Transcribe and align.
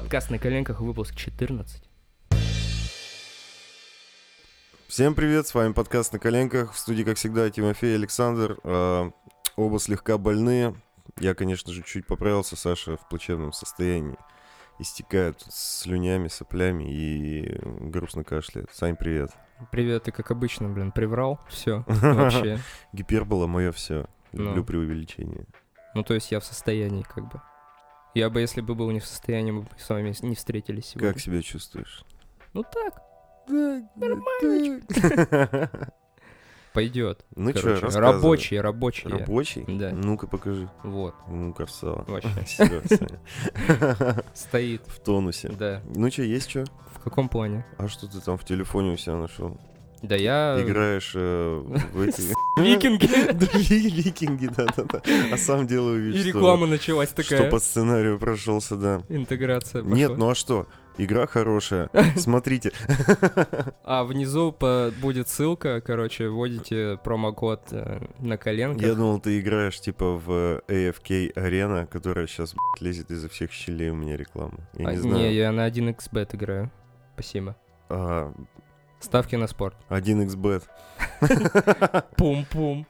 Подкаст 0.00 0.30
на 0.30 0.38
коленках, 0.38 0.80
выпуск 0.80 1.16
14. 1.16 1.82
Всем 4.86 5.14
привет, 5.16 5.48
с 5.48 5.54
вами 5.56 5.72
подкаст 5.72 6.12
на 6.12 6.20
коленках. 6.20 6.72
В 6.72 6.78
студии, 6.78 7.02
как 7.02 7.16
всегда, 7.16 7.50
Тимофей 7.50 7.94
и 7.94 7.94
Александр. 7.96 8.60
Э, 8.62 9.10
оба 9.56 9.80
слегка 9.80 10.16
больные. 10.16 10.76
Я, 11.18 11.34
конечно 11.34 11.72
же, 11.72 11.82
чуть 11.82 12.06
поправился. 12.06 12.54
Саша 12.54 12.96
в 12.96 13.08
плачевном 13.08 13.52
состоянии. 13.52 14.16
Истекает 14.78 15.42
слюнями, 15.50 16.28
соплями 16.28 16.84
и 16.84 17.58
грустно 17.64 18.22
кашляет. 18.22 18.70
Сань, 18.72 18.94
привет. 18.94 19.32
Привет, 19.72 20.04
ты 20.04 20.12
как 20.12 20.30
обычно, 20.30 20.68
блин, 20.68 20.92
приврал. 20.92 21.40
Все, 21.48 21.82
вообще. 21.88 22.60
Гипербола 22.92 23.48
мое 23.48 23.72
все. 23.72 24.06
Ну. 24.30 24.44
Люблю 24.44 24.62
преувеличение. 24.62 25.46
Ну, 25.96 26.04
то 26.04 26.14
есть 26.14 26.30
я 26.30 26.38
в 26.38 26.44
состоянии, 26.44 27.02
как 27.02 27.26
бы. 27.28 27.42
Я 28.18 28.30
бы, 28.30 28.40
если 28.40 28.60
бы 28.60 28.74
был 28.74 28.90
не 28.90 28.98
в 28.98 29.06
состоянии, 29.06 29.52
мы 29.52 29.60
бы 29.60 29.68
с 29.78 29.88
вами 29.88 30.12
не 30.22 30.34
встретились 30.34 30.86
сегодня. 30.86 31.12
Как 31.12 31.20
себя 31.22 31.40
чувствуешь? 31.40 32.02
Ну 32.52 32.64
так, 32.64 33.00
Нормально. 33.94 34.80
пойдет. 36.72 37.24
Ну 37.36 37.50
что, 37.54 37.76
рабочие, 38.00 38.60
рабочие. 38.60 39.12
Рабочий? 39.12 39.64
Да. 39.68 39.92
Ну-ка 39.92 40.26
покажи. 40.26 40.68
Вот, 40.82 41.14
Ну, 41.28 41.54
красава. 41.54 42.04
вообще. 42.08 42.82
Стоит. 44.34 44.82
В 44.88 44.98
тонусе. 44.98 45.50
Да. 45.50 45.80
Ну 45.94 46.10
что, 46.10 46.22
есть 46.22 46.50
что? 46.50 46.64
В 46.92 46.98
каком 46.98 47.28
плане? 47.28 47.64
А 47.78 47.86
что 47.86 48.08
ты 48.08 48.18
там 48.20 48.36
в 48.36 48.44
телефоне 48.44 48.94
у 48.94 48.96
себя 48.96 49.14
нашел? 49.14 49.56
Да 50.02 50.14
я... 50.16 50.60
Играешь 50.60 51.12
э, 51.14 51.62
в 51.92 52.00
эти... 52.08 52.22
Викинги. 52.58 53.06
Викинги, 54.02 54.46
да-да-да. 54.46 55.02
А 55.32 55.36
сам 55.36 55.66
делаю 55.66 56.00
вид, 56.02 56.14
И 56.14 56.18
что- 56.20 56.28
реклама 56.28 56.66
началась 56.66 57.10
Что 57.10 57.22
такая. 57.22 57.50
по 57.50 57.58
сценарию 57.58 58.18
прошелся, 58.18 58.76
да. 58.76 59.02
Интеграция 59.08 59.82
Нет, 59.82 60.16
ну 60.16 60.30
а 60.30 60.34
что? 60.34 60.66
Игра 61.00 61.26
хорошая. 61.28 61.90
Смотрите. 62.16 62.72
А 63.84 64.02
внизу 64.04 64.52
будет 65.00 65.28
ссылка, 65.28 65.80
короче, 65.80 66.28
вводите 66.28 66.98
промокод 67.04 67.68
э, 67.70 68.00
на 68.18 68.36
коленках. 68.36 68.82
Я 68.86 68.94
думал, 68.94 69.20
ты 69.20 69.38
играешь 69.38 69.80
типа 69.80 70.14
в 70.16 70.60
AFK 70.68 71.34
Arena, 71.34 71.86
которая 71.86 72.26
сейчас 72.26 72.54
лезет 72.80 73.10
изо 73.12 73.28
всех 73.28 73.52
щелей 73.52 73.90
у 73.90 73.94
меня 73.94 74.16
реклама. 74.16 74.58
Я 74.74 74.88
А, 74.88 74.92
не 74.92 74.98
знаю. 74.98 75.16
Не, 75.18 75.34
я 75.34 75.52
на 75.52 75.68
1xbet 75.68 76.34
играю. 76.34 76.70
Спасибо. 77.14 77.56
Ставки 79.00 79.36
на 79.36 79.46
спорт. 79.46 79.76
1xbet. 79.90 80.62
Пум-пум. 82.16 82.86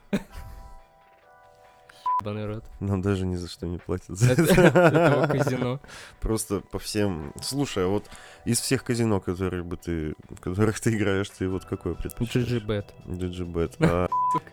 Ебаный 2.21 2.47
рот. 2.47 2.65
Нам 2.81 3.01
даже 3.01 3.25
ни 3.27 3.37
за 3.37 3.49
что 3.49 3.67
не 3.69 3.79
платят 3.79 4.19
за 4.19 4.33
Это- 4.33 5.29
казино. 5.33 5.81
Просто 6.21 6.61
по 6.61 6.81
всем... 6.81 7.33
Слушай, 7.41 7.85
а 7.85 7.89
вот 7.89 8.11
из 8.45 8.59
всех 8.61 8.83
казино, 8.83 9.21
которые 9.21 9.63
бы 9.63 9.77
ты, 9.77 10.15
в 10.29 10.41
которых 10.41 10.81
ты 10.81 10.97
играешь, 10.97 11.31
ты 11.31 11.49
вот 11.49 11.65
какое 11.65 11.95
предпочитаешь? 11.95 12.49
GGBet. 12.49 12.87
GGBet. 13.07 13.77
А 13.81 14.09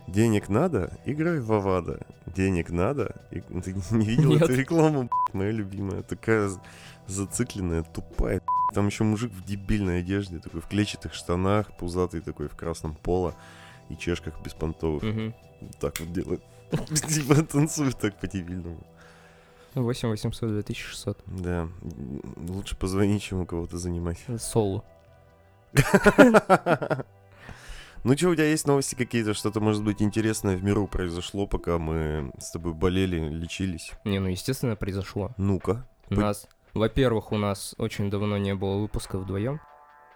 денег 0.07 0.47
надо? 0.49 0.95
Играй 1.05 1.39
в 1.39 1.51
Авада. 1.51 2.05
Денег 2.27 2.69
надо? 2.69 3.15
Ты 3.31 3.73
не 3.91 4.05
видел 4.05 4.35
эту 4.35 4.53
рекламу, 4.53 5.09
моя 5.33 5.49
любимая? 5.51 6.03
Такая 6.03 6.51
зацикленная, 7.07 7.83
тупая. 7.83 8.41
Там 8.73 8.87
еще 8.87 9.03
мужик 9.03 9.31
в 9.31 9.43
дебильной 9.45 9.99
одежде, 9.99 10.39
такой 10.39 10.61
в 10.61 10.67
клетчатых 10.67 11.13
штанах, 11.13 11.75
пузатый 11.77 12.21
такой 12.21 12.47
в 12.47 12.55
красном 12.55 12.95
поло 12.95 13.35
и 13.89 13.95
чешках 13.95 14.41
беспонтовых. 14.41 15.03
Мгм. 15.03 15.35
Так 15.79 15.99
вот 15.99 16.11
делает. 16.11 16.43
Типа 17.07 17.35
танцует 17.43 17.97
так 17.97 18.19
по-дебильному. 18.19 18.85
8 19.75 20.09
800 20.09 20.49
2600. 20.49 21.23
Да. 21.25 21.67
Лучше 22.47 22.77
позвонить, 22.77 23.23
чем 23.23 23.41
у 23.41 23.45
кого-то 23.45 23.77
занимать. 23.77 24.23
Соло. 24.39 24.83
Ну 28.03 28.15
что, 28.15 28.29
у 28.29 28.35
тебя 28.35 28.45
есть 28.45 28.67
новости 28.67 28.93
какие-то? 28.93 29.33
Что-то, 29.33 29.59
может 29.59 29.83
быть, 29.83 29.99
интересное 29.99 30.55
в 30.55 30.63
миру 30.63 30.87
произошло, 30.87 31.47
пока 31.47 31.79
мы 31.79 32.31
с 32.39 32.51
тобой 32.51 32.73
болели, 32.75 33.17
лечились? 33.17 33.93
Не, 34.03 34.19
ну 34.19 34.27
естественно 34.27 34.75
произошло. 34.75 35.31
Ну-ка. 35.37 35.87
Нас, 36.11 36.47
во-первых, 36.75 37.31
у 37.31 37.37
нас 37.37 37.73
очень 37.77 38.09
давно 38.09 38.37
не 38.37 38.53
было 38.53 38.77
выпуска 38.77 39.17
вдвоем. 39.17 39.59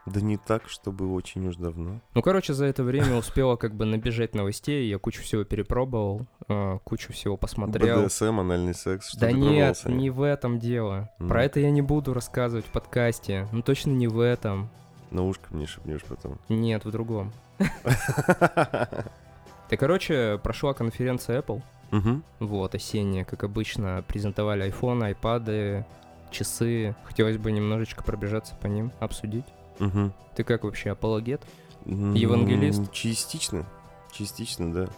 Да 0.05 0.21
не 0.21 0.37
так, 0.37 0.67
чтобы 0.67 1.13
очень 1.13 1.47
уж 1.47 1.57
давно. 1.57 1.99
Ну, 2.15 2.21
короче, 2.21 2.53
за 2.53 2.65
это 2.65 2.83
время 2.83 3.15
успела 3.15 3.57
как 3.57 3.75
бы 3.75 3.85
набежать 3.85 4.33
новостей, 4.33 4.89
я 4.89 4.97
кучу 4.97 5.21
всего 5.21 5.43
перепробовал, 5.43 6.25
э, 6.47 6.79
кучу 6.83 7.13
всего 7.13 7.37
посмотрел. 7.37 8.03
БДСМ, 8.03 8.39
анальный 8.39 8.73
секс, 8.73 9.09
что 9.09 9.19
Да 9.19 9.27
ты 9.27 9.33
нет, 9.33 9.85
не 9.85 10.09
в 10.09 10.23
этом 10.23 10.57
дело. 10.57 11.09
М. 11.19 11.27
Про 11.27 11.43
это 11.43 11.59
я 11.59 11.69
не 11.69 11.81
буду 11.81 12.13
рассказывать 12.13 12.65
в 12.65 12.71
подкасте. 12.71 13.47
Ну 13.51 13.61
точно 13.61 13.91
не 13.91 14.07
в 14.07 14.19
этом. 14.19 14.69
На 15.11 15.23
ушко 15.23 15.47
мне 15.51 15.67
шепнешь 15.67 16.03
потом. 16.03 16.39
Нет, 16.49 16.85
в 16.85 16.91
другом. 16.91 17.31
Да, 19.69 19.77
короче, 19.77 20.39
прошла 20.41 20.73
конференция 20.73 21.41
Apple. 21.41 21.61
Мгм. 21.91 22.23
Вот, 22.39 22.73
осенняя, 22.73 23.23
как 23.23 23.43
обычно, 23.43 24.03
презентовали 24.07 24.67
iPhone, 24.67 25.15
iPad, 25.15 25.85
часы. 26.31 26.95
Хотелось 27.03 27.37
бы 27.37 27.51
немножечко 27.51 28.03
пробежаться 28.03 28.55
по 28.55 28.67
ним, 28.67 28.91
обсудить. 28.99 29.45
Мгм. 29.79 30.13
Ты 30.35 30.43
как 30.43 30.63
вообще, 30.63 30.91
апологет? 30.91 31.41
Евангелист? 31.85 32.91
Частично. 32.91 33.65
Частично, 34.11 34.73
да. 34.73 34.89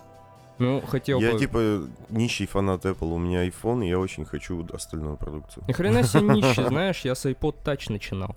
Ну, 0.57 0.81
хотел 0.81 1.19
Я 1.19 1.33
бы... 1.33 1.39
типа 1.39 1.87
нищий 2.09 2.45
фанат 2.45 2.85
Apple, 2.85 3.13
у 3.13 3.17
меня 3.17 3.47
iPhone, 3.47 3.83
и 3.83 3.89
я 3.89 3.97
очень 3.97 4.25
хочу 4.25 4.63
остальную 4.71 5.17
продукцию. 5.17 5.63
Ни 5.67 5.71
хрена 5.73 6.03
себе 6.03 6.21
нищий, 6.35 6.63
знаешь, 6.67 7.01
я 7.01 7.15
с 7.15 7.25
iPod 7.25 7.63
Touch 7.63 7.91
начинал. 7.91 8.35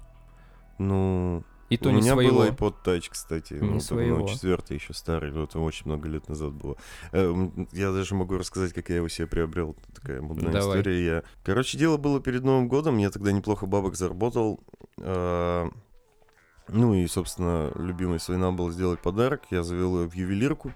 Ну, 0.78 1.44
И 1.74 1.76
то 1.76 1.88
у 1.88 1.92
не 1.92 2.00
меня 2.00 2.12
своего. 2.14 2.38
был 2.38 2.44
iPod 2.46 2.74
Touch, 2.84 3.08
кстати. 3.10 3.54
Не 3.54 3.60
ну, 3.70 3.80
своего. 3.80 4.18
Ну, 4.18 4.28
четвертый 4.28 4.76
еще 4.76 4.94
старый, 4.94 5.30
но 5.32 5.44
это 5.44 5.58
очень 5.58 5.86
много 5.86 6.08
лет 6.08 6.28
назад 6.28 6.52
было. 6.52 6.76
Э, 7.12 7.32
Я 7.72 7.92
даже 7.92 8.14
могу 8.14 8.36
рассказать, 8.38 8.72
как 8.72 8.88
я 8.88 8.96
его 8.96 9.08
себе 9.08 9.26
приобрел. 9.26 9.76
Такая 9.94 10.20
мудная 10.20 10.52
Давай. 10.52 10.78
история. 10.80 11.04
Я... 11.04 11.22
Короче, 11.44 11.76
дело 11.78 11.96
было 11.96 12.20
перед 12.20 12.42
Новым 12.44 12.68
годом, 12.68 12.98
я 12.98 13.10
тогда 13.10 13.32
неплохо 13.32 13.66
бабок 13.66 13.94
заработал. 13.96 14.60
Э, 14.98 15.68
Ну 16.68 16.94
и, 16.94 17.06
собственно, 17.06 17.70
любимой 17.76 18.18
своей 18.20 18.40
нам 18.40 18.56
было 18.56 18.72
сделать 18.72 19.00
подарок. 19.00 19.42
Я 19.50 19.62
завел 19.62 20.00
ее 20.02 20.08
в 20.08 20.14
ювелирку. 20.14 20.72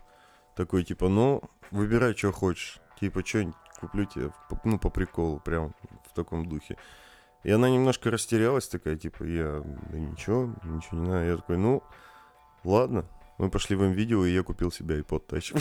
Такой, 0.54 0.84
типа, 0.84 1.08
ну, 1.08 1.42
выбирай, 1.70 2.14
что 2.16 2.32
хочешь. 2.32 2.78
Типа, 3.00 3.24
что 3.24 3.52
куплю 3.80 4.04
тебе, 4.04 4.30
ну, 4.64 4.78
по 4.78 4.90
приколу, 4.90 5.38
прям 5.40 5.72
в 6.10 6.14
таком 6.14 6.46
духе. 6.48 6.76
И 7.44 7.50
она 7.50 7.70
немножко 7.70 8.10
растерялась 8.10 8.68
такая, 8.68 8.96
типа, 8.96 9.24
я, 9.24 9.62
да 9.90 9.98
ничего, 9.98 10.54
ничего 10.64 11.00
не 11.00 11.08
надо. 11.08 11.24
Я 11.24 11.36
такой, 11.36 11.56
ну, 11.58 11.82
ладно. 12.64 13.04
Мы 13.38 13.50
пошли 13.50 13.76
в 13.76 13.84
видео, 13.84 14.24
и 14.24 14.32
я 14.32 14.42
купил 14.42 14.72
себе 14.72 15.00
iPod 15.00 15.26
Touch. 15.28 15.54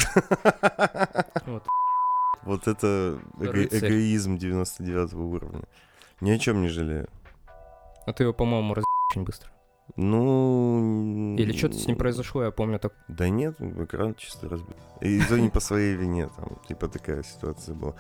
Вот. 1.46 1.64
Вот 2.44 2.68
это 2.68 3.20
эго- 3.40 3.68
эгоизм 3.72 4.38
99 4.38 5.14
уровня. 5.14 5.64
Ни 6.22 6.32
о 6.32 6.40
чем 6.40 6.62
не 6.62 6.70
жалею. 6.70 7.08
А 8.06 8.14
ты 8.14 8.24
его, 8.24 8.34
по-моему, 8.34 8.74
раз 8.74 8.86
очень 9.12 9.24
быстро. 9.24 9.52
Ну... 9.96 11.36
Или 11.38 11.52
что-то 11.52 11.78
с 11.78 11.88
ним 11.88 11.98
произошло, 11.98 12.44
я 12.44 12.52
помню, 12.52 12.80
так... 12.80 12.94
Да 13.08 13.30
нет, 13.30 13.59
экран 13.62 14.16
чисто 14.16 14.50
разбит. 14.50 14.76
И 15.02 15.22
то 15.22 15.40
не 15.40 15.50
по 15.50 15.59
своей 15.59 15.96
вине, 15.96 16.30
там, 16.36 16.58
типа 16.68 16.88
такая 16.88 17.23
ситуация 17.23 17.76
была. 17.76 17.96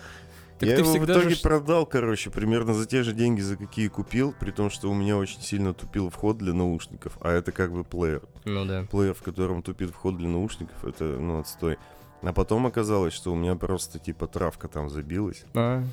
Так 0.59 0.69
я 0.69 0.77
его 0.77 0.91
в 0.91 1.05
итоге 1.05 1.35
же- 1.35 1.41
продал, 1.41 1.85
короче, 1.85 2.29
примерно 2.31 2.73
за 2.73 2.85
те 2.87 3.03
же 3.03 3.13
деньги, 3.13 3.41
за 3.41 3.57
какие 3.57 3.87
купил, 3.89 4.33
при 4.39 4.51
том, 4.51 4.69
что 4.69 4.89
у 4.89 4.93
меня 4.95 5.17
очень 5.17 5.41
сильно 5.41 5.73
тупил 5.73 6.09
вход 6.09 6.37
для 6.37 6.53
наушников, 6.53 7.17
а 7.21 7.31
это 7.31 7.51
как 7.51 7.71
бы 7.71 7.83
плеер. 7.83 8.23
Ну 8.45 8.65
да. 8.65 8.87
Плеер, 8.89 9.13
в 9.13 9.21
котором 9.21 9.61
тупит 9.61 9.91
вход 9.91 10.17
для 10.17 10.27
наушников, 10.27 10.83
это, 10.83 11.03
ну, 11.03 11.39
отстой. 11.39 11.77
А 12.23 12.33
потом 12.33 12.65
оказалось, 12.65 13.13
что 13.13 13.31
у 13.31 13.35
меня 13.35 13.55
просто, 13.55 13.99
типа, 13.99 14.25
травка 14.27 14.67
там 14.67 14.89
забилась. 14.89 15.45
А, 15.53 15.83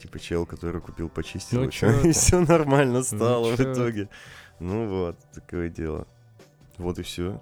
Типа 0.00 0.18
чел, 0.18 0.46
который 0.46 0.80
купил, 0.80 1.08
почистил, 1.08 1.60
Ну 1.60 1.68
и 1.68 2.10
все 2.12 2.40
нормально 2.44 3.04
стало 3.04 3.52
в 3.52 3.56
чё 3.56 3.72
итоге. 3.72 4.08
Ну 4.58 4.88
вот, 4.88 5.16
такое 5.32 5.68
дело. 5.68 6.08
Вот 6.76 6.98
и 6.98 7.02
все. 7.02 7.40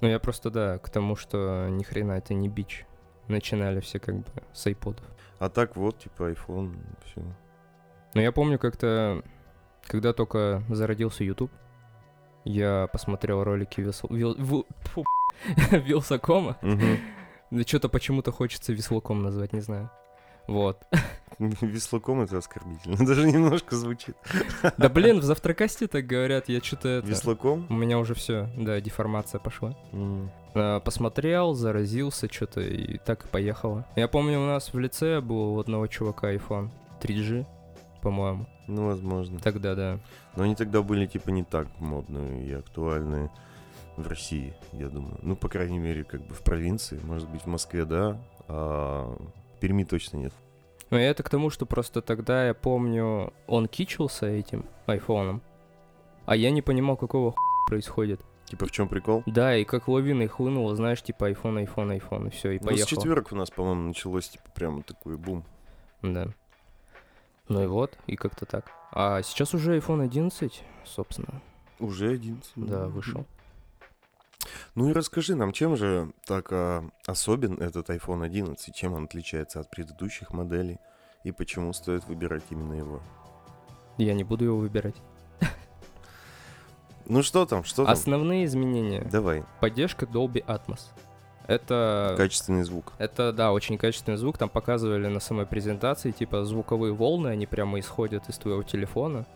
ну 0.00 0.08
я 0.08 0.18
просто, 0.18 0.48
да, 0.48 0.78
к 0.78 0.88
тому, 0.88 1.16
что 1.16 1.68
ни 1.68 1.82
хрена 1.82 2.12
это 2.12 2.32
не 2.32 2.48
бич. 2.48 2.86
Начинали 3.28 3.80
все 3.80 3.98
как 3.98 4.16
бы 4.20 4.24
с 4.54 4.66
айподов. 4.66 5.04
А 5.42 5.48
так 5.48 5.74
вот, 5.74 5.98
типа, 5.98 6.30
iPhone, 6.30 6.76
все. 7.04 7.20
Но 8.14 8.20
я 8.20 8.30
помню 8.30 8.60
как-то, 8.60 9.24
когда 9.84 10.12
только 10.12 10.62
зародился 10.68 11.24
YouTube, 11.24 11.50
я 12.44 12.88
посмотрел 12.92 13.42
ролики 13.42 13.80
Вилсо... 13.80 14.06
Вил... 14.08 14.36
Ву- 14.36 14.66
фу, 14.82 15.04
Вилсакома. 15.72 16.58
Да 17.50 17.62
что-то 17.62 17.88
почему-то 17.88 18.30
хочется 18.30 18.72
Веслаком 18.72 19.24
назвать, 19.24 19.52
не 19.52 19.58
знаю. 19.58 19.90
Вот. 20.46 20.82
Веслаком 21.38 22.20
это 22.20 22.38
оскорбительно. 22.38 22.96
Даже 23.06 23.26
немножко 23.26 23.76
звучит. 23.76 24.16
Да 24.76 24.88
блин, 24.88 25.18
в 25.20 25.24
завтракасте 25.24 25.86
так 25.88 26.06
говорят, 26.06 26.48
я 26.48 26.60
что-то 26.60 26.88
это... 26.88 27.06
Веслаком? 27.06 27.66
У 27.68 27.74
меня 27.74 27.98
уже 27.98 28.14
все, 28.14 28.48
да, 28.56 28.80
деформация 28.80 29.38
пошла. 29.38 29.76
А, 30.54 30.80
Посмотрел, 30.80 31.54
заразился 31.54 32.32
что-то 32.32 32.60
и 32.60 32.98
так 32.98 33.24
и 33.24 33.28
поехало. 33.28 33.86
Я 33.96 34.08
помню, 34.08 34.40
у 34.40 34.46
нас 34.46 34.72
в 34.72 34.78
лице 34.78 35.20
был 35.20 35.54
у 35.54 35.60
одного 35.60 35.86
чувака 35.86 36.32
iPhone 36.32 36.70
3G. 37.00 37.46
по-моему. 38.02 38.46
Ну, 38.68 38.86
возможно. 38.86 39.40
Тогда, 39.40 39.74
да. 39.74 39.98
Но 40.36 40.44
они 40.44 40.54
тогда 40.54 40.82
были, 40.82 41.06
типа, 41.06 41.30
не 41.30 41.42
так 41.42 41.68
модные 41.80 42.46
и 42.46 42.52
актуальные 42.52 43.30
в 43.96 44.06
России, 44.06 44.54
я 44.72 44.88
думаю. 44.88 45.18
Ну, 45.22 45.36
по 45.36 45.48
крайней 45.48 45.78
мере, 45.78 46.04
как 46.04 46.24
бы 46.26 46.34
в 46.34 46.42
провинции. 46.42 46.98
Может 47.02 47.28
быть, 47.28 47.42
в 47.42 47.46
Москве, 47.46 47.84
да, 47.84 48.18
а 48.48 49.16
Перми 49.62 49.84
точно 49.84 50.16
нет. 50.16 50.32
Ну, 50.90 50.96
это 50.98 51.22
к 51.22 51.30
тому, 51.30 51.48
что 51.48 51.66
просто 51.66 52.02
тогда, 52.02 52.48
я 52.48 52.52
помню, 52.52 53.32
он 53.46 53.68
кичился 53.68 54.26
этим 54.26 54.64
айфоном, 54.86 55.40
а 56.26 56.34
я 56.34 56.50
не 56.50 56.62
понимал, 56.62 56.96
какого 56.96 57.30
хуя 57.30 57.66
происходит. 57.68 58.20
Типа, 58.46 58.66
в 58.66 58.72
чем 58.72 58.88
прикол? 58.88 59.22
Да, 59.24 59.56
и 59.56 59.64
как 59.64 59.86
лавиной 59.86 60.26
хлынуло, 60.26 60.74
знаешь, 60.74 61.00
типа 61.00 61.30
iPhone, 61.30 61.64
iPhone, 61.64 61.96
iPhone, 61.96 62.26
и 62.26 62.30
все, 62.30 62.50
и 62.50 62.58
Ну, 62.58 62.64
с 62.64 62.66
поехал. 62.70 62.88
четверок 62.88 63.30
у 63.30 63.36
нас, 63.36 63.50
по-моему, 63.52 63.82
началось, 63.82 64.30
типа, 64.30 64.50
прям 64.52 64.82
такой 64.82 65.16
бум. 65.16 65.44
Да. 66.02 66.26
Ну 67.48 67.62
и 67.62 67.66
вот, 67.68 67.96
и 68.08 68.16
как-то 68.16 68.46
так. 68.46 68.66
А 68.90 69.22
сейчас 69.22 69.54
уже 69.54 69.78
iPhone 69.78 70.02
11, 70.02 70.60
собственно, 70.84 71.40
Уже 71.78 72.10
11. 72.10 72.50
да, 72.56 72.88
вышел. 72.88 73.24
Ну 74.74 74.90
и 74.90 74.92
расскажи 74.92 75.34
нам, 75.34 75.52
чем 75.52 75.76
же 75.76 76.12
так 76.26 76.48
а, 76.52 76.84
особен 77.06 77.60
этот 77.60 77.90
iPhone 77.90 78.24
11, 78.24 78.74
чем 78.74 78.94
он 78.94 79.04
отличается 79.04 79.60
от 79.60 79.70
предыдущих 79.70 80.32
моделей 80.32 80.78
и 81.24 81.32
почему 81.32 81.72
стоит 81.72 82.06
выбирать 82.06 82.44
именно 82.50 82.74
его? 82.74 83.00
Я 83.98 84.14
не 84.14 84.24
буду 84.24 84.44
его 84.44 84.58
выбирать. 84.58 84.96
Ну 87.06 87.22
что 87.22 87.46
там, 87.46 87.64
что 87.64 87.84
там? 87.84 87.92
Основные 87.92 88.44
изменения. 88.44 89.06
Давай, 89.10 89.44
Поддержка 89.60 90.06
Dolby 90.06 90.44
Atmos. 90.46 90.80
Это... 91.48 92.14
качественный 92.16 92.62
звук. 92.62 92.92
Это, 92.98 93.32
да, 93.32 93.52
очень 93.52 93.76
качественный 93.76 94.16
звук. 94.16 94.38
Там 94.38 94.48
показывали 94.48 95.08
на 95.08 95.20
самой 95.20 95.44
презентации, 95.46 96.12
типа, 96.12 96.44
звуковые 96.44 96.92
волны, 96.94 97.28
они 97.28 97.46
прямо 97.46 97.80
исходят 97.80 98.28
из 98.28 98.38
твоего 98.38 98.62
телефона. 98.62 99.26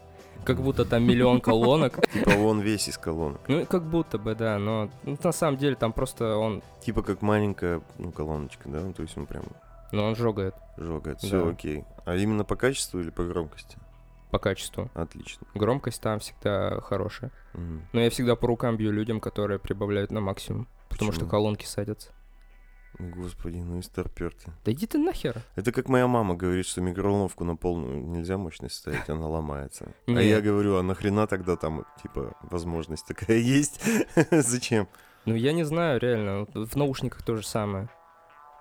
Как 0.45 0.61
будто 0.61 0.85
там 0.85 1.05
миллион 1.05 1.41
колонок. 1.41 2.07
Типа 2.13 2.31
он 2.31 2.61
весь 2.61 2.89
из 2.89 2.99
колонок. 2.99 3.41
Ну, 3.49 3.67
как 3.67 3.83
будто 3.83 4.19
бы, 4.19 4.35
да, 4.35 4.59
но 4.59 4.89
ну, 5.05 5.19
на 5.23 5.33
самом 5.33 5.57
деле 5.59 5.77
там 5.77 5.93
просто 5.93 6.37
он, 6.37 6.63
Типа 6.81 7.03
как 7.03 7.23
маленькая, 7.23 7.81
ну, 7.99 8.13
колоночка, 8.13 8.69
да? 8.69 8.81
То 8.93 9.03
есть 9.03 9.17
он 9.17 9.27
прям 9.27 9.45
ну, 9.93 10.03
он 10.05 10.17
жогает 10.17 10.55
жогает. 10.77 11.21
Все 11.21 11.43
Да. 11.43 11.51
окей. 11.51 11.85
А 12.05 12.17
именно 12.17 12.45
по 12.45 12.57
качеству 12.57 13.01
или 13.01 13.11
по 13.11 13.25
громкости? 13.25 13.79
по 14.31 14.39
качеству. 14.39 14.91
Отлично. 14.93 15.47
Громкость 15.55 16.03
там 16.03 16.19
всегда 16.19 16.81
хорошая. 16.83 17.31
Мгм. 17.55 17.83
Но 17.93 18.01
я 18.01 18.11
всегда 18.11 18.37
по 18.37 18.49
рукам 18.49 18.77
бью 18.77 18.93
людям, 18.93 19.21
которые 19.21 19.59
прибавляют 19.59 20.11
на 20.11 20.21
максимум. 20.21 20.69
Потому 20.91 21.13
что 21.13 21.21
Почему? 21.21 21.31
колонки 21.31 21.65
садятся. 21.65 22.11
Господи, 22.99 23.57
ну 23.59 23.79
и 23.79 23.83
старпер 23.83 24.33
ты. 24.35 24.51
Да 24.65 24.73
иди 24.73 24.87
ты 24.87 24.99
нахер. 24.99 25.43
Это 25.55 25.71
как 25.73 25.89
моя 25.89 26.07
мама 26.07 26.35
говорит, 26.35 26.65
что 26.67 26.81
микроволновку 26.81 27.45
на 27.45 27.55
полную 27.57 28.01
нельзя 28.07 28.39
мощность 28.39 28.77
ставить, 28.77 29.09
она 29.09 29.29
ломается. 29.29 29.93
А 30.07 30.11
Не. 30.11 30.29
я 30.29 30.41
говорю, 30.41 30.77
а 30.77 30.83
нахрена 30.83 31.27
тогда 31.27 31.57
там, 31.57 31.85
типа, 32.03 32.35
возможность 32.43 33.07
такая 33.07 33.37
есть? 33.59 33.81
Зачем? 34.31 34.89
Ну, 35.27 35.35
я 35.35 35.53
не 35.53 35.65
знаю, 35.65 36.01
реально. 36.01 36.47
В 36.55 36.77
наушниках 36.77 37.23
то 37.23 37.37
же 37.37 37.47
самое. 37.47 37.89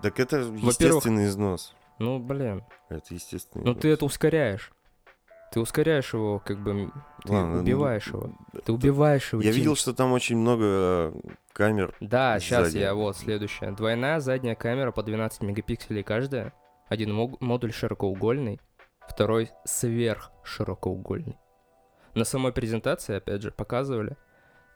Так 0.02 0.20
это 0.20 0.38
естественный 0.40 1.26
износ. 1.28 1.74
Ну, 2.00 2.20
блин. 2.20 2.64
Это 2.90 3.14
естественный 3.14 3.64
Ну, 3.66 3.72
износ. 3.72 3.82
ты 3.82 3.90
это 3.90 4.06
ускоряешь. 4.06 4.72
Ты 5.54 5.62
ускоряешь 5.62 6.14
его, 6.14 6.40
как 6.40 6.60
бы, 6.60 6.92
ты 7.24 7.32
Ладно, 7.32 7.54
ну, 7.56 7.60
убиваешь 7.62 8.08
его. 8.08 8.32
Ты 8.66 8.74
убиваешь 8.74 9.32
его. 9.32 9.42
Я 9.42 9.52
видел, 9.52 9.76
что 9.78 9.94
там 9.94 10.12
очень 10.12 10.36
много 10.38 10.64
э, 10.66 11.14
камер. 11.56 11.96
Да, 12.02 12.38
сейчас 12.40 12.68
сзади. 12.68 12.80
я, 12.80 12.94
вот, 12.94 13.16
следующее. 13.18 13.72
Двойная 13.72 14.20
задняя 14.20 14.56
камера 14.56 14.92
по 14.92 15.02
12 15.02 15.42
мегапикселей 15.42 16.04
каждая. 16.04 16.54
Один 16.90 17.14
модуль 17.40 17.72
широкоугольный, 17.72 18.60
второй 19.08 19.50
сверхширокоугольный. 19.64 21.38
На 22.14 22.26
самой 22.26 22.52
презентации, 22.52 23.16
опять 23.16 23.42
же, 23.42 23.52
показывали. 23.52 24.18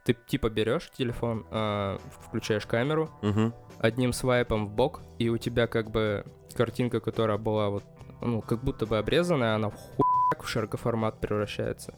Ты 0.06 0.14
типа 0.28 0.50
берешь 0.50 0.90
телефон, 0.92 1.46
а, 1.52 1.98
включаешь 2.22 2.66
камеру, 2.66 3.10
Мгм. 3.22 3.54
одним 3.80 4.14
свайпом 4.14 4.66
в 4.66 4.72
бок, 4.72 5.02
и 5.20 5.30
у 5.30 5.38
тебя 5.38 5.68
как 5.68 5.92
бы 5.92 6.26
картинка, 6.56 7.00
которая 7.02 7.38
была 7.38 7.70
вот, 7.70 7.84
ну, 8.22 8.42
как 8.42 8.64
будто 8.64 8.86
бы 8.86 8.98
обрезанная, 8.98 9.56
она 9.56 9.70
в 9.70 9.76
хуяк 9.76 10.44
в 10.44 10.48
широкоформат 10.48 11.20
превращается. 11.20 11.94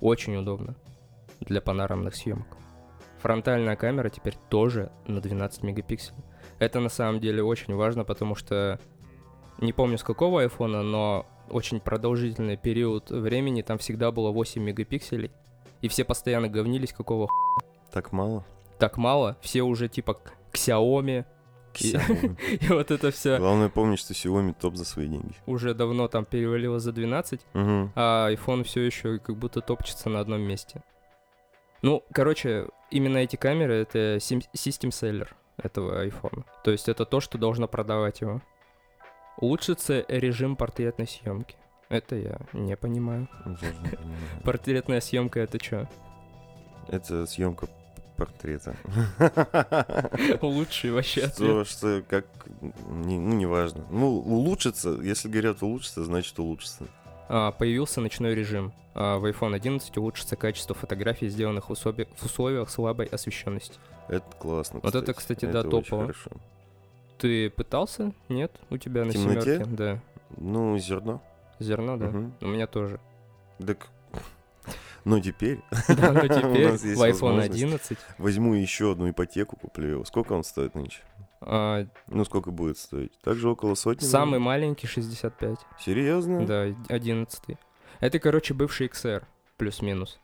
Очень 0.00 0.36
удобно 0.36 0.74
для 1.40 1.60
панорамных 1.60 2.14
съемок. 2.16 2.46
Фронтальная 3.20 3.76
камера 3.76 4.08
теперь 4.10 4.34
тоже 4.48 4.90
на 5.06 5.20
12 5.20 5.62
мегапикселей. 5.62 6.22
Это 6.58 6.80
на 6.80 6.88
самом 6.88 7.20
деле 7.20 7.42
очень 7.42 7.74
важно, 7.74 8.04
потому 8.04 8.34
что 8.34 8.78
не 9.58 9.72
помню 9.72 9.98
с 9.98 10.04
какого 10.04 10.42
айфона, 10.42 10.82
но 10.82 11.26
очень 11.50 11.80
продолжительный 11.80 12.56
период 12.56 13.10
времени 13.10 13.62
там 13.62 13.78
всегда 13.78 14.12
было 14.12 14.30
8 14.30 14.62
мегапикселей. 14.62 15.30
И 15.80 15.88
все 15.88 16.04
постоянно 16.04 16.48
говнились, 16.48 16.92
какого 16.92 17.28
х... 17.28 17.34
Так 17.92 18.12
мало. 18.12 18.44
так 18.78 18.96
мало. 18.96 19.36
Все 19.40 19.62
уже 19.62 19.88
типа 19.88 20.14
к 20.14 20.32
к 20.50 20.54
Xiaomi, 20.56 21.24
И- 21.78 21.92
Xiaomi. 21.94 22.58
и 22.68 22.68
вот 22.72 22.90
это 22.90 23.10
все 23.10 23.38
Главное 23.38 23.68
помнить, 23.68 23.98
что 24.00 24.12
Xiaomi 24.14 24.54
топ 24.58 24.76
за 24.76 24.84
свои 24.84 25.06
деньги. 25.08 25.34
уже 25.46 25.74
давно 25.74 26.08
там 26.08 26.24
перевалило 26.24 26.78
за 26.80 26.92
12, 26.92 27.40
Мгм. 27.52 27.92
а 27.94 28.30
iPhone 28.32 28.64
все 28.64 28.82
еще 28.82 29.18
как 29.18 29.36
будто 29.36 29.60
топчется 29.60 30.08
на 30.08 30.20
одном 30.20 30.40
месте. 30.40 30.82
Ну, 31.82 32.02
короче, 32.12 32.66
именно 32.90 33.18
эти 33.18 33.36
камеры 33.36 33.74
это 33.74 34.16
system 34.16 34.90
seller 34.90 35.28
этого 35.56 36.04
iPhone. 36.06 36.44
То 36.64 36.70
есть 36.70 36.88
это 36.88 37.04
то, 37.04 37.20
что 37.20 37.38
должно 37.38 37.68
продавать 37.68 38.20
его. 38.20 38.40
Улучшится 39.38 40.04
режим 40.08 40.56
портретной 40.56 41.06
съемки. 41.06 41.56
Это 41.88 42.16
я 42.16 42.38
не 42.52 42.76
понимаю. 42.76 43.28
Я 43.46 43.54
тоже 43.54 43.74
не 43.82 43.88
понимаю. 43.90 44.18
Портретная 44.44 45.00
съемка 45.00 45.40
это 45.40 45.62
что? 45.62 45.88
Это 46.88 47.24
съемка 47.26 47.68
портрета. 48.16 48.74
Лучший 50.42 50.90
вообще 50.90 51.22
ответ. 51.22 51.34
Что, 51.36 51.64
что, 51.64 52.02
как, 52.08 52.26
не- 52.60 53.18
ну, 53.18 53.34
неважно. 53.34 53.84
Ну, 53.90 54.16
улучшится, 54.18 54.90
если 55.00 55.28
говорят 55.28 55.62
улучшится, 55.62 56.04
значит 56.04 56.36
улучшится. 56.38 56.84
А, 57.28 57.52
появился 57.52 58.00
ночной 58.00 58.34
режим. 58.34 58.72
А, 58.94 59.18
в 59.18 59.26
iPhone 59.26 59.54
11 59.54 59.96
улучшится 59.98 60.36
качество 60.36 60.74
фотографий, 60.74 61.28
сделанных 61.28 61.68
в, 61.68 61.72
услови- 61.72 62.08
в 62.16 62.24
условиях 62.24 62.70
слабой 62.70 63.06
освещенности. 63.06 63.78
Это 64.08 64.24
классно, 64.38 64.80
Вот 64.82 64.94
это, 64.94 65.12
кстати, 65.14 65.44
да, 65.44 65.60
Это 65.60 65.68
очень 65.68 65.84
топово. 65.84 66.02
хорошо. 66.02 66.30
Ты 67.18 67.50
пытался? 67.50 68.12
Нет? 68.28 68.52
У 68.70 68.78
тебя 68.78 69.04
на 69.04 69.12
темноте? 69.12 69.56
семерке? 69.56 69.64
Да. 69.66 70.00
Ну, 70.36 70.78
зерно. 70.78 71.20
Зерно, 71.58 71.96
да. 71.96 72.06
Мгм. 72.06 72.34
У 72.40 72.46
меня 72.46 72.66
тоже. 72.66 73.00
Так, 73.64 73.88
ну, 75.04 75.20
теперь 75.20 75.60
Да, 75.88 76.12
но 76.12 76.20
У 76.24 76.28
теперь 76.28 76.68
в 76.70 76.84
iPhone 76.84 76.96
возможность. 76.96 77.50
11 77.50 77.98
возьму 78.18 78.54
еще 78.54 78.92
одну 78.92 79.10
ипотеку, 79.10 79.56
куплю 79.56 79.88
его. 79.88 80.04
Сколько 80.04 80.32
он 80.34 80.44
стоит 80.44 80.74
нынче? 80.74 81.00
А, 81.40 81.86
Ну, 82.08 82.24
сколько 82.24 82.50
будет 82.50 82.78
стоить? 82.78 83.12
Также 83.22 83.48
около 83.48 83.74
сотни? 83.74 84.04
самый 84.04 84.40
маленький 84.40 84.86
65. 84.86 85.58
Серьезно? 85.78 86.44
Да, 86.46 86.66
11. 86.88 87.56
Это, 88.00 88.18
короче, 88.18 88.54
бывший 88.54 88.88
XR, 88.88 89.22
плюс-минус. 89.56 90.18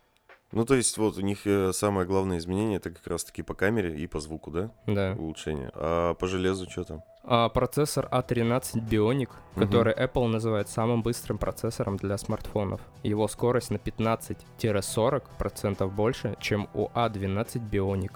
Ну, 0.52 0.64
то 0.64 0.74
есть, 0.76 0.96
вот 0.98 1.18
у 1.18 1.20
них 1.20 1.46
э, 1.48 1.72
самое 1.72 2.06
главное 2.06 2.38
изменение 2.38 2.76
это 2.76 2.90
как 2.90 3.04
раз-таки 3.08 3.42
по 3.42 3.54
камере 3.54 3.96
и 3.98 4.06
по 4.06 4.20
звуку, 4.20 4.52
да? 4.52 4.70
Да. 4.86 5.16
Улучшение. 5.18 5.70
А 5.74 6.14
по 6.14 6.28
железу 6.28 6.70
что 6.70 6.84
там? 6.84 7.02
А 7.24 7.48
процессор 7.48 8.06
A13 8.12 8.88
Bionic, 8.88 9.30
Мгм. 9.56 9.66
который 9.66 9.92
Apple 9.94 10.26
называет 10.28 10.68
самым 10.68 11.02
быстрым 11.02 11.38
процессором 11.38 11.96
для 11.96 12.16
смартфонов. 12.18 12.80
Его 13.02 13.26
скорость 13.26 13.70
на 13.70 13.78
15-40% 13.78 15.90
больше, 15.90 16.36
чем 16.40 16.68
у 16.74 16.88
A12 16.94 17.60
Bionic. 17.70 18.12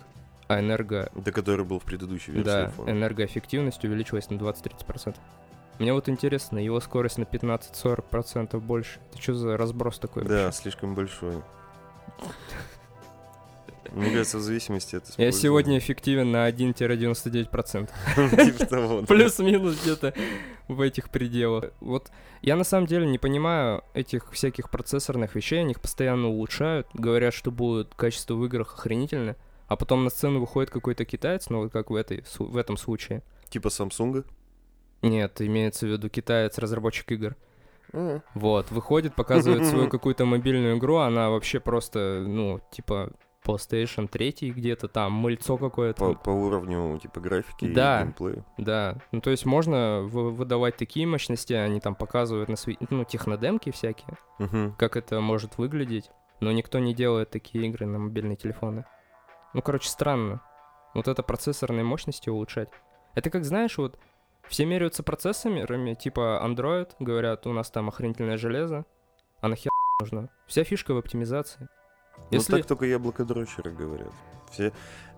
А 0.49 0.61
энерго... 0.61 1.11
Это 1.15 1.31
который 1.31 1.65
был 1.65 1.79
в 1.79 1.85
предыдущей 1.85 2.33
версии 2.33 2.47
Да, 2.47 2.73
iPhone. 2.77 2.91
энергоэффективность 2.91 3.85
увеличилась 3.85 4.31
на 4.31 4.37
20-30%. 4.37 5.17
Мне 5.79 5.93
вот 5.93 6.09
интересно, 6.09 6.59
его 6.59 6.81
скорость 6.81 7.19
на 7.19 7.23
15-40% 7.25 8.59
больше. 8.59 8.99
Это 9.13 9.23
что 9.23 9.35
за 9.35 9.57
разброс 9.57 9.99
такой 9.99 10.25
Да, 10.25 10.47
вообще? 10.47 10.63
слишком 10.63 10.95
большой. 10.95 11.43
Мне 13.93 14.11
кажется, 14.11 14.39
в 14.39 14.43
зависимости 14.43 14.97
от 14.97 15.05
Я 15.17 15.33
сегодня 15.33 15.79
эффективен 15.79 16.31
на 16.31 16.49
1-99%. 16.49 17.89
Типа 18.59 18.67
да. 18.71 19.07
Плюс-минус 19.07 19.81
где-то 19.83 20.15
в 20.67 20.81
этих 20.81 21.09
пределах. 21.09 21.73
Вот 21.81 22.11
я 22.43 22.57
на 22.57 22.65
самом 22.65 22.87
деле 22.87 23.07
не 23.07 23.19
понимаю 23.19 23.83
этих 23.95 24.31
всяких 24.33 24.71
процессорных 24.71 25.35
вещей, 25.35 25.61
они 25.61 25.73
их 25.73 25.81
постоянно 25.81 26.29
улучшают, 26.29 26.87
говорят, 26.93 27.33
что 27.33 27.51
будет 27.51 27.95
качество 27.95 28.35
в 28.35 28.45
играх 28.45 28.75
охренительное, 28.75 29.37
а 29.69 29.77
потом 29.77 30.03
на 30.05 30.11
сцену 30.11 30.41
выходит 30.41 30.71
какой-то 30.71 31.05
китаец, 31.05 31.49
ну 31.51 31.63
вот 31.63 31.73
как 31.73 31.91
в, 31.91 31.95
этой, 31.95 32.25
в 32.39 32.57
этом 32.57 32.77
случае. 32.77 33.23
Типа 33.49 33.69
Samsung. 33.69 34.25
Нет, 35.03 35.41
имеется 35.41 35.87
в 35.87 35.91
виду 35.91 36.09
китаец, 36.09 36.59
разработчик 36.59 37.13
игр. 37.13 37.37
Вот, 38.35 38.71
выходит, 38.71 39.15
показывает 39.15 39.65
свою 39.67 39.89
какую-то 39.91 40.25
мобильную 40.27 40.77
игру, 40.77 40.97
она 40.97 41.31
вообще 41.31 41.59
просто, 41.61 42.23
ну, 42.27 42.61
типа, 42.71 43.13
PlayStation 43.45 44.09
3 44.09 44.51
где-то 44.51 44.89
там, 44.89 45.13
мыльцо 45.13 45.57
какое-то. 45.57 46.13
По, 46.13 46.15
по 46.15 46.31
уровню 46.31 46.99
типа 46.99 47.21
графики 47.21 47.73
Да. 47.73 48.01
и 48.01 48.05
геймплея. 48.05 48.45
Да, 48.59 48.99
ну 49.13 49.21
то 49.23 49.31
есть 49.31 49.47
можно 49.47 50.03
вы- 50.03 50.33
выдавать 50.33 50.77
такие 50.77 51.07
мощности, 51.07 51.55
они 51.55 51.81
там 51.81 51.95
показывают 51.95 52.51
на 52.51 52.57
свои, 52.57 52.77
ну, 52.91 53.05
технодемки 53.05 53.71
всякие, 53.71 54.19
Мгм. 54.39 54.75
как 54.77 54.97
это 54.97 55.21
может 55.23 55.57
выглядеть, 55.57 56.11
но 56.41 56.53
никто 56.53 56.79
не 56.79 56.95
делает 56.95 57.31
такие 57.31 57.67
игры 57.69 57.87
на 57.87 57.99
мобильные 57.99 58.37
телефоны. 58.37 58.85
Ну, 59.55 59.63
короче, 59.63 59.89
странно. 59.89 60.41
Вот 60.95 61.09
это 61.09 61.23
процессорные 61.23 61.85
мощности 61.85 62.29
улучшать. 62.29 62.69
Это 63.15 63.31
как, 63.31 63.45
знаешь, 63.45 63.79
вот 63.79 63.99
все 64.49 64.65
меряются 64.65 65.03
процессорами, 65.03 65.95
типа 65.95 66.41
Android, 66.45 66.91
говорят, 66.99 67.47
у 67.47 67.53
нас 67.53 67.71
там 67.71 67.89
охренительное 67.89 68.37
железо, 68.39 68.85
а 69.41 69.49
нахер 69.49 69.71
нужно? 70.01 70.29
Вся 70.47 70.65
фишка 70.65 70.95
в 70.95 70.99
оптимизации. 70.99 71.69
Если- 72.31 72.53
Ну 72.53 72.59
так 72.59 72.67
только 72.67 72.87
яблокодрочеры 72.87 73.71
говорят. 73.71 74.13
Все, 74.51 74.73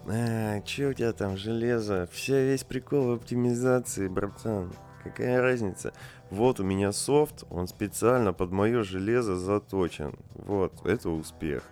а, 0.09 0.61
че 0.63 0.89
у 0.89 0.93
тебя 0.93 1.13
там 1.13 1.37
железо? 1.37 2.09
Вся 2.13 2.41
весь 2.41 2.65
прикол 2.65 3.09
в 3.09 3.13
оптимизации, 3.13 4.09
братан. 4.09 4.73
Какая 5.05 5.41
разница? 5.41 5.93
Вот 6.31 6.61
у 6.61 6.65
меня 6.65 6.93
софт, 6.93 7.45
он 7.49 7.69
специально 7.69 8.33
под 8.33 8.51
мое 8.51 8.83
железо 8.83 9.37
заточен. 9.37 10.15
Вот, 10.35 10.85
это 10.85 11.09
успех. 11.11 11.63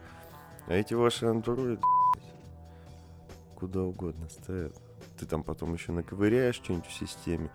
А 0.67 0.75
эти 0.75 0.95
ваши 0.95 1.27
андроиды, 1.27 1.81
куда 3.59 3.83
угодно 3.83 4.29
ставят. 4.29 4.77
Ты 5.19 5.27
там 5.27 5.43
потом 5.43 5.75
еще 5.75 5.93
наковыряешь 5.93 6.55
что-нибудь 6.57 6.87
в 6.87 6.93
системе, 6.93 7.51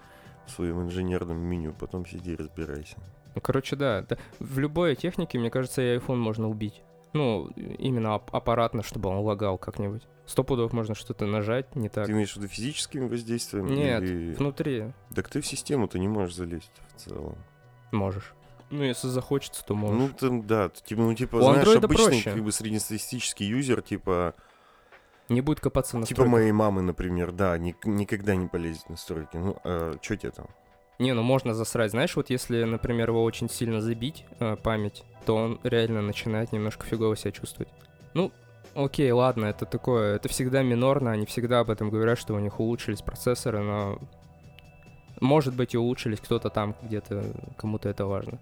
в 0.45 0.51
своем 0.51 0.81
инженерном 0.81 1.37
меню, 1.37 1.73
потом 1.73 2.05
сиди 2.05 2.35
разбирайся. 2.35 2.97
Ну, 3.35 3.41
короче, 3.41 3.75
да, 3.75 4.01
да. 4.01 4.17
В 4.39 4.59
любой 4.59 4.95
технике, 4.95 5.39
мне 5.39 5.49
кажется, 5.49 5.81
и 5.81 5.97
iPhone 5.97 6.17
можно 6.17 6.49
убить. 6.49 6.81
Ну, 7.13 7.47
именно 7.55 8.07
ап- 8.15 8.29
аппаратно, 8.31 8.83
чтобы 8.83 9.09
он 9.09 9.17
лагал 9.19 9.57
как-нибудь. 9.57 10.03
Сто 10.25 10.43
пудов 10.43 10.73
можно 10.73 10.95
что-то 10.95 11.25
нажать, 11.25 11.75
не 11.75 11.87
так. 11.89 12.05
Ты 12.07 12.11
имеешь 12.11 12.33
в 12.33 12.37
виду 12.37 12.47
физическими 12.47 13.07
воздействиями? 13.07 13.69
Нет, 13.73 14.03
или- 14.03 14.33
внутри 14.33 14.91
Так 15.15 15.29
ты 15.29 15.39
в 15.41 15.45
систему-то 15.47 15.99
не 15.99 16.07
можешь 16.07 16.35
залезть 16.35 16.71
в 16.95 16.99
целом. 16.99 17.37
можешь. 17.91 18.33
Ну, 18.71 18.81
если 18.83 19.07
захочется, 19.07 19.63
то 19.63 19.75
можешь. 19.75 19.97
Ну, 19.99 20.09
там, 20.09 20.47
да, 20.47 20.69
типа, 20.69 21.01
ну, 21.01 21.13
типа, 21.13 21.35
У 21.35 21.41
знаешь, 21.41 21.57
андроида 21.59 21.85
обычный, 21.85 22.05
проще. 22.05 22.31
как 22.31 22.43
бы, 22.43 22.51
среднестатистический 22.51 23.45
юзер, 23.45 23.83
типа, 23.83 24.33
не 25.29 25.41
будет 25.41 25.59
копаться 25.59 25.97
на 25.97 26.05
типа 26.05 26.25
моей 26.25 26.51
мамы, 26.51 26.81
например, 26.81 27.31
да, 27.31 27.57
ник- 27.57 27.85
никогда 27.85 28.35
не 28.35 28.47
полезет 28.47 28.83
в 28.83 28.89
настройки. 28.89 29.37
Ну, 29.37 29.57
а 29.63 29.97
что 30.01 30.17
тебе 30.17 30.31
там? 30.31 30.47
Не, 30.99 31.13
ну 31.13 31.23
можно 31.23 31.53
засрать. 31.53 31.91
Знаешь, 31.91 32.15
вот 32.15 32.29
если, 32.29 32.63
например, 32.63 33.09
его 33.09 33.23
очень 33.23 33.49
сильно 33.49 33.81
забить, 33.81 34.25
э, 34.39 34.55
память, 34.55 35.03
то 35.25 35.35
он 35.35 35.59
реально 35.63 36.01
начинает 36.01 36.51
немножко 36.51 36.85
фигово 36.85 37.15
себя 37.15 37.31
чувствовать. 37.31 37.71
Ну, 38.13 38.31
окей, 38.75 39.11
ладно, 39.11 39.45
это 39.45 39.65
такое, 39.65 40.15
это 40.15 40.29
всегда 40.29 40.61
минорно, 40.61 41.11
они 41.11 41.25
всегда 41.25 41.61
об 41.61 41.69
этом 41.69 41.89
говорят, 41.89 42.19
что 42.19 42.35
у 42.35 42.39
них 42.39 42.59
улучшились 42.59 43.01
процессоры, 43.01 43.59
но 43.61 43.99
может 45.19 45.55
быть 45.55 45.73
и 45.73 45.77
улучшились 45.77 46.19
кто-то 46.19 46.49
там 46.49 46.75
где-то, 46.83 47.23
кому-то 47.57 47.89
это 47.89 48.05
важно. 48.05 48.39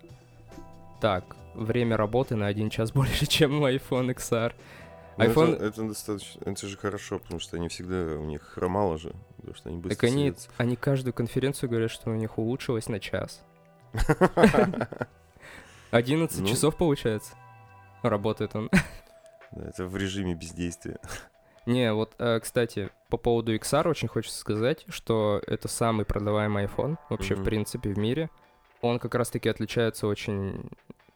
Так, 1.00 1.36
время 1.56 1.98
работы 1.98 2.36
на 2.36 2.48
один 2.48 2.70
час 2.70 2.92
больше, 2.94 3.26
чем 3.26 3.62
у 3.62 3.68
iPhone 3.68 4.14
XR. 4.16 4.54
Ну, 5.18 5.26
iPhone- 5.26 5.56
Это, 5.56 5.66
это 5.66 5.84
достаточно, 5.88 6.42
это 6.50 6.68
же 6.68 6.78
хорошо, 6.78 7.20
потому 7.20 7.40
что 7.40 7.58
они 7.58 7.68
всегда, 7.68 7.96
у 8.18 8.26
них 8.26 8.42
хромало 8.44 8.98
же, 8.98 9.14
потому 9.38 9.56
что 9.56 9.70
они 9.70 9.78
быстро 9.80 9.96
Так 9.96 10.04
они, 10.06 10.30
садятся. 10.30 10.50
они 10.58 10.76
каждую 10.76 11.14
конференцию 11.14 11.70
говорят, 11.70 11.92
что 11.92 12.10
у 12.12 12.16
них 12.16 12.38
улучшилось 12.38 12.88
на 12.90 13.00
час. 13.00 13.44
11 15.92 16.40
Ну. 16.42 16.48
часов 16.48 16.76
получается. 16.78 17.34
Работает 18.04 18.56
он. 18.56 18.70
Да, 19.54 19.68
это 19.68 19.86
в 19.86 19.98
режиме 19.98 20.34
бездействия. 20.34 20.98
Не, 21.66 21.94
вот, 21.94 22.14
э, 22.20 22.40
кстати, 22.40 22.90
по 23.10 23.18
поводу 23.18 23.54
XR 23.54 23.86
очень 23.90 24.08
хочется 24.08 24.40
сказать, 24.40 24.86
что 24.88 25.42
это 25.46 25.68
самый 25.68 26.06
продаваемый 26.06 26.66
iPhone 26.68 26.96
вообще, 27.10 27.36
в 27.36 27.40
Мгм. 27.40 27.46
принципе, 27.46 27.90
в 27.90 27.98
мире. 27.98 28.30
Он 28.80 28.98
как 28.98 29.14
раз-таки 29.14 29.50
отличается 29.50 30.08
очень 30.08 30.70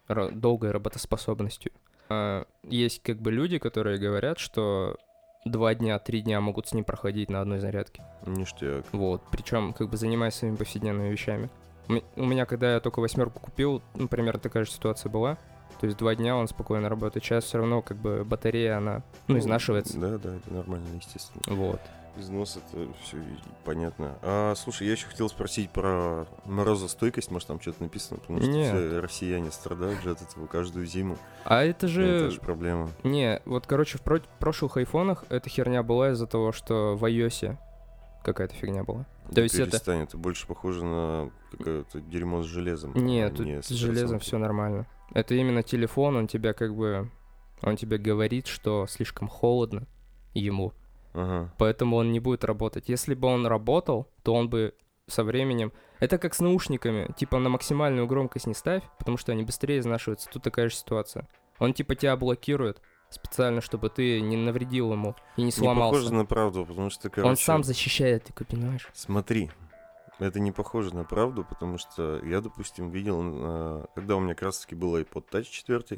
долгой 0.10 0.72
работоспособностью. 0.72 1.72
А, 2.10 2.46
Есть 2.64 3.02
как 3.04 3.18
бы 3.22 3.32
люди, 3.32 3.58
которые 3.58 3.98
говорят, 3.98 4.38
что 4.40 4.98
два 5.46 5.74
дня, 5.76 6.00
три 6.00 6.22
дня 6.22 6.42
могут 6.42 6.68
с 6.68 6.74
ним 6.74 6.84
проходить 6.84 7.30
на 7.30 7.42
одной 7.42 7.60
зарядке. 7.60 8.04
Ништяк. 8.26 8.86
Вот, 8.92 9.22
причем 9.32 9.74
как 9.74 9.90
бы 9.90 9.98
занимаясь 9.98 10.34
своими 10.36 10.56
повседневными 10.56 11.10
вещами. 11.10 11.50
У 11.88 11.94
ме- 11.94 12.04
У 12.16 12.26
меня, 12.26 12.46
когда 12.46 12.74
я 12.74 12.80
только 12.80 13.00
восьмерку 13.00 13.40
купил, 13.40 13.82
ну, 13.96 14.08
примерно 14.08 14.40
такая 14.40 14.66
же 14.66 14.72
ситуация 14.72 15.10
была. 15.10 15.38
То 15.80 15.88
есть 15.88 15.98
два 16.00 16.16
дня 16.16 16.36
он 16.38 16.48
спокойно 16.48 16.90
работает. 16.90 17.24
Сейчас 17.24 17.44
все 17.44 17.58
равно 17.58 17.82
как 17.82 17.98
бы 17.98 18.24
батарея, 18.24 18.78
она, 18.78 19.04
ну, 19.28 19.38
изнашивается. 19.38 20.00
Да, 20.00 20.18
да, 20.18 20.36
это 20.36 20.54
нормально, 20.54 20.86
естественно. 20.96 21.42
Вот. 21.48 21.82
Износ 22.18 22.58
это 22.58 22.88
все 23.04 23.18
понятно. 23.64 24.18
А 24.22 24.54
слушай, 24.56 24.88
я 24.88 24.94
еще 24.94 25.08
хотел 25.08 25.28
спросить 25.30 25.70
про 25.70 26.26
морозостойкость, 26.46 27.30
может 27.32 27.48
там 27.48 27.60
что-то 27.60 27.84
написано, 27.84 28.20
потому 28.20 28.42
что 28.42 28.50
Нет. 28.50 28.74
все 28.74 29.00
россияне 29.00 29.52
страдают 29.52 30.02
же 30.02 30.12
от 30.12 30.22
этого 30.22 30.48
каждую 30.48 30.86
зиму. 30.86 31.18
А 31.44 31.64
это 31.64 31.88
же... 31.88 32.06
Это 32.06 32.32
же 32.32 32.40
проблема. 32.40 32.90
Не, 33.04 33.42
вот, 33.46 33.68
короче, 33.68 33.98
в 33.98 34.02
про- 34.02 34.22
прошлых 34.40 34.78
айфонах 34.78 35.26
эта 35.30 35.50
херня 35.50 35.84
была 35.84 36.12
из-за 36.12 36.28
того, 36.28 36.52
что 36.52 36.96
в 36.96 37.04
iOS 37.04 37.58
какая-то 38.24 38.56
фигня 38.56 38.84
была. 38.84 39.04
То 39.28 39.36
Да 39.36 39.42
есть 39.42 39.56
это- 39.56 39.72
перестань, 39.72 40.04
это 40.04 40.18
больше 40.18 40.48
похоже 40.48 40.86
на 40.86 41.32
какое-то 41.52 42.00
дерьмо 42.02 42.44
с 42.44 42.46
железом. 42.46 42.94
Нет, 42.96 43.34
а 43.34 43.36
тут 43.36 43.46
не 43.46 43.62
с 43.62 43.70
железом 43.70 44.20
все 44.20 44.38
нормально. 44.38 44.88
Это 45.14 45.36
именно 45.36 45.64
телефон, 45.64 46.16
он 46.16 46.28
тебя 46.28 46.54
как 46.54 46.76
бы... 46.76 47.12
Он 47.62 47.78
тебе 47.78 47.98
говорит, 47.98 48.48
что 48.48 48.86
слишком 48.88 49.28
холодно 49.28 49.88
ему. 50.34 50.74
Ага. 51.16 51.54
Поэтому 51.58 51.96
он 51.96 52.12
не 52.12 52.20
будет 52.20 52.44
работать. 52.44 52.90
Если 52.90 53.16
бы 53.16 53.28
он 53.28 53.48
работал, 53.48 54.12
то 54.24 54.34
он 54.34 54.50
бы 54.50 54.76
со 55.08 55.24
временем... 55.24 55.72
Это 56.00 56.18
как 56.18 56.34
с 56.36 56.40
наушниками. 56.42 57.12
Типа 57.18 57.40
на 57.40 57.50
максимальную 57.50 58.06
громкость 58.06 58.48
не 58.48 58.54
ставь, 58.54 58.84
потому 59.00 59.18
что 59.18 59.32
они 59.32 59.44
быстрее 59.44 59.80
изнашиваются. 59.80 60.30
Тут 60.30 60.44
такая 60.44 60.70
же 60.70 60.76
ситуация. 60.76 61.28
Он 61.58 61.74
типа 61.74 61.96
тебя 61.96 62.18
блокирует 62.18 62.82
специально, 63.10 63.62
чтобы 63.62 63.90
ты 63.90 64.20
не 64.20 64.36
навредил 64.36 64.92
ему 64.92 65.16
и 65.38 65.42
не 65.42 65.46
Не 65.46 65.52
сломался. 65.52 65.94
похоже 65.94 66.14
на 66.14 66.26
правду, 66.26 66.66
потому 66.66 66.90
что, 66.90 67.10
короче... 67.10 67.30
Он 67.30 67.38
сам 67.38 67.64
защищает, 67.64 68.26
ты 68.26 68.46
понимаешь? 68.46 68.90
Смотри, 68.94 69.52
это 70.20 70.40
не 70.40 70.52
похоже 70.52 70.94
на 70.94 71.06
правду, 71.06 71.46
потому 71.48 71.78
что 71.78 72.20
я, 72.26 72.42
допустим, 72.42 72.90
видел, 72.90 73.22
э, 73.24 73.86
когда 73.96 74.16
у 74.16 74.20
меня 74.20 74.34
как 74.34 74.44
раз-таки 74.44 74.76
был 74.76 74.98
iPod 74.98 75.26
Touch 75.32 75.44
4, 75.44 75.84
э, 75.92 75.98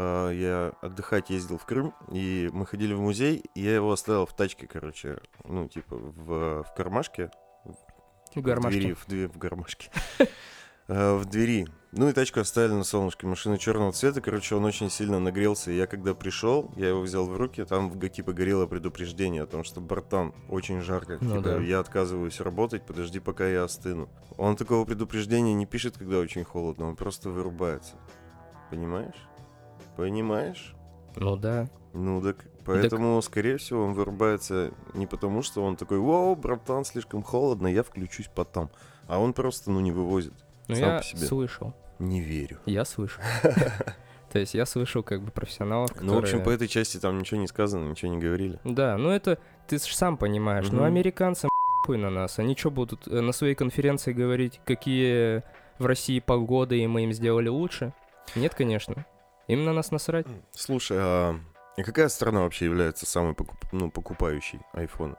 я 0.00 0.72
отдыхать 0.80 1.30
ездил 1.30 1.58
в 1.58 1.64
Крым, 1.64 1.94
и 2.10 2.50
мы 2.52 2.66
ходили 2.66 2.94
в 2.94 3.00
музей, 3.00 3.44
и 3.54 3.60
я 3.62 3.74
его 3.76 3.92
оставил 3.92 4.26
в 4.26 4.34
тачке, 4.34 4.66
короче, 4.66 5.20
ну, 5.44 5.68
типа, 5.68 5.96
в, 5.96 6.62
в 6.64 6.74
кармашке, 6.76 7.30
В 8.34 8.40
гармошке. 8.40 8.78
в 8.78 8.80
двери, 8.80 8.92
в, 8.94 9.06
две- 9.06 9.28
в 9.28 9.38
гармошке. 9.38 9.90
Э, 10.86 11.16
В 11.16 11.24
двери. 11.24 11.66
Ну 11.92 12.08
и 12.10 12.12
тачку 12.12 12.40
оставили 12.40 12.72
на 12.74 12.84
солнышке. 12.84 13.26
Машина 13.26 13.56
черного 13.56 13.92
цвета. 13.92 14.20
Короче, 14.20 14.54
он 14.54 14.66
очень 14.66 14.90
сильно 14.90 15.18
нагрелся. 15.18 15.70
И 15.70 15.76
я 15.76 15.86
когда 15.86 16.12
пришел, 16.12 16.70
я 16.76 16.88
его 16.88 17.00
взял 17.00 17.24
в 17.26 17.34
руки, 17.36 17.64
там 17.64 17.88
в 17.88 18.08
типа 18.10 18.34
горело 18.34 18.66
предупреждение 18.66 19.44
о 19.44 19.46
том, 19.46 19.64
что 19.64 19.80
братан, 19.80 20.34
очень 20.50 20.82
жарко. 20.82 21.16
Ну 21.22 21.38
типа, 21.38 21.42
да. 21.42 21.56
я 21.60 21.78
отказываюсь 21.78 22.38
работать, 22.40 22.84
подожди, 22.84 23.18
пока 23.18 23.46
я 23.46 23.64
остыну. 23.64 24.10
Он 24.36 24.56
такого 24.56 24.84
предупреждения 24.84 25.54
не 25.54 25.64
пишет, 25.64 25.96
когда 25.96 26.18
очень 26.18 26.44
холодно, 26.44 26.86
он 26.88 26.96
просто 26.96 27.30
вырубается. 27.30 27.94
Понимаешь? 28.70 29.14
Понимаешь? 29.96 30.74
Ну 31.16 31.36
да. 31.36 31.68
Ну 31.92 32.20
так, 32.20 32.44
поэтому, 32.64 33.20
скорее 33.22 33.56
всего, 33.56 33.84
он 33.84 33.92
вырубается 33.92 34.72
не 34.94 35.06
потому, 35.06 35.42
что 35.42 35.62
он 35.62 35.76
такой, 35.76 35.98
вау, 35.98 36.34
братан, 36.34 36.84
слишком 36.84 37.22
холодно, 37.22 37.68
я 37.68 37.82
включусь 37.84 38.28
потом. 38.34 38.70
А 39.06 39.18
он 39.20 39.32
просто, 39.32 39.70
ну, 39.70 39.80
не 39.80 39.92
вывозит. 39.92 40.34
Ну 40.66 40.74
Сам 40.74 40.84
я 40.84 40.96
по 40.98 41.04
себе. 41.04 41.26
слышал. 41.26 41.74
Не 42.00 42.20
верю. 42.20 42.58
Я 42.66 42.84
слышал. 42.84 43.22
То 44.32 44.40
есть 44.40 44.54
я 44.54 44.66
слышал 44.66 45.04
как 45.04 45.22
бы 45.22 45.30
профессионалов, 45.30 45.90
которые... 45.92 46.10
Ну, 46.10 46.16
в 46.16 46.18
общем, 46.18 46.42
по 46.42 46.50
этой 46.50 46.66
части 46.66 46.96
там 46.98 47.18
ничего 47.18 47.38
не 47.40 47.46
сказано, 47.46 47.88
ничего 47.88 48.10
не 48.10 48.18
говорили. 48.18 48.58
Да, 48.64 48.96
ну 48.96 49.10
это 49.10 49.38
ты 49.68 49.78
ж 49.78 49.82
сам 49.82 50.16
понимаешь. 50.16 50.66
Ну, 50.70 50.78
Мгм. 50.78 50.86
американцы 50.86 51.48
хуй 51.86 51.98
на 51.98 52.10
нас. 52.10 52.40
Они 52.40 52.56
что 52.56 52.72
будут 52.72 53.06
э, 53.06 53.20
на 53.20 53.30
своей 53.30 53.54
конференции 53.54 54.12
говорить, 54.12 54.60
какие 54.64 55.44
в 55.78 55.86
России 55.86 56.18
погоды, 56.18 56.80
и 56.80 56.86
мы 56.88 57.04
им 57.04 57.12
сделали 57.12 57.48
лучше? 57.48 57.92
Нет, 58.34 58.54
конечно. 58.56 59.06
Им 59.48 59.64
на 59.64 59.72
нас 59.72 59.90
насрать. 59.90 60.26
Слушай, 60.52 60.98
а 61.00 61.36
и 61.76 61.82
какая 61.82 62.08
страна 62.08 62.40
вообще 62.42 62.66
является 62.66 63.04
самой 63.06 63.32
покуп- 63.34 63.68
ну, 63.72 63.90
покупающей 63.90 64.60
айфона? 64.72 65.16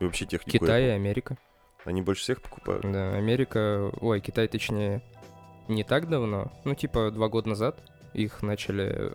И 0.00 0.04
вообще 0.04 0.26
технику 0.26 0.58
Китай 0.58 0.82
и 0.84 0.86
Apple? 0.86 0.94
Америка. 0.94 1.36
Они 1.84 2.02
больше 2.02 2.22
всех 2.22 2.40
покупают? 2.42 2.82
Да, 2.90 3.14
Америка... 3.14 3.90
Ой, 4.00 4.20
Китай, 4.20 4.46
точнее, 4.48 5.02
не 5.68 5.84
так 5.84 6.08
давно. 6.08 6.52
Ну, 6.64 6.74
типа, 6.74 7.10
два 7.10 7.28
года 7.28 7.48
назад 7.50 7.78
их 8.14 8.42
начали 8.42 9.12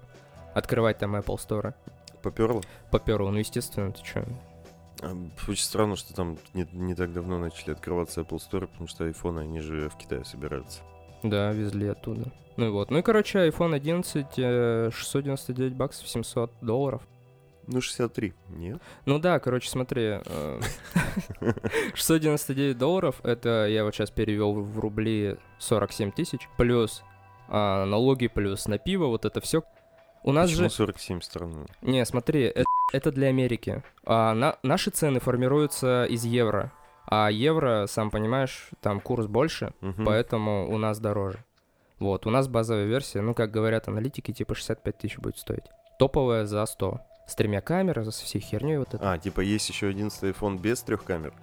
открывать 0.54 0.98
там 0.98 1.16
Apple 1.16 1.38
Store. 1.38 1.74
Поперло? 2.22 2.62
Поперло, 2.92 3.32
ну, 3.32 3.38
естественно, 3.40 3.92
ты 3.92 4.02
чё? 4.04 4.26
А, 5.02 5.16
Очень 5.48 5.64
странно, 5.64 5.96
что 5.96 6.14
там 6.14 6.38
не, 6.54 6.68
не 6.74 6.96
так 6.96 7.12
давно 7.14 7.38
начали 7.40 7.72
открываться 7.72 8.22
Apple 8.22 8.40
Store, 8.40 8.68
потому 8.68 8.88
что 8.88 9.06
айфоны, 9.06 9.42
они 9.42 9.60
же 9.60 9.90
в 9.90 9.98
Китае 9.98 10.24
собираются. 10.26 10.82
Да, 11.24 11.52
везли 11.52 11.88
оттуда. 11.88 12.32
Ну 12.58 12.68
и 12.68 12.70
вот. 12.70 12.92
Ну 12.92 13.00
и, 13.00 13.02
короче, 13.02 13.48
iPhone 13.48 13.74
11, 13.74 14.28
э, 14.38 14.90
699 14.94 15.74
баксов, 15.74 16.08
700 16.08 16.52
долларов. 16.62 17.02
Ну, 17.66 17.82
63, 17.82 18.34
нет? 18.50 18.82
Ну 19.06 19.20
да, 19.20 19.40
короче, 19.40 19.70
смотри, 19.70 20.20
э, 20.26 20.60
699 21.96 22.78
долларов, 22.78 23.22
это 23.24 23.68
я 23.68 23.86
вот 23.86 23.96
сейчас 23.96 24.12
перевел 24.12 24.54
в 24.54 24.80
рубли 24.80 25.38
47 25.60 26.12
тысяч, 26.12 26.50
плюс 26.58 27.04
а, 27.48 27.86
налоги, 27.86 28.28
плюс 28.28 28.68
на 28.68 28.78
пиво, 28.78 29.06
вот 29.06 29.26
это 29.26 29.40
все. 29.40 29.64
У 30.24 30.32
нас 30.32 30.50
Почему 30.50 30.70
же... 30.70 30.76
47 30.76 31.22
стран? 31.22 31.68
Не, 31.82 32.06
смотри, 32.06 32.44
это, 32.44 32.66
это 32.92 33.12
для 33.12 33.28
Америки. 33.28 33.84
А 34.06 34.34
на, 34.34 34.58
наши 34.64 34.90
цены 34.90 35.20
формируются 35.20 36.06
из 36.06 36.26
евро. 36.26 36.72
А 37.06 37.30
евро, 37.30 37.86
сам 37.88 38.10
понимаешь, 38.12 38.70
там 38.82 39.00
курс 39.00 39.28
больше, 39.28 39.74
Мгм. 39.82 40.06
поэтому 40.06 40.70
у 40.72 40.78
нас 40.78 41.00
дороже. 41.00 41.44
Вот, 42.00 42.26
у 42.26 42.30
нас 42.30 42.48
базовая 42.48 42.86
версия, 42.86 43.22
ну, 43.22 43.34
как 43.34 43.52
говорят 43.52 43.88
аналитики, 43.88 44.32
типа 44.34 44.56
65 44.56 44.98
тысяч 44.98 45.18
будет 45.20 45.38
стоить. 45.38 45.64
Топовая 46.00 46.46
за 46.46 46.66
100. 46.66 47.00
С 47.28 47.36
тремя 47.36 47.62
камерами, 47.62 48.10
со 48.10 48.24
всей 48.26 48.42
херней 48.42 48.78
вот 48.78 48.94
это. 48.94 49.14
А, 49.14 49.18
типа 49.18 49.40
есть 49.42 49.70
еще 49.70 49.88
11 49.88 50.22
iPhone 50.24 50.60
без 50.60 50.82
трех 50.82 51.04
камер? 51.06 51.34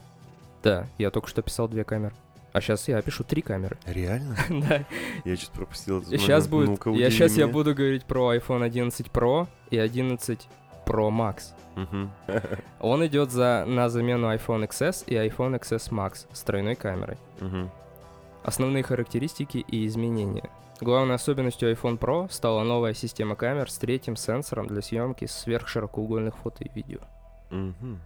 Да, 0.62 0.86
я 0.98 1.10
только 1.10 1.28
что 1.28 1.40
писал 1.40 1.68
две 1.68 1.84
камеры. 1.84 2.14
А 2.52 2.60
сейчас 2.60 2.88
я 2.88 3.00
пишу 3.00 3.24
три 3.24 3.40
камеры. 3.42 3.78
Реально? 3.86 4.36
Да. 4.50 4.84
Я 5.24 5.36
что-то 5.36 5.52
пропустил 5.56 6.04
Сейчас 6.04 6.48
будет. 6.48 6.84
Я 6.86 7.10
сейчас 7.10 7.32
я 7.32 7.46
буду 7.46 7.74
говорить 7.74 8.04
про 8.04 8.34
iPhone 8.34 8.62
11 8.64 9.06
Pro 9.06 9.46
и 9.70 9.78
11 9.78 10.46
Pro 10.90 11.10
Max. 11.10 11.52
Мгм. 11.76 12.10
Он 12.80 13.06
идет 13.06 13.30
за 13.30 13.64
на 13.66 13.88
замену 13.88 14.32
iPhone 14.34 14.68
XS 14.68 15.04
и 15.06 15.14
iPhone 15.14 15.58
XS 15.60 15.90
Max 15.90 16.26
с 16.32 16.42
тройной 16.42 16.74
камерой. 16.74 17.16
Мгм. 17.40 17.70
Основные 18.42 18.82
характеристики 18.82 19.58
и 19.58 19.86
изменения. 19.86 20.50
Главной 20.80 21.14
особенностью 21.16 21.70
iPhone 21.72 21.98
Pro 21.98 22.30
стала 22.32 22.62
новая 22.64 22.94
система 22.94 23.36
камер 23.36 23.70
с 23.70 23.76
третьим 23.78 24.16
сенсором 24.16 24.66
для 24.66 24.80
съемки 24.80 25.26
сверхширокоугольных 25.26 26.36
фото 26.38 26.64
и 26.64 26.70
видео. 26.74 27.00
Мгм. 27.50 28.00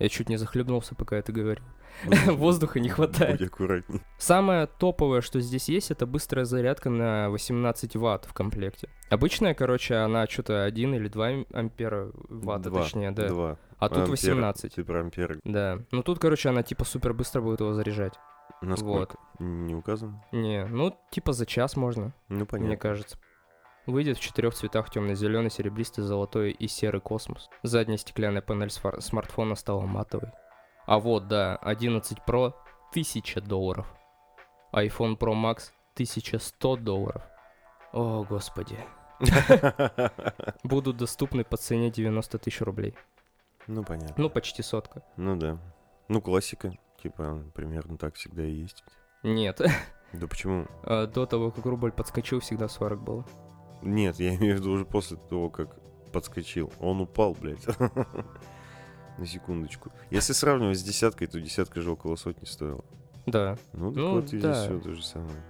Я 0.00 0.08
чуть 0.08 0.28
не 0.28 0.36
захлебнулся, 0.36 0.94
пока 0.94 1.16
это 1.16 1.32
говорил. 1.32 1.64
Будь- 2.04 2.26
Воздуха 2.26 2.80
не 2.80 2.88
хватает. 2.88 3.38
Будь 3.38 3.48
аккуратней. 3.48 4.02
Самое 4.18 4.66
топовое, 4.66 5.20
что 5.20 5.40
здесь 5.40 5.68
есть, 5.68 5.90
это 5.90 6.06
быстрая 6.06 6.44
зарядка 6.44 6.90
на 6.90 7.30
18 7.30 7.96
ватт 7.96 8.24
в 8.26 8.32
комплекте. 8.34 8.88
Обычная, 9.10 9.54
короче, 9.54 9.94
она 9.96 10.26
что-то 10.26 10.64
1 10.64 10.94
или 10.94 11.08
2 11.08 11.26
ампера 11.52 12.10
ватта, 12.28 12.70
Два. 12.70 12.82
точнее, 12.82 13.10
да. 13.10 13.28
Два. 13.28 13.56
А 13.78 13.88
тут 13.88 13.98
Ампера. 13.98 14.10
18. 14.10 14.74
Ты 14.74 14.84
про 14.84 15.00
амперы. 15.00 15.40
Да. 15.44 15.78
Ну 15.92 16.02
тут, 16.02 16.18
короче, 16.18 16.48
она 16.48 16.62
типа 16.62 16.84
супер 16.84 17.14
быстро 17.14 17.40
будет 17.40 17.60
его 17.60 17.72
заряжать. 17.72 18.14
Насколько? 18.60 19.18
Не 19.38 19.74
указано? 19.74 20.22
Не, 20.32 20.64
ну 20.66 20.98
типа 21.10 21.32
за 21.32 21.46
час 21.46 21.76
можно, 21.76 22.12
Ну, 22.28 22.44
понятно. 22.44 22.66
мне 22.68 22.76
кажется. 22.76 23.16
Выйдет 23.86 24.18
в 24.18 24.20
четырех 24.20 24.52
цветах 24.52 24.90
темно-зеленый, 24.90 25.50
серебристый, 25.50 26.04
золотой 26.04 26.50
и 26.50 26.66
серый 26.68 27.00
космос. 27.00 27.48
Задняя 27.62 27.96
стеклянная 27.96 28.42
панель 28.42 28.70
смартфона 28.70 29.54
стала 29.54 29.82
матовой. 29.86 30.30
А 30.86 30.98
вот, 30.98 31.28
да, 31.28 31.56
11 31.56 32.18
Pro 32.26 32.52
1000 32.90 33.40
долларов. 33.40 33.86
iPhone 34.74 35.16
Pro 35.16 35.32
Max 35.34 35.70
1100 35.94 36.76
долларов. 36.76 37.22
О, 37.92 38.24
господи. 38.28 38.76
Будут 40.64 40.96
доступны 40.96 41.44
по 41.44 41.56
цене 41.56 41.90
90 41.90 42.38
тысяч 42.38 42.60
рублей. 42.60 42.94
Ну, 43.66 43.84
понятно. 43.84 44.14
Ну, 44.16 44.30
почти 44.30 44.62
сотка. 44.62 45.02
Ну, 45.16 45.36
да. 45.36 45.58
Ну, 46.08 46.20
классика. 46.20 46.72
Типа, 47.02 47.42
примерно 47.54 47.96
так 47.98 48.14
всегда 48.16 48.42
и 48.44 48.50
есть. 48.52 48.82
Нет, 49.22 49.60
Да 50.12 50.26
почему? 50.26 50.66
а, 50.82 51.06
до 51.06 51.26
того, 51.26 51.50
как 51.50 51.64
рубль 51.66 51.92
подскочил, 51.92 52.40
всегда 52.40 52.68
40 52.68 53.02
было. 53.02 53.24
Нет, 53.82 54.18
я 54.18 54.34
имею 54.36 54.56
в 54.56 54.60
виду 54.60 54.70
уже 54.72 54.84
после 54.84 55.16
того, 55.16 55.50
как 55.50 55.76
подскочил. 56.12 56.72
Он 56.80 57.00
упал, 57.00 57.34
блядь. 57.38 57.64
На 59.18 59.26
секундочку. 59.26 59.90
Если 60.10 60.32
сравнивать 60.32 60.78
с 60.78 60.82
десяткой, 60.82 61.26
то 61.26 61.40
десятка 61.40 61.80
же 61.80 61.90
около 61.90 62.16
сотни 62.16 62.44
стоила. 62.46 62.84
Да. 63.26 63.58
Ну, 63.72 63.88
так 63.92 63.96
Ну, 63.98 64.10
вот 64.14 64.24
и 64.24 64.38
здесь 64.38 64.42
да. 64.42 64.54
все 64.64 64.80
то 64.80 64.94
же 64.94 65.04
самое. 65.04 65.42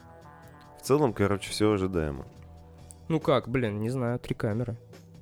В 0.78 0.82
целом, 0.82 1.12
короче, 1.12 1.50
все 1.50 1.70
ожидаемо. 1.70 2.26
Ну 3.08 3.20
как, 3.20 3.48
блин, 3.48 3.80
не 3.80 3.90
знаю, 3.90 4.18
три 4.18 4.34
камеры. 4.34 4.76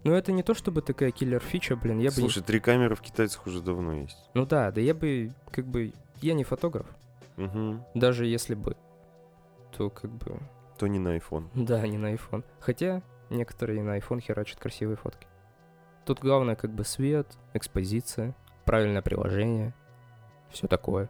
Ну 0.04 0.12
это 0.14 0.32
не 0.32 0.42
то 0.42 0.54
чтобы 0.54 0.82
такая 0.82 1.10
киллер-фича, 1.10 1.76
блин, 1.76 1.98
я 1.98 2.10
бы... 2.10 2.16
не- 2.16 2.20
Слушай, 2.22 2.42
три 2.42 2.60
камеры 2.60 2.94
в 2.94 3.00
китайцах 3.00 3.46
уже 3.46 3.60
давно 3.60 3.92
есть. 3.94 4.30
Ну 4.34 4.46
да, 4.46 4.70
да 4.70 4.80
я 4.80 4.94
бы, 4.94 5.32
как 5.50 5.66
бы, 5.66 5.92
я 6.20 6.34
не 6.34 6.44
фотограф. 6.44 6.86
Угу. 7.36 7.84
Даже 7.94 8.26
если 8.26 8.54
бы, 8.54 8.76
то 9.76 9.90
как 9.90 10.10
бы, 10.10 10.38
То 10.78 10.86
не 10.86 10.98
на 10.98 11.16
iPhone. 11.16 11.48
да, 11.54 11.86
не 11.86 11.98
на 11.98 12.14
iPhone. 12.14 12.44
Хотя 12.60 13.02
некоторые 13.30 13.82
на 13.82 13.98
iPhone 13.98 14.20
херачат 14.20 14.58
красивые 14.60 14.96
фотки. 14.96 15.26
Тут 16.04 16.20
главное 16.20 16.54
как 16.54 16.70
бы 16.72 16.84
свет, 16.84 17.26
экспозиция, 17.52 18.34
правильное 18.64 19.02
приложение, 19.02 19.74
все 20.50 20.68
такое. 20.68 21.08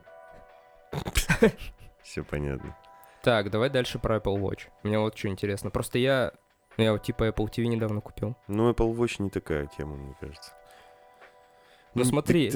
Все 2.03 2.25
понятно. 2.25 2.75
Так, 3.23 3.51
давай 3.51 3.69
дальше 3.69 3.99
про 3.99 4.17
Apple 4.17 4.37
Watch. 4.41 4.69
Мне 4.85 4.99
вот 4.99 5.19
что 5.19 5.29
интересно. 5.29 5.71
Просто 5.71 5.99
я, 5.99 6.33
ну, 6.77 6.85
я 6.85 6.93
вот 6.93 7.03
типа 7.03 7.29
Apple 7.29 7.49
TV 7.51 7.67
недавно 7.67 8.01
купил. 8.01 8.37
Ну, 8.49 8.71
Apple 8.71 8.95
Watch 8.97 9.23
не 9.23 9.31
такая 9.31 9.69
тема, 9.77 9.97
мне 9.97 10.15
кажется. 10.21 10.53
Ну 11.95 12.05
смотри, 12.05 12.53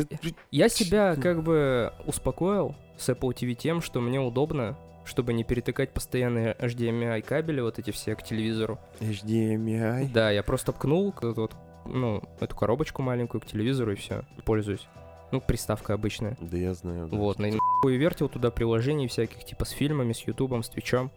Я 0.51 0.69
себя 0.69 1.17
как 1.17 1.43
бы 1.43 1.93
успокоил 2.05 2.75
с 2.99 3.09
Apple 3.09 3.31
TV 3.35 3.55
тем, 3.55 3.81
что 3.81 4.03
мне 4.03 4.21
удобно, 4.21 4.77
чтобы 5.07 5.33
не 5.33 5.45
перетыкать 5.45 5.95
постоянные 5.95 6.55
HDMI 6.59 7.23
кабели 7.23 7.63
вот 7.63 7.79
эти 7.79 7.91
все 7.91 8.15
к 8.15 8.23
телевизору. 8.23 8.79
HDMI. 9.01 10.11
Да, 10.13 10.31
я 10.31 10.43
просто 10.43 10.73
ткнул 10.73 11.15
вот, 11.23 11.57
ну, 11.87 12.23
эту 12.39 12.55
коробочку 12.55 13.01
маленькую 13.01 13.41
к 13.41 13.47
телевизору 13.47 13.93
и 13.93 13.97
все, 13.97 14.25
пользуюсь. 14.45 14.87
Ну, 15.33 15.41
приставка 15.41 15.95
обычная. 15.95 16.37
Да 16.41 16.59
я 16.59 16.75
знаю. 16.75 17.09
да. 17.09 17.17
Вот, 17.17 17.39
на 17.39 17.47
и 17.47 17.97
вертел 17.97 18.29
туда 18.29 18.51
приложений 18.51 19.07
всяких, 19.09 19.45
типа 19.45 19.65
с 19.65 19.71
фильмами, 19.71 20.13
с 20.13 20.21
Ютубом, 20.21 20.63
с 20.63 20.69
Твичом. 20.69 21.11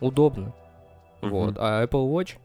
Удобно. 0.00 0.52
Мгм. 1.22 1.30
Вот. 1.30 1.54
А 1.58 1.84
Apple 1.84 2.10
Watch 2.10 2.38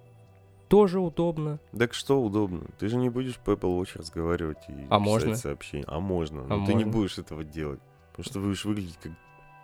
тоже 0.67 0.99
удобно. 0.99 1.59
Так 1.77 1.93
что 1.93 2.21
удобно? 2.21 2.65
Ты 2.79 2.87
же 2.89 2.97
не 2.97 3.09
будешь 3.09 3.37
по 3.37 3.51
Apple 3.51 3.79
Watch 3.79 3.97
разговаривать 3.97 4.57
и 4.69 4.73
А 4.89 4.99
писать 4.99 5.01
можно? 5.01 5.35
сообщения. 5.35 5.85
А 5.87 5.99
можно. 5.99 6.41
А 6.43 6.57
Но 6.57 6.65
ты 6.65 6.73
не 6.73 6.85
можно. 6.85 6.91
будешь 6.91 7.17
этого 7.17 7.43
делать. 7.43 7.79
Потому 8.11 8.25
что 8.25 8.39
будешь 8.39 8.65
выглядеть 8.65 8.97
как 9.01 9.11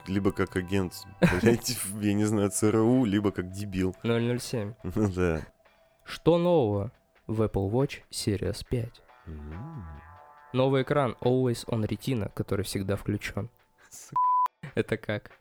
либо 0.08 0.32
как 0.34 0.56
агент, 0.58 0.94
блядь, 1.42 1.78
я 2.02 2.14
не 2.14 2.26
знаю, 2.26 2.50
ЦРУ, 2.50 3.06
либо 3.06 3.32
как 3.32 3.52
дебил. 3.52 3.96
007. 4.04 4.74
Ну 4.96 5.10
да. 5.14 5.42
Что 6.04 6.38
нового 6.38 6.92
в 7.28 7.42
Apple 7.42 7.70
Watch 7.72 8.02
Series 8.12 8.66
5? 8.70 9.02
М, 9.28 9.86
Новый 10.52 10.82
экран 10.84 11.16
Always 11.22 11.66
on 11.68 11.88
Retina, 11.88 12.30
который 12.34 12.64
всегда 12.66 12.96
включен. 12.98 13.50
Это 14.76 14.98
как? 14.98 15.32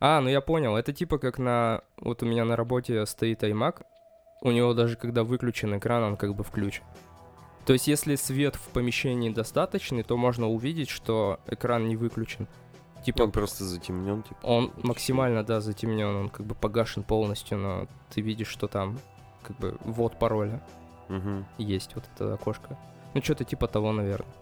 А, 0.00 0.20
ну 0.20 0.28
я 0.28 0.40
понял. 0.40 0.76
Это 0.76 0.92
типа 0.92 1.18
как 1.18 1.38
на... 1.38 1.82
Вот 1.98 2.22
у 2.22 2.26
меня 2.26 2.44
на 2.44 2.56
работе 2.56 3.04
стоит 3.06 3.42
iMac. 3.42 3.82
У 4.44 4.50
него 4.52 4.74
даже 4.74 4.94
когда 4.96 5.24
выключен 5.24 5.76
экран, 5.76 6.02
он 6.04 6.16
как 6.16 6.34
бы 6.36 6.44
включен. 6.44 6.84
То 7.66 7.72
есть 7.72 7.88
если 7.88 8.14
свет 8.14 8.56
в 8.56 8.68
помещении 8.68 9.30
достаточный, 9.30 10.02
то 10.02 10.16
можно 10.16 10.48
увидеть, 10.48 10.90
что 10.90 11.40
экран 11.46 11.88
не 11.88 11.96
выключен. 11.96 12.46
Типа 13.04 13.22
Он 13.22 13.32
просто 13.32 13.64
затемнен, 13.64 14.22
типа. 14.22 14.38
он 14.42 14.72
максимально, 14.82 15.42
да, 15.44 15.60
затемнен, 15.60 16.06
он 16.14 16.28
как 16.28 16.46
бы 16.46 16.54
погашен 16.54 17.02
полностью, 17.02 17.58
но 17.58 17.86
ты 18.10 18.20
видишь, 18.20 18.48
что 18.48 18.66
там 18.66 18.98
как 19.42 19.56
бы 19.58 19.76
ввод 19.84 20.18
пароля 20.18 20.62
Мгм. 21.08 21.44
есть 21.58 21.94
вот 21.94 22.04
это 22.14 22.34
окошко. 22.34 22.78
Ну, 23.14 23.22
что-то 23.22 23.44
типа 23.44 23.66
того, 23.66 23.92
наверное. 23.92 24.32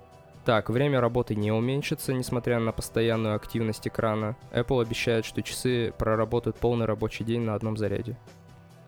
Так, 0.44 0.70
время 0.70 1.00
работы 1.00 1.36
не 1.36 1.52
уменьшится, 1.52 2.12
несмотря 2.12 2.58
на 2.58 2.72
постоянную 2.72 3.36
активность 3.36 3.86
экрана. 3.86 4.36
Apple 4.52 4.82
обещает, 4.82 5.24
что 5.24 5.42
часы 5.42 5.92
проработают 5.98 6.56
полный 6.56 6.86
рабочий 6.86 7.24
день 7.24 7.42
на 7.42 7.54
одном 7.54 7.76
заряде. 7.76 8.16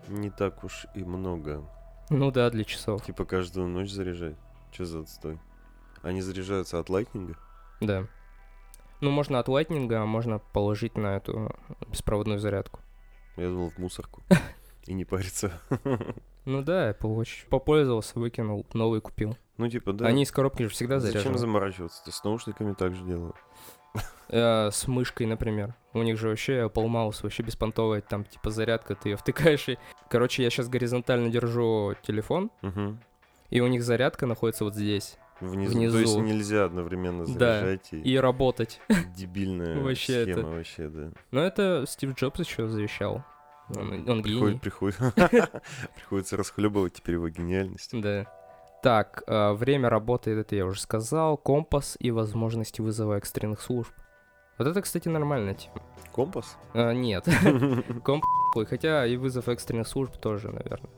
Не 0.08 0.30
так 0.30 0.64
уж 0.64 0.86
и 0.94 1.02
много. 1.04 1.62
Ну 2.10 2.30
да, 2.30 2.50
для 2.50 2.64
часов. 2.64 3.04
Типа 3.04 3.24
каждую 3.24 3.68
ночь 3.68 3.90
заряжать. 3.90 4.36
Че 4.72 4.84
за 4.84 5.00
отстой? 5.00 5.38
Они 6.02 6.20
заряжаются 6.20 6.78
от 6.78 6.90
лайтнинга? 6.90 7.36
Да. 7.80 8.06
Ну, 9.00 9.10
можно 9.10 9.38
от 9.38 9.48
лайтнинга, 9.48 10.02
а 10.02 10.06
можно 10.06 10.38
положить 10.38 10.96
на 10.96 11.16
эту 11.16 11.54
беспроводную 11.88 12.38
зарядку. 12.38 12.80
Я 13.36 13.48
думал 13.48 13.70
в 13.70 13.78
мусорку. 13.78 14.22
И 14.86 14.92
не 14.92 15.04
париться. 15.04 15.52
Ну 16.44 16.62
да, 16.62 16.90
Apple 16.90 17.16
Watch. 17.16 17.48
Попользовался, 17.48 18.18
выкинул, 18.18 18.66
новый 18.74 19.00
купил. 19.00 19.36
Ну, 19.56 19.68
типа, 19.68 19.94
да. 19.94 20.06
Они 20.06 20.24
из 20.24 20.30
коробки 20.30 20.64
же 20.64 20.68
всегда 20.68 21.00
Зачем 21.00 21.12
заряжены. 21.20 21.38
заморачиваться? 21.38 22.12
С 22.12 22.22
наушниками 22.22 22.74
так 22.74 22.94
же 22.94 23.02
делают. 23.04 23.36
Э, 24.28 24.70
с 24.70 24.86
мышкой, 24.86 25.26
например. 25.26 25.74
У 25.94 26.02
них 26.02 26.18
же 26.18 26.28
вообще 26.28 26.64
Apple 26.66 26.86
Mouse 26.88 27.20
вообще 27.22 27.42
беспонтовая, 27.42 28.00
там 28.00 28.24
типа 28.24 28.50
зарядка, 28.50 28.94
ты 28.94 29.10
ее 29.10 29.16
втыкаешь 29.16 29.68
и... 29.68 29.78
Короче, 30.10 30.42
я 30.42 30.50
сейчас 30.50 30.68
горизонтально 30.68 31.30
держу 31.30 31.94
телефон, 32.02 32.50
Угу. 32.62 32.96
и 33.50 33.60
у 33.60 33.66
них 33.68 33.82
зарядка 33.82 34.26
находится 34.26 34.64
вот 34.64 34.74
здесь. 34.74 35.16
Внизу. 35.40 35.72
Внизу. 35.74 35.96
То 35.96 36.00
есть 36.00 36.16
нельзя 36.16 36.64
одновременно 36.66 37.24
Да. 37.26 37.60
заряжать 37.60 37.88
и, 37.92 38.00
И 38.00 38.16
работать. 38.18 38.80
дебильная 39.16 39.80
Вообще 39.80 40.22
схема 40.24 40.40
это- 40.40 40.48
вообще, 40.48 40.88
да. 40.88 41.10
Но 41.30 41.40
это 41.42 41.84
Стив 41.88 42.14
Джобс 42.14 42.40
еще 42.40 42.68
завещал. 42.68 43.24
Он, 43.76 44.08
он 44.08 44.22
гений. 44.22 44.58
Приходит, 44.58 44.60
приходит. 44.60 44.98
Приходится 45.96 46.36
расхлебывать 46.36 46.94
теперь 46.94 47.14
его 47.14 47.28
гениальность. 47.28 47.90
Да. 48.00 48.26
Так, 48.82 49.22
э, 49.26 49.52
время 49.54 49.88
работы, 49.88 50.32
это 50.32 50.54
я 50.56 50.66
уже 50.66 50.80
сказал, 50.80 51.36
компас 51.38 51.96
и 51.98 52.10
возможности 52.10 52.82
вызова 52.82 53.14
экстренных 53.16 53.60
служб. 53.62 53.92
Вот 54.58 54.68
это, 54.68 54.82
кстати, 54.82 55.08
нормальная 55.08 55.54
тема. 55.54 55.82
Компас? 56.12 56.56
А, 56.74 56.92
нет, 56.92 57.26
компас, 58.04 58.28
хотя 58.68 59.06
и 59.06 59.16
вызов 59.16 59.48
экстренных 59.48 59.88
служб 59.88 60.16
тоже, 60.16 60.48
наверное. 60.52 60.90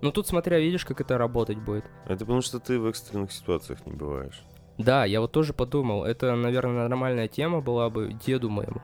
Ну 0.00 0.12
тут 0.12 0.26
смотря, 0.28 0.58
видишь, 0.58 0.84
как 0.84 1.00
это 1.00 1.18
работать 1.18 1.58
будет. 1.58 1.84
Это 2.06 2.20
потому 2.20 2.40
что 2.42 2.60
ты 2.60 2.78
в 2.78 2.86
экстренных 2.86 3.32
ситуациях 3.32 3.84
не 3.86 3.92
бываешь. 3.92 4.42
Да, 4.76 5.04
я 5.04 5.20
вот 5.20 5.32
тоже 5.32 5.52
подумал, 5.54 6.04
это, 6.04 6.36
наверное, 6.36 6.86
нормальная 6.86 7.26
тема 7.26 7.60
была 7.60 7.90
бы 7.90 8.12
деду 8.24 8.48
моему. 8.48 8.80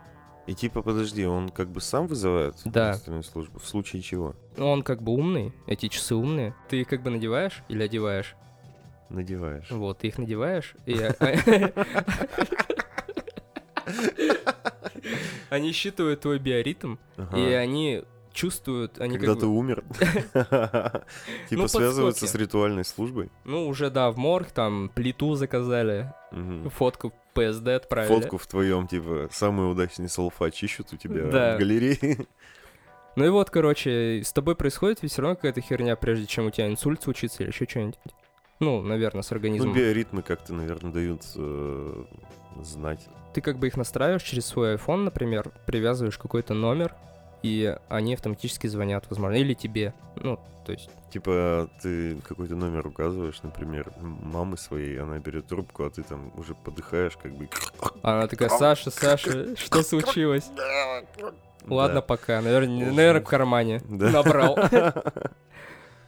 И 0.46 0.54
типа, 0.54 0.82
подожди, 0.82 1.24
он 1.24 1.48
как 1.50 1.68
бы 1.68 1.80
сам 1.80 2.06
вызывает 2.06 2.56
Да. 2.64 2.90
экстренную 2.90 3.22
службу? 3.22 3.58
В 3.60 3.66
случае 3.66 4.02
чего? 4.02 4.34
Ну, 4.56 4.68
он 4.68 4.82
как 4.82 5.02
бы 5.02 5.12
умный, 5.12 5.52
эти 5.66 5.88
часы 5.88 6.14
умные. 6.16 6.54
Ты 6.68 6.80
их 6.80 6.88
как 6.88 7.02
бы 7.02 7.10
надеваешь 7.10 7.62
или 7.68 7.82
одеваешь? 7.82 8.34
Надеваешь. 9.08 9.70
Вот, 9.70 9.98
ты 9.98 10.08
их 10.08 10.18
надеваешь, 10.18 10.74
и... 10.87 10.94
Они 15.51 15.73
считывают 15.73 16.20
твой 16.20 16.38
биоритм, 16.38 16.97
Ага. 17.16 17.37
и 17.38 17.53
они 17.53 18.03
чувствуют, 18.33 19.01
они 19.01 19.16
Когда 19.16 19.33
как 19.33 19.40
ты 19.40 19.47
бы... 19.47 19.53
умер. 19.53 19.85
Типа 21.49 21.62
Ну, 21.62 21.68
связываются 21.68 22.27
с 22.27 22.35
ритуальной 22.35 22.85
службой. 22.85 23.31
Ну, 23.44 23.68
уже, 23.68 23.90
да, 23.90 24.11
в 24.11 24.16
морг, 24.16 24.51
там, 24.51 24.90
плиту 24.94 25.35
заказали, 25.37 26.12
фотку 26.75 27.12
PSD 27.35 27.75
отправили. 27.77 28.12
Фотку 28.12 28.38
в 28.38 28.47
твоем, 28.47 28.88
типа, 28.88 29.29
самый 29.31 29.70
удачный 29.70 30.09
салфач 30.09 30.62
ищут 30.64 30.92
у 30.92 30.97
тебя 30.97 31.25
Да. 31.31 31.55
в 31.57 31.59
галерее. 31.59 32.27
Ну 33.16 33.25
и 33.25 33.29
вот, 33.29 33.51
короче, 33.51 34.23
с 34.25 34.33
тобой 34.33 34.57
происходит 34.57 35.03
ведь 35.03 35.12
все 35.12 35.23
равно 35.23 35.37
какая-то 35.37 35.61
херня, 35.61 35.94
прежде 35.94 36.27
чем 36.27 36.47
у 36.47 36.51
тебя 36.51 36.66
инсульт 36.66 37.01
случится 37.03 37.44
или 37.44 37.51
еще 37.51 37.64
что-нибудь. 37.68 37.94
Ну, 38.59 38.83
наверное, 38.83 39.23
с 39.23 39.31
Ну, 39.31 39.35
организмом. 39.37 39.73
биоритмы 39.75 40.23
как-то, 40.23 40.53
наверное, 40.53 40.90
дают 40.92 41.23
э, 41.37 42.05
знать. 42.62 43.07
Ты 43.33 43.40
как 43.40 43.59
бы 43.59 43.67
их 43.67 43.77
настраиваешь 43.77 44.23
через 44.23 44.47
свой 44.47 44.77
iPhone, 44.77 45.05
например, 45.05 45.51
привязываешь 45.67 46.19
какой-то 46.19 46.55
номер, 46.55 46.95
и 47.43 47.77
они 47.88 48.14
автоматически 48.14 48.67
звонят, 48.69 49.05
возможно, 49.11 49.37
или 49.37 49.55
тебе. 49.55 49.93
Ну, 50.17 50.38
то 50.64 50.73
есть, 50.73 50.88
Типа, 51.11 51.69
ты 51.83 52.17
какой-то 52.27 52.57
номер 52.57 52.87
указываешь, 52.88 53.40
например, 53.43 53.93
мамы 54.01 54.57
своей, 54.57 54.99
она 55.01 55.19
берет 55.19 55.47
трубку, 55.47 55.85
а 55.85 55.90
ты 55.90 56.03
там 56.03 56.33
уже 56.37 56.55
подыхаешь, 56.55 57.17
как 57.23 57.33
бы. 57.37 57.49
она 58.03 58.27
такая, 58.27 58.49
Саша, 58.49 58.90
Саша, 58.90 59.55
что 59.57 59.83
случилось? 59.83 60.51
Ладно, 61.67 61.97
Да. 61.97 62.03
пока. 62.03 62.40
Наверное, 62.40 62.93
наверное, 62.93 63.21
в 63.21 63.25
кармане. 63.25 63.81
Да. 63.88 64.11
Набрал. 64.11 64.59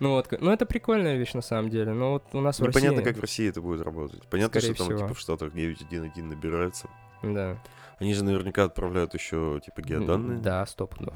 Ну 0.00 0.10
вот, 0.10 0.30
ну 0.40 0.50
это 0.50 0.66
прикольная 0.66 1.16
вещь 1.16 1.32
на 1.32 1.42
самом 1.42 1.70
деле. 1.70 1.92
Но 1.92 2.12
вот 2.12 2.24
у 2.32 2.40
нас 2.40 2.60
в 2.60 2.64
России... 2.64 2.80
Непонятно, 2.80 3.02
как 3.02 3.16
в 3.16 3.20
России 3.20 3.48
это 3.48 3.60
будет 3.60 3.80
работать. 3.82 4.22
Понятно, 4.28 4.60
Скорее 4.60 4.74
что 4.74 4.84
там, 4.84 4.94
всего. 4.96 5.08
типа, 5.08 5.14
в 5.14 5.20
Штатах 5.20 5.52
911 5.52 6.22
набирается. 6.24 6.88
Да. 7.22 7.58
Они 7.98 8.12
же 8.12 8.24
наверняка 8.24 8.64
отправляют 8.64 9.14
еще, 9.14 9.60
типа, 9.64 9.80
геоданные. 9.80 10.38
Да, 10.38 10.66
стоп. 10.66 10.94
да. 11.00 11.12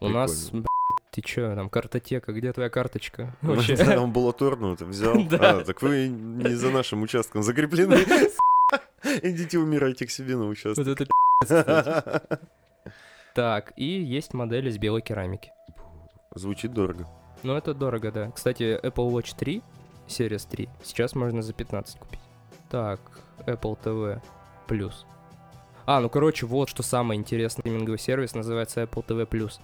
У 0.00 0.08
нас, 0.08 0.50
ты 1.10 1.20
чё, 1.20 1.54
там 1.54 1.68
картотека, 1.68 2.32
где 2.32 2.52
твоя 2.52 2.70
карточка? 2.70 3.36
Вообще. 3.42 3.76
Да, 3.76 4.00
Амбулаторную 4.00 4.76
ты 4.76 4.84
взял. 4.84 5.14
Да. 5.28 5.58
А, 5.58 5.64
так 5.64 5.82
вы 5.82 6.08
не 6.08 6.54
за 6.54 6.70
нашим 6.70 7.02
участком 7.02 7.42
закреплены. 7.42 7.96
Идите 9.22 9.58
умирайте 9.58 10.06
к 10.06 10.10
себе 10.10 10.36
на 10.36 10.44
Вот 10.44 10.50
участок. 10.52 10.86
это 10.86 11.04
пи***ц, 11.06 11.62
кстати. 11.64 12.38
Так, 13.34 13.72
и 13.76 13.84
есть 13.84 14.34
модель 14.34 14.68
из 14.68 14.78
белой 14.78 15.02
керамики. 15.02 15.52
Звучит 16.34 16.72
дорого. 16.72 17.08
Ну, 17.42 17.54
это 17.54 17.74
дорого, 17.74 18.12
да. 18.12 18.30
Кстати, 18.30 18.78
Apple 18.82 19.10
Watch 19.10 19.34
3, 19.36 19.62
Series 20.08 20.46
3, 20.48 20.68
сейчас 20.82 21.14
можно 21.14 21.42
за 21.42 21.52
15 21.52 21.98
купить. 21.98 22.20
Так, 22.68 23.00
Apple 23.46 23.78
TV 23.82 24.22
Plus. 24.68 24.92
А, 25.86 26.00
ну, 26.00 26.08
короче, 26.08 26.46
вот 26.46 26.68
что 26.68 26.82
самое 26.82 27.18
интересное. 27.18 27.62
Стриминговый 27.62 27.98
сервис 27.98 28.34
называется 28.34 28.82
Apple 28.82 29.04
TV 29.04 29.26
Plus. 29.26 29.58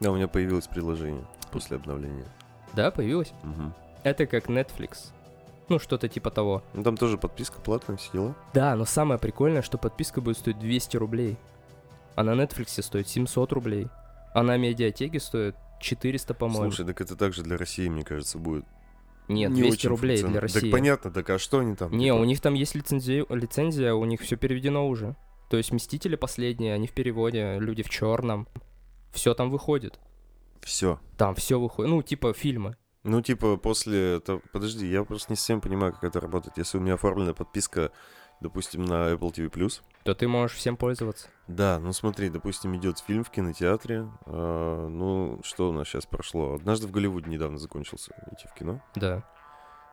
Да, 0.00 0.10
у 0.10 0.16
меня 0.16 0.28
появилось 0.28 0.66
приложение 0.66 1.24
после 1.50 1.76
обновления. 1.76 2.26
Да, 2.74 2.90
появилось? 2.90 3.32
Мгм. 3.42 3.74
Это 4.02 4.26
как 4.26 4.48
Netflix. 4.48 5.12
Ну, 5.68 5.78
что-то 5.78 6.08
типа 6.08 6.30
того. 6.30 6.62
Ну 6.74 6.82
там 6.82 6.96
тоже 6.96 7.18
подписка 7.18 7.60
платная, 7.60 7.96
все 7.96 8.12
дела. 8.12 8.34
Да, 8.54 8.74
но 8.76 8.84
самое 8.84 9.18
прикольное, 9.18 9.62
что 9.62 9.78
подписка 9.78 10.20
будет 10.20 10.38
стоить 10.38 10.58
200 10.58 10.96
рублей. 10.96 11.36
А 12.14 12.22
на 12.22 12.30
Netflix 12.30 12.80
стоит 12.82 13.08
700 13.08 13.52
рублей. 13.52 13.88
А 14.32 14.42
на 14.42 14.56
медиатеке 14.56 15.18
стоит 15.18 15.56
400, 15.80 16.34
по-моему. 16.34 16.70
Слушай, 16.70 16.86
так 16.86 17.00
это 17.00 17.16
также 17.16 17.42
для 17.42 17.56
России, 17.56 17.88
мне 17.88 18.04
кажется, 18.04 18.38
будет. 18.38 18.64
Нет, 19.28 19.50
не 19.50 19.62
200 19.62 19.74
очень 19.74 19.90
рублей 19.90 20.22
для 20.22 20.40
России. 20.40 20.60
Так 20.60 20.70
понятно, 20.70 21.10
так 21.10 21.28
а 21.30 21.38
что 21.38 21.58
они 21.58 21.74
там? 21.74 21.90
Не, 21.92 22.06
типа? 22.06 22.14
у 22.16 22.24
них 22.24 22.40
там 22.40 22.54
есть 22.54 22.74
лицензия, 22.74 23.26
лицензия, 23.28 23.92
у 23.92 24.04
них 24.04 24.20
все 24.20 24.36
переведено 24.36 24.88
уже. 24.88 25.16
То 25.50 25.56
есть 25.56 25.72
Мстители 25.72 26.16
последние, 26.16 26.74
они 26.74 26.86
в 26.86 26.92
переводе, 26.92 27.58
люди 27.58 27.82
в 27.82 27.90
черном. 27.90 28.48
Все 29.12 29.34
там 29.34 29.50
выходит. 29.50 29.98
Все. 30.62 31.00
Там 31.16 31.34
все 31.34 31.58
выходит. 31.58 31.90
Ну, 31.90 32.02
типа 32.02 32.34
фильмы. 32.34 32.76
Ну, 33.06 33.22
типа, 33.22 33.56
после... 33.56 34.20
Подожди, 34.52 34.88
я 34.88 35.04
просто 35.04 35.32
не 35.32 35.36
совсем 35.36 35.60
понимаю, 35.60 35.92
как 35.92 36.02
это 36.02 36.20
работает. 36.20 36.58
Если 36.58 36.76
у 36.76 36.80
меня 36.80 36.94
оформлена 36.94 37.34
подписка, 37.34 37.92
допустим, 38.40 38.84
на 38.84 39.12
Apple 39.12 39.32
TV+, 39.32 39.70
То 40.04 40.14
ты 40.14 40.28
можешь 40.28 40.56
всем 40.56 40.76
пользоваться. 40.76 41.28
да, 41.48 41.78
ну 41.78 41.92
смотри, 41.92 42.28
допустим, 42.28 42.76
идет 42.76 42.98
фильм 42.98 43.24
в 43.24 43.30
кинотеатре, 43.30 44.08
а, 44.26 44.88
ну, 44.88 45.40
что 45.42 45.70
у 45.70 45.72
нас 45.72 45.88
сейчас 45.88 46.06
прошло? 46.06 46.54
Однажды 46.54 46.86
в 46.86 46.90
Голливуде 46.90 47.30
недавно 47.30 47.58
закончился 47.58 48.12
идти 48.32 48.46
в 48.48 48.54
кино. 48.54 48.82
Да. 48.94 49.22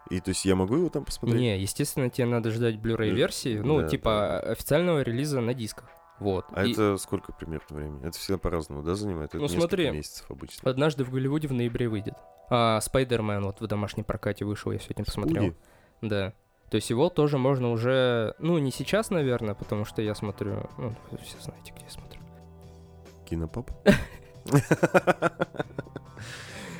И 0.09 0.19
то 0.19 0.29
есть 0.29 0.43
я 0.45 0.55
могу 0.55 0.75
его 0.75 0.89
там 0.89 1.05
посмотреть? 1.05 1.39
Не, 1.39 1.57
естественно, 1.59 2.09
тебе 2.09 2.27
надо 2.27 2.51
ждать 2.51 2.75
Blu-ray 2.75 3.11
версии. 3.11 3.57
Ну, 3.59 3.81
Да, 3.81 3.87
типа 3.87 4.39
официального 4.39 5.01
релиза 5.01 5.39
на 5.39 5.53
дисках. 5.53 5.89
Вот. 6.19 6.45
А 6.51 6.65
И 6.65 6.73
это 6.73 6.97
сколько 6.97 7.31
примерно 7.31 7.65
времени? 7.69 8.05
Это 8.07 8.17
всегда 8.19 8.37
по-разному, 8.37 8.83
да, 8.83 8.95
занимает? 8.95 9.29
Это 9.29 9.39
Ну, 9.39 9.47
смотри. 9.47 9.89
месяцев 9.91 10.29
обычно. 10.29 10.69
однажды 10.69 11.03
в 11.05 11.09
Голливуде 11.11 11.47
в 11.47 11.53
ноябре 11.53 11.87
выйдет. 11.87 12.15
А 12.49 12.79
Спайдермен 12.81 13.43
вот 13.45 13.61
в 13.61 13.67
домашнем 13.67 14.03
прокате 14.03 14.43
вышел, 14.45 14.71
я 14.73 14.79
сегодня 14.79 15.05
посмотрел. 15.05 15.43
Уди. 15.45 15.55
Да. 16.01 16.33
То 16.73 16.77
есть 16.77 16.89
его 16.89 17.09
тоже 17.09 17.37
можно 17.37 17.69
уже, 17.69 18.33
ну, 18.39 18.57
не 18.57 18.71
сейчас, 18.71 19.11
наверное, 19.11 19.53
потому 19.53 19.85
что 19.85 20.01
я 20.01 20.15
смотрю, 20.15 20.67
ну, 20.79 20.95
вы 21.11 21.19
все 21.19 21.39
знаете, 21.39 21.71
где 21.71 21.85
я 21.85 21.91
смотрю. 21.91 22.19
Кинопап? 23.29 23.69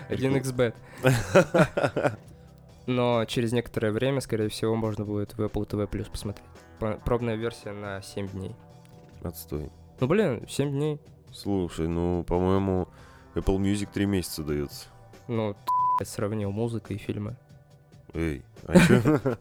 1xbet. 0.10 0.74
Но 2.88 3.26
через 3.26 3.54
некоторое 3.54 3.92
время, 3.92 4.20
скорее 4.22 4.50
всего, 4.50 4.74
можно 4.74 5.06
будет 5.06 5.38
в 5.38 5.42
Apple 5.42 5.68
TV 5.68 5.88
Plus 5.88 6.10
посмотреть. 6.10 6.50
По- 6.80 6.94
Пробная 7.06 7.36
версия 7.36 7.72
на 7.72 8.02
7 8.02 8.30
дней. 8.30 8.56
Отстой. 9.22 9.70
Ну, 10.00 10.08
блин, 10.08 10.48
7 10.50 10.72
дней. 10.72 11.00
Слушай, 11.32 11.88
ну, 11.88 12.24
по-моему, 12.24 12.88
Apple 13.36 13.58
Music 13.60 13.90
3 13.94 14.08
месяца 14.08 14.44
дается. 14.44 14.88
Ну, 15.28 15.56
ты 16.00 16.06
сравнил 16.06 16.50
музыка 16.50 16.96
и 16.96 16.98
фильмы. 16.98 17.38
Эй, 18.14 18.44
а 18.68 18.80
чё? 18.88 19.38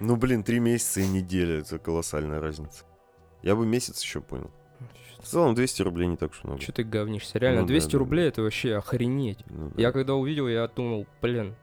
Ну, 0.00 0.16
блин, 0.16 0.42
три 0.42 0.58
месяца 0.58 1.00
и 1.00 1.06
неделя, 1.08 1.60
это 1.60 1.78
колоссальная 1.78 2.40
разница. 2.40 2.84
Я 3.42 3.54
бы 3.54 3.64
месяц 3.66 4.02
еще 4.02 4.20
понял. 4.20 4.50
В 5.20 5.24
целом 5.26 5.54
200 5.54 5.82
рублей 5.82 6.08
не 6.08 6.16
так 6.16 6.32
уж 6.32 6.42
много. 6.42 6.58
Че 6.60 6.72
ты 6.72 6.82
говнишься? 6.82 7.38
Реально, 7.38 7.60
Ну 7.60 7.66
да, 7.68 7.72
200 7.72 7.92
да, 7.92 7.98
рублей 7.98 8.28
это 8.28 8.42
вообще 8.42 8.74
охренеть. 8.74 9.38
Ну 9.46 9.68
да. 9.70 9.80
Я 9.80 9.92
когда 9.92 10.14
увидел, 10.14 10.48
я 10.48 10.66
думал, 10.66 11.06
блин, 11.20 11.54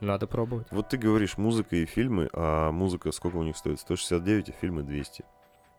надо 0.00 0.26
пробовать. 0.26 0.68
Вот 0.70 0.88
ты 0.88 0.96
говоришь 0.96 1.36
музыка 1.36 1.76
и 1.76 1.84
фильмы, 1.84 2.30
а 2.32 2.70
музыка 2.72 3.12
сколько 3.12 3.36
у 3.36 3.42
них 3.42 3.58
стоит? 3.58 3.78
169, 3.80 4.48
а 4.48 4.52
фильмы 4.52 4.82
200. 4.82 5.24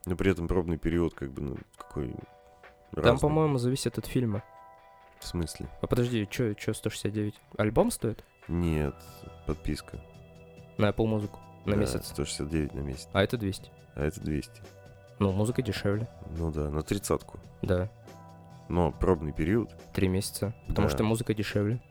Но 0.05 0.15
при 0.15 0.31
этом 0.31 0.47
пробный 0.47 0.77
период 0.77 1.15
как 1.15 1.31
бы, 1.31 1.41
ну, 1.41 1.57
какой 1.77 2.09
Там, 2.93 3.03
разный. 3.03 3.19
по-моему, 3.19 3.57
зависит 3.57 3.97
от 3.97 4.05
фильма. 4.05 4.43
В 5.19 5.25
смысле? 5.25 5.67
А 5.81 5.87
подожди, 5.87 6.27
что 6.31 6.73
169? 6.73 7.33
Альбом 7.57 7.89
стоит? 7.91 8.23
Нет, 8.47 8.95
подписка. 9.45 9.99
На 10.77 10.89
Apple 10.89 11.05
музыку. 11.05 11.39
На 11.65 11.73
Да, 11.75 11.81
месяц. 11.81 12.07
169 12.07 12.73
на 12.73 12.79
месяц. 12.79 13.07
А 13.13 13.21
это 13.23 13.37
200. 13.37 13.69
А 13.95 14.03
это 14.05 14.19
200. 14.21 14.61
Ну, 15.19 15.31
музыка 15.31 15.61
дешевле. 15.61 16.07
Ну 16.37 16.51
да, 16.51 16.69
на 16.69 16.81
тридцатку. 16.81 17.39
Да. 17.61 17.89
Но 18.69 18.91
пробный 18.91 19.33
период, 19.33 19.69
Три 19.93 20.07
месяца. 20.07 20.53
Потому 20.67 20.87
Да. 20.87 20.93
что 20.95 21.03
музыка 21.03 21.33
дешевле. 21.33 21.81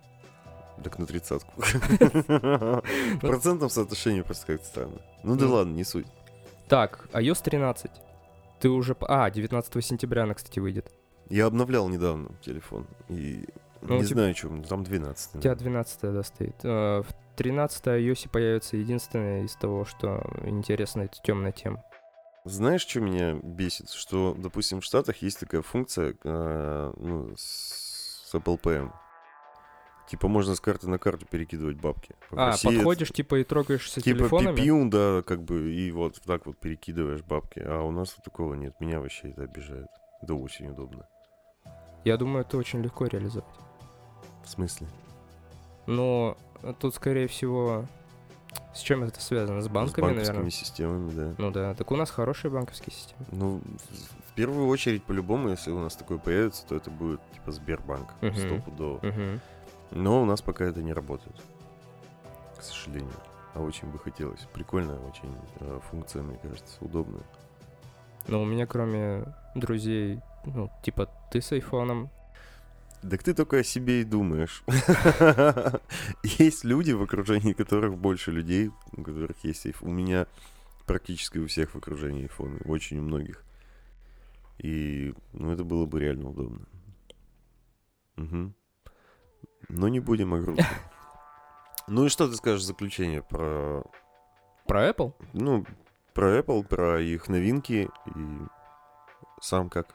так 0.82 0.98
на 0.98 1.06
тридцатку. 1.06 1.50
Процентном 3.20 3.68
соотношении 3.68 4.22
просто 4.22 4.46
как-то 4.46 4.66
странно. 4.66 4.98
Ну 5.22 5.36
да 5.36 5.46
Ну. 5.46 5.52
ладно, 5.54 5.74
не 5.74 5.84
суть. 5.84 6.06
Так, 6.68 7.08
iOS 7.12 7.42
13. 7.42 7.90
Ты 8.60 8.68
уже... 8.70 8.96
А, 9.02 9.30
19 9.30 9.84
сентября 9.84 10.22
она, 10.24 10.34
кстати, 10.34 10.58
выйдет. 10.60 10.92
Я 11.28 11.46
обновлял 11.46 11.88
недавно 11.88 12.30
телефон, 12.42 12.86
и 13.08 13.44
Ну, 13.82 13.96
не 13.96 14.02
типа- 14.04 14.14
знаю, 14.14 14.34
что, 14.34 14.48
там 14.68 14.84
12. 14.84 15.34
У 15.36 15.40
тебя 15.40 15.50
наверное. 15.50 15.84
12 15.84 16.12
да, 16.12 16.22
стоит. 16.22 16.56
Э, 17.38 17.42
В 17.42 17.42
13 17.42 17.86
iOS 17.86 18.28
появится 18.30 18.76
единственное 18.76 19.44
из 19.44 19.54
того, 19.54 19.84
что 19.84 20.22
интересно, 20.44 21.02
это 21.02 21.18
темная 21.22 21.52
тема. 21.52 21.82
Знаешь, 22.44 22.86
что 22.86 23.00
меня 23.00 23.34
бесит? 23.34 23.90
Что, 23.90 24.34
допустим, 24.36 24.80
в 24.80 24.84
Штатах 24.84 25.18
есть 25.18 25.40
такая 25.40 25.62
функция 25.62 26.16
э, 26.24 26.92
ну, 26.96 27.34
с, 27.36 28.30
Apple 28.32 28.60
Pay. 28.60 28.90
Типа 30.08 30.28
можно 30.28 30.54
с 30.54 30.60
карты 30.60 30.88
на 30.88 30.98
карту 30.98 31.26
перекидывать 31.26 31.76
бабки. 31.76 32.14
В 32.30 32.38
А, 32.38 32.46
России 32.46 32.68
это 32.68 32.78
подходишь, 32.78 33.10
типа, 33.10 33.40
и 33.40 33.44
трогаешься 33.44 34.00
Типа 34.00 34.18
телефонами? 34.20 34.56
пипиун, 34.56 34.88
да, 34.88 35.22
как 35.22 35.42
бы, 35.42 35.70
и 35.74 35.90
вот 35.90 36.20
так 36.22 36.46
вот 36.46 36.56
перекидываешь 36.58 37.22
бабки. 37.22 37.60
А 37.60 37.82
у 37.82 37.90
нас 37.90 38.14
вот 38.16 38.24
такого 38.24 38.54
нет. 38.54 38.80
Меня 38.80 39.00
вообще 39.00 39.30
это 39.30 39.42
обижает. 39.42 39.88
Это 40.22 40.34
очень 40.34 40.68
удобно. 40.68 41.06
Я 42.04 42.16
думаю, 42.16 42.40
это 42.46 42.56
очень 42.56 42.80
легко 42.80 43.06
реализовать. 43.06 43.54
В 44.42 44.48
смысле? 44.48 44.88
Но 45.88 46.36
тут, 46.80 46.94
скорее 46.94 47.28
всего, 47.28 47.86
с 48.74 48.80
чем 48.80 49.04
это 49.04 49.20
связано? 49.22 49.62
С 49.62 49.68
банками, 49.68 50.04
С 50.04 50.06
банковскими 50.06 50.28
наверное? 50.28 50.50
системами, 50.50 51.10
да. 51.12 51.34
Ну 51.38 51.50
да, 51.50 51.74
так 51.74 51.90
у 51.90 51.96
нас 51.96 52.10
хорошие 52.10 52.50
банковские 52.50 52.94
системы. 52.94 53.24
Ну, 53.32 53.60
в 54.28 54.34
первую 54.34 54.66
очередь, 54.68 55.02
по-любому, 55.02 55.48
если 55.48 55.70
у 55.70 55.78
нас 55.78 55.96
такое 55.96 56.18
появится, 56.18 56.66
то 56.66 56.76
это 56.76 56.90
будет 56.90 57.20
типа 57.32 57.52
Сбербанк. 57.52 58.12
Мгм. 58.20 58.34
Стопудово. 58.36 59.00
Мгм. 59.06 59.40
Но 59.90 60.22
у 60.22 60.26
нас 60.26 60.42
пока 60.42 60.66
это 60.66 60.82
не 60.82 60.92
работает. 60.92 61.36
К 62.58 62.62
сожалению. 62.62 63.08
А 63.54 63.62
очень 63.62 63.88
бы 63.88 63.98
хотелось. 63.98 64.40
Прикольная 64.52 64.98
очень 64.98 65.34
э, 65.60 65.80
функция, 65.90 66.22
мне 66.22 66.36
кажется, 66.42 66.76
удобная. 66.80 67.24
Но 68.26 68.42
у 68.42 68.44
меня, 68.44 68.66
кроме 68.66 69.24
друзей, 69.54 70.20
ну, 70.44 70.70
типа, 70.82 71.08
ты 71.30 71.40
с 71.40 71.50
айфоном, 71.52 72.10
Так 73.02 73.22
ты 73.22 73.34
только 73.34 73.58
о 73.58 73.64
себе 73.64 74.00
и 74.00 74.04
думаешь. 74.04 74.64
Есть 76.22 76.64
люди, 76.64 76.92
в 76.92 77.02
окружении 77.02 77.52
которых 77.52 77.96
больше 77.96 78.32
людей, 78.32 78.70
у 78.92 79.02
которых 79.02 79.36
есть 79.44 79.66
айфон. 79.66 79.90
У 79.90 79.92
меня 79.92 80.26
практически 80.86 81.38
у 81.38 81.46
всех 81.46 81.74
в 81.74 81.76
окружении 81.78 82.22
айфоны, 82.22 82.60
очень 82.64 82.98
у 82.98 83.02
многих. 83.02 83.44
И, 84.58 85.14
ну, 85.32 85.52
это 85.52 85.62
было 85.62 85.86
бы 85.86 86.00
реально 86.00 86.30
удобно. 86.30 86.66
Мгм. 88.16 88.54
Но 89.68 89.88
не 89.88 90.00
будем 90.00 90.34
о 90.34 90.40
грустном. 90.40 90.66
Ну 91.90 92.04
и 92.04 92.10
что 92.10 92.28
ты 92.28 92.36
скажешь 92.36 92.60
в 92.60 92.66
заключение 92.66 93.22
про, 93.22 93.82
про 94.66 94.90
Apple? 94.90 95.14
ну, 95.32 95.64
про 96.12 96.38
Apple, 96.38 96.62
про 96.62 97.00
их 97.00 97.30
новинки 97.30 97.88
и 98.14 98.38
сам 99.40 99.70
как? 99.70 99.94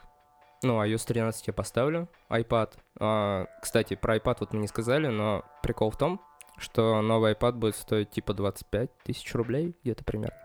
Ну, 0.64 0.82
iOS 0.82 1.06
13 1.06 1.48
я 1.48 1.54
поставлю, 1.54 2.08
iPad. 2.30 2.72
А, 3.00 3.48
кстати, 3.62 3.96
про 3.96 4.16
iPad 4.16 4.38
вот 4.40 4.54
мы 4.54 4.62
не 4.62 4.68
сказали, 4.68 5.08
но 5.08 5.44
прикол 5.62 5.92
в 5.92 5.98
том, 5.98 6.22
что 6.58 7.02
новый 7.02 7.34
iPad 7.34 7.54
будет 7.54 7.76
стоить 7.76 8.12
типа 8.12 8.34
25 8.34 8.90
тысяч 9.04 9.36
рублей, 9.36 9.76
где-то 9.84 10.06
примерно. 10.06 10.38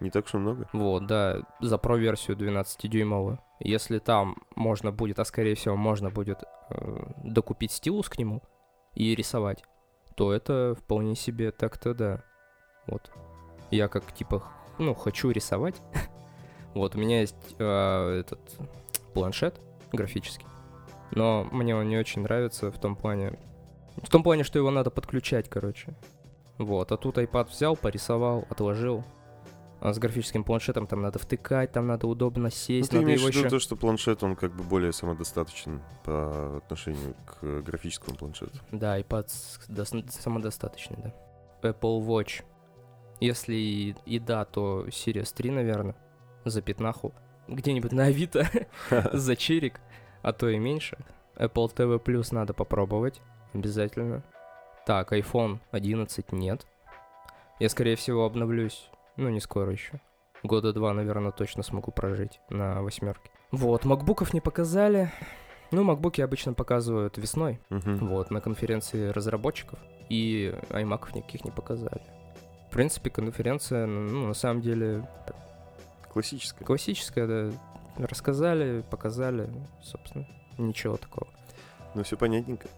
Не 0.00 0.10
так 0.10 0.24
уж 0.24 0.34
и 0.34 0.38
много. 0.38 0.68
Вот, 0.72 1.06
да, 1.06 1.42
за 1.60 1.76
Pro-версию 1.76 2.36
12-дюймовую. 2.36 3.38
Если 3.60 3.98
там 3.98 4.36
можно 4.54 4.92
будет, 4.92 5.18
а 5.18 5.24
скорее 5.24 5.54
всего 5.54 5.76
можно 5.76 6.10
будет 6.10 6.42
э, 6.70 7.12
докупить 7.24 7.72
стилус 7.72 8.08
к 8.08 8.18
нему 8.18 8.42
и 8.94 9.14
рисовать, 9.14 9.62
то 10.14 10.32
это 10.32 10.74
вполне 10.78 11.14
себе 11.16 11.50
так-то 11.50 11.94
да. 11.94 12.22
Вот. 12.86 13.10
Я 13.70 13.88
как 13.88 14.12
типа, 14.12 14.42
ну, 14.78 14.94
хочу 14.94 15.30
рисовать. 15.30 15.76
вот, 16.74 16.94
у 16.94 16.98
меня 16.98 17.20
есть 17.20 17.56
э, 17.58 18.20
этот 18.20 18.40
планшет 19.16 19.60
графический, 19.92 20.46
но 21.12 21.44
мне 21.50 21.74
он 21.74 21.88
не 21.88 21.96
очень 21.96 22.22
нравится 22.22 22.70
в 22.70 22.78
том 22.78 22.96
плане... 22.96 23.38
В 24.02 24.10
том 24.10 24.22
плане, 24.22 24.44
что 24.44 24.58
его 24.58 24.70
надо 24.70 24.90
подключать, 24.90 25.48
короче. 25.48 25.96
Вот, 26.58 26.92
а 26.92 26.98
тут 26.98 27.16
iPad 27.16 27.48
взял, 27.48 27.76
порисовал, 27.76 28.46
отложил. 28.50 29.04
А 29.80 29.92
с 29.92 29.98
графическим 29.98 30.44
планшетом 30.44 30.86
там 30.86 31.00
надо 31.00 31.18
втыкать, 31.18 31.72
там 31.72 31.86
надо 31.86 32.06
удобно 32.06 32.44
Ну, 32.44 32.50
сесть, 32.50 32.90
ты 32.90 32.96
надо 32.96 33.06
имеешь 33.06 33.22
в 33.22 33.26
виду 33.26 33.38
еще... 33.40 33.48
то, 33.48 33.58
что 33.58 33.76
планшет, 33.76 34.22
он 34.22 34.36
как 34.36 34.54
бы 34.54 34.62
более 34.64 34.92
самодостаточен 34.92 35.82
по 36.04 36.58
отношению 36.58 37.14
к 37.24 37.62
графическому 37.62 38.16
планшету. 38.16 38.58
Да, 38.70 38.98
iPad 38.98 39.30
самодостаточный, 40.10 40.98
да. 41.02 41.14
Apple 41.62 42.06
Watch. 42.06 42.42
Если 43.20 43.54
и, 43.54 43.94
и 44.04 44.18
да, 44.18 44.44
то 44.44 44.86
Series 44.88 45.34
3, 45.34 45.50
наверное, 45.50 45.96
за 46.44 46.60
пятнаху. 46.60 47.14
Где-нибудь 47.48 47.92
на 47.92 48.04
Авито 48.04 48.48
за 49.12 49.36
черик, 49.36 49.80
а 50.22 50.32
то 50.32 50.48
и 50.48 50.58
меньше. 50.58 50.98
Apple 51.36 51.72
TV 51.74 51.98
Plus 52.02 52.28
надо 52.32 52.54
попробовать, 52.54 53.20
обязательно. 53.52 54.22
Так, 54.86 55.12
iPhone 55.12 55.58
11 55.70 56.32
нет. 56.32 56.66
Я, 57.60 57.68
скорее 57.68 57.96
всего, 57.96 58.24
обновлюсь, 58.24 58.90
ну, 59.16 59.28
не 59.28 59.40
скоро 59.40 59.72
еще. 59.72 60.00
Года 60.42 60.72
два, 60.72 60.92
наверное, 60.92 61.32
точно 61.32 61.62
смогу 61.62 61.90
прожить 61.90 62.40
на 62.50 62.82
восьмерке. 62.82 63.30
Вот, 63.50 63.84
макбуков 63.84 64.34
не 64.34 64.40
показали. 64.40 65.10
Ну, 65.72 65.82
макбуки 65.82 66.20
обычно 66.20 66.52
показывают 66.52 67.18
весной, 67.18 67.60
Мгм. 67.70 68.06
вот, 68.08 68.30
на 68.30 68.40
конференции 68.40 69.08
разработчиков. 69.08 69.78
И 70.08 70.54
аймаков 70.70 71.14
никаких 71.14 71.44
не 71.44 71.50
показали. 71.50 72.02
В 72.68 72.72
принципе, 72.72 73.10
конференция, 73.10 73.86
ну, 73.86 74.28
на 74.28 74.34
самом 74.34 74.60
деле, 74.60 75.08
Классическая. 76.16 76.64
классическая, 76.64 77.26
да. 77.26 77.52
Рассказали, 77.98 78.80
показали, 78.90 79.50
собственно, 79.82 80.26
ничего 80.56 80.96
такого. 80.96 81.28
Ну, 81.94 82.04
все 82.04 82.16
понятненько. 82.16 82.68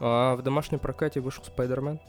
А 0.00 0.34
в 0.34 0.42
домашнем 0.42 0.80
прокате 0.80 1.20
вышел 1.20 1.44
Спайдермен. 1.44 2.00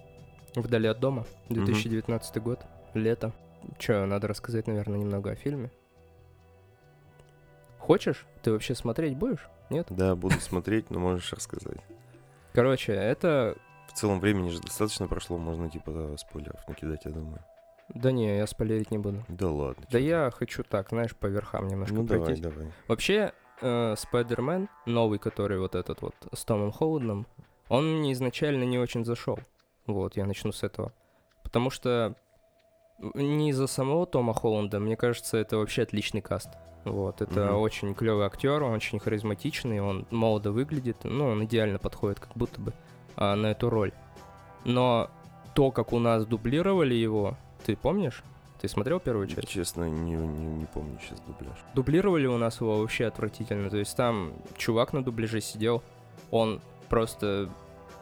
Вдали 0.55 0.87
от 0.87 0.99
дома. 0.99 1.27
2019 1.49 2.41
год. 2.41 2.65
Лето. 2.95 3.33
Че, 3.77 4.05
надо 4.07 4.27
рассказать, 4.27 4.65
наверное, 4.65 4.97
немного 4.97 5.29
о 5.29 5.35
фильме. 5.35 5.69
Хочешь? 7.77 8.25
Ты 8.41 8.51
вообще 8.51 8.73
смотреть 8.73 9.15
будешь? 9.15 9.47
Нет? 9.69 9.85
Да, 9.91 10.15
буду 10.15 10.39
смотреть, 10.41 10.89
но 10.89 10.97
можешь 10.97 11.33
рассказать. 11.33 11.77
Короче, 12.53 12.93
это... 12.93 13.55
В 13.89 13.93
целом 13.93 14.21
времени 14.21 14.49
же 14.49 14.59
достаточно 14.59 15.07
прошло, 15.07 15.37
можно 15.37 15.69
типа 15.69 16.15
спойлеров 16.17 16.67
накидать, 16.67 17.05
я 17.05 17.11
думаю. 17.11 17.43
Да 17.93 18.11
не, 18.11 18.37
я 18.37 18.47
спойлерить 18.47 18.91
не 18.91 18.97
буду. 18.97 19.23
Да 19.27 19.49
ладно. 19.49 19.85
Да 19.91 19.97
я 19.99 20.31
хочу 20.33 20.63
так, 20.63 20.89
знаешь, 20.89 21.15
по 21.15 21.27
верхам 21.27 21.67
немножко 21.67 21.93
Ну 21.95 22.03
давай, 22.03 22.25
пройтись. 22.25 22.43
давай. 22.43 22.71
Вообще, 22.87 23.33
э, 23.61 23.95
Спайдермен, 23.97 24.69
новый, 24.85 25.19
который 25.19 25.59
вот 25.59 25.75
этот 25.75 26.01
вот 26.01 26.15
с 26.33 26.45
Томом 26.45 26.71
Холландом, 26.71 27.27
он 27.69 27.99
мне 27.99 28.13
изначально 28.13 28.63
не 28.63 28.77
очень 28.79 29.03
зашел. 29.05 29.39
Вот, 29.87 30.15
я 30.17 30.25
начну 30.25 30.51
с 30.51 30.63
этого. 30.63 30.93
Потому 31.43 31.69
что 31.69 32.15
не 33.15 33.49
из-за 33.49 33.67
самого 33.67 34.05
Тома 34.05 34.33
Холланда, 34.33 34.79
мне 34.79 34.95
кажется, 34.95 35.37
это 35.37 35.57
вообще 35.57 35.81
отличный 35.83 36.21
каст. 36.21 36.49
Вот, 36.85 37.21
это 37.21 37.45
Мгм. 37.47 37.57
очень 37.57 37.93
клевый 37.93 38.25
актер, 38.25 38.63
он 38.63 38.73
очень 38.73 38.99
харизматичный, 38.99 39.79
он 39.81 40.07
молодо 40.11 40.51
выглядит, 40.51 40.97
ну, 41.03 41.27
он 41.27 41.43
идеально 41.45 41.77
подходит 41.77 42.19
как 42.19 42.31
будто 42.35 42.59
бы 42.59 42.73
а, 43.15 43.35
на 43.35 43.47
эту 43.47 43.69
роль. 43.69 43.91
Но 44.65 45.09
то, 45.53 45.71
как 45.71 45.93
у 45.93 45.99
нас 45.99 46.25
дублировали 46.25 46.93
его, 46.95 47.37
ты 47.65 47.75
помнишь? 47.75 48.23
Ты 48.61 48.67
смотрел 48.67 48.99
первую 48.99 49.27
часть? 49.27 49.47
Честно, 49.47 49.89
не, 49.89 50.11
не, 50.13 50.45
не 50.45 50.65
помню 50.65 50.99
сейчас 51.01 51.19
дубляж. 51.21 51.57
Дублировали 51.73 52.27
у 52.27 52.37
нас 52.37 52.61
его 52.61 52.79
вообще 52.79 53.07
отвратительно. 53.07 53.69
То 53.69 53.77
есть 53.77 53.95
там 53.97 54.33
чувак 54.55 54.93
на 54.93 55.03
дубляже 55.03 55.41
сидел, 55.41 55.81
он 56.29 56.61
просто... 56.89 57.49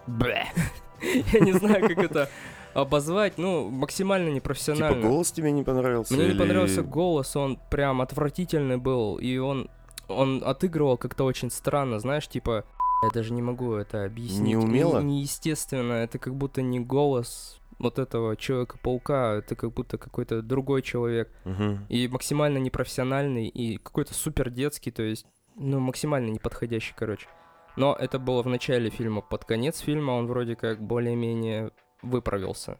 Бля. 0.05 0.47
Я 1.31 1.39
не 1.39 1.53
знаю, 1.53 1.87
как 1.87 1.97
это 1.99 2.29
обозвать. 2.73 3.37
Ну, 3.37 3.69
максимально 3.69 4.27
Типа 4.27 4.35
непрофессионально. 4.35 5.07
голос 5.07 5.31
тебе 5.31 5.51
не 5.51 5.63
понравился? 5.63 6.13
Мне 6.13 6.27
не 6.33 6.37
понравился 6.37 6.81
голос, 6.83 7.35
он 7.35 7.57
прям 7.69 8.01
отвратительный 8.01 8.77
был, 8.77 9.17
и 9.17 9.37
он, 9.37 9.69
он 10.09 10.43
отыгрывал 10.45 10.97
как-то 10.97 11.23
очень 11.23 11.51
странно, 11.51 11.99
знаешь, 11.99 12.27
типа, 12.27 12.65
я 13.03 13.09
даже 13.11 13.31
не 13.33 13.41
могу 13.41 13.73
это 13.75 14.03
объяснить. 14.03 14.41
Неумело? 14.41 14.99
Не- 14.99 15.19
Неестественно, 15.19 15.93
это 15.93 16.19
как 16.19 16.35
будто 16.35 16.61
не 16.61 16.79
голос 16.81 17.58
вот 17.79 17.97
этого 17.97 18.35
Человека-паука, 18.35 19.35
это 19.35 19.55
как 19.55 19.73
будто 19.73 19.97
какой-то 19.97 20.41
другой 20.41 20.81
человек 20.81 21.31
Мгм. 21.45 21.85
и 21.89 22.07
максимально 22.07 22.57
непрофессиональный, 22.57 23.47
и 23.47 23.77
какой-то 23.77 24.13
супер 24.13 24.49
детский, 24.49 24.91
то 24.91 25.01
есть, 25.01 25.25
ну, 25.55 25.79
максимально 25.79 26.29
неподходящий, 26.29 26.93
короче. 26.95 27.27
Но 27.75 27.95
это 27.97 28.19
было 28.19 28.43
в 28.43 28.47
начале 28.47 28.89
фильма. 28.89 29.21
Под 29.21 29.45
конец 29.45 29.79
фильма 29.79 30.11
он 30.11 30.27
вроде 30.27 30.55
как 30.55 30.81
более-менее 30.81 31.71
выправился. 32.01 32.77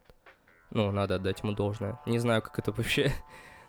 Ну, 0.72 0.92
надо 0.92 1.16
отдать 1.16 1.42
ему 1.42 1.54
должное. 1.54 2.00
Не 2.06 2.20
знаю, 2.20 2.42
как 2.42 2.60
это 2.60 2.72
вообще... 2.72 3.12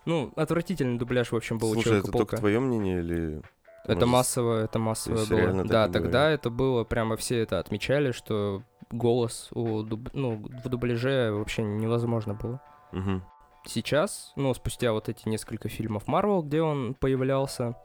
Ну, 0.07 0.33
отвратительный 0.35 0.99
дубляж, 0.99 1.31
в 1.31 1.37
общем, 1.37 1.59
был 1.59 1.73
у 1.73 1.75
Слушай, 1.75 1.99
это 1.99 2.11
только 2.11 2.39
твое 2.39 2.59
мнение 2.59 3.01
или... 3.01 3.43
Это 3.85 4.07
может, 4.07 4.13
массово, 4.13 4.65
это 4.65 4.79
массово 4.79 5.27
было. 5.27 5.63
Да, 5.65 5.89
тогда 5.89 6.21
говорят? 6.23 6.41
это 6.41 6.49
было, 6.51 6.85
прямо 6.85 7.17
все 7.19 7.39
это 7.43 7.59
отмечали, 7.59 8.13
что 8.13 8.63
голос 8.91 9.49
у 9.53 9.83
дуб- 9.83 10.11
ну, 10.13 10.43
в 10.65 10.69
дубляже 10.69 11.31
вообще 11.33 11.63
невозможно 11.63 12.35
было. 12.35 12.61
Мгм. 12.93 13.23
Сейчас, 13.67 14.33
ну, 14.37 14.53
спустя 14.55 14.93
вот 14.93 15.09
эти 15.09 15.29
несколько 15.29 15.69
фильмов 15.69 16.07
Марвел, 16.09 16.43
где 16.43 16.63
он 16.63 16.95
появлялся, 16.95 17.77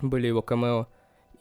были 0.00 0.26
его 0.26 0.42
камео, 0.42 0.86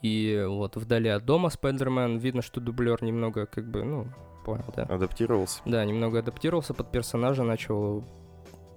и 0.02 0.44
вот 0.48 0.78
«Вдали 0.78 1.10
от 1.10 1.26
дома» 1.26 1.50
Спайдермен, 1.50 2.17
видно, 2.17 2.41
что 2.41 2.60
дублер 2.60 3.04
немного, 3.04 3.46
как 3.46 3.70
бы, 3.70 3.84
ну, 3.84 4.08
понял, 4.46 4.65
да. 4.76 4.84
Адаптировался. 4.84 5.62
Да, 5.65 5.86
немного 5.86 6.20
адаптировался 6.20 6.74
под 6.74 6.91
персонажа, 6.91 7.44
начал 7.44 8.04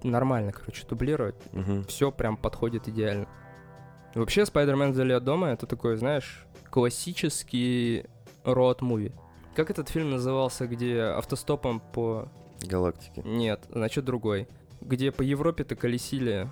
нормально, 0.02 0.52
короче, 0.52 0.86
дублировать. 0.86 1.36
Мгм. 1.52 1.84
Все 1.84 2.10
прям 2.12 2.36
подходит 2.36 2.88
идеально. 2.88 3.26
Вообще, 4.14 4.44
Спайдермен 4.44 4.92
«Вдали 4.92 5.14
от 5.14 5.24
дома»— 5.24 5.48
это 5.50 5.66
такой, 5.66 5.96
знаешь, 5.96 6.46
классический 6.70 8.04
роад-муви. 8.44 9.12
Как 9.54 9.70
этот 9.70 9.88
фильм 9.88 10.10
назывался, 10.10 10.66
где 10.66 11.00
автостопом 11.00 11.80
по... 11.80 12.28
Галактики. 12.62 13.22
Нет, 13.24 13.64
значит 13.70 14.04
другой. 14.04 14.48
Где 14.80 15.12
по 15.12 15.22
Европе-то 15.22 15.76
колесили. 15.76 16.48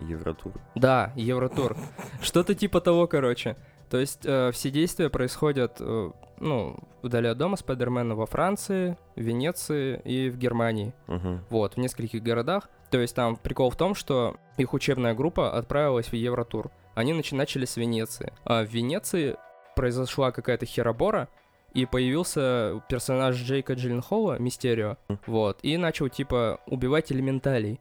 Евротур. 0.00 0.52
Да, 0.74 1.12
Евротур. 1.16 1.76
Что-то 2.22 2.54
типа 2.54 2.80
того, 2.80 3.06
короче. 3.06 3.56
То 3.88 3.98
есть 3.98 4.20
э, 4.24 4.50
все 4.52 4.70
действия 4.70 5.10
происходят, 5.10 5.76
э, 5.80 6.10
ну, 6.40 6.76
вдали 7.02 7.28
от 7.28 7.38
дома 7.38 7.56
Спайдермена 7.56 8.14
во 8.14 8.26
Франции, 8.26 8.98
в 9.16 9.20
Венеции 9.20 10.00
и 10.04 10.28
в 10.28 10.36
Германии. 10.36 10.92
Угу. 11.06 11.40
Вот, 11.50 11.74
в 11.74 11.76
нескольких 11.78 12.22
городах. 12.22 12.68
То 12.90 12.98
есть 12.98 13.14
там 13.14 13.36
прикол 13.36 13.70
в 13.70 13.76
том, 13.76 13.94
что 13.94 14.36
их 14.56 14.74
учебная 14.74 15.14
группа 15.14 15.56
отправилась 15.56 16.08
в 16.08 16.14
Евротур. 16.14 16.70
Они 16.94 17.12
начали 17.12 17.64
с 17.64 17.76
Венеции. 17.76 18.32
А 18.44 18.64
в 18.64 18.68
Венеции 18.68 19.36
произошла 19.76 20.32
какая-то 20.32 20.66
херобора, 20.66 21.28
и 21.74 21.86
появился 21.86 22.82
персонаж 22.88 23.36
Джейка 23.36 23.74
Джилленхола, 23.74 24.38
Мистерио, 24.38 24.96
Мгм. 25.08 25.18
вот, 25.26 25.58
и 25.62 25.76
начал, 25.76 26.08
типа, 26.08 26.60
убивать 26.66 27.12
элементалей. 27.12 27.78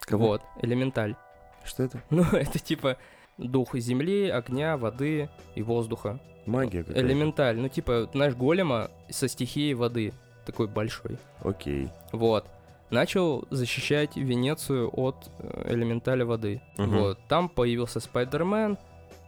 Кого? 0.00 0.26
Вот, 0.26 0.42
элементаль. 0.62 1.16
Что 1.64 1.82
это? 1.84 2.02
Ну, 2.10 2.22
это 2.22 2.58
типа 2.58 2.96
дух 3.38 3.74
земли, 3.74 4.28
огня, 4.28 4.76
воды 4.76 5.28
и 5.54 5.62
воздуха. 5.62 6.20
Магия 6.46 6.84
какая-то. 6.84 7.00
Элементаль, 7.06 7.56
ну 7.58 7.68
типа, 7.68 8.08
знаешь, 8.12 8.34
голема 8.34 8.90
со 9.10 9.26
стихией 9.28 9.74
воды, 9.74 10.12
такой 10.46 10.68
большой. 10.68 11.18
Окей. 11.42 11.88
Вот. 12.12 12.46
Начал 12.90 13.44
защищать 13.50 14.16
Венецию 14.16 14.88
от 14.92 15.28
э, 15.40 15.72
элементаля 15.74 16.24
воды. 16.24 16.62
Мгм. 16.78 16.98
Вот. 16.98 17.18
Там 17.28 17.48
появился 17.48 17.98
Спайдермен, 17.98 18.78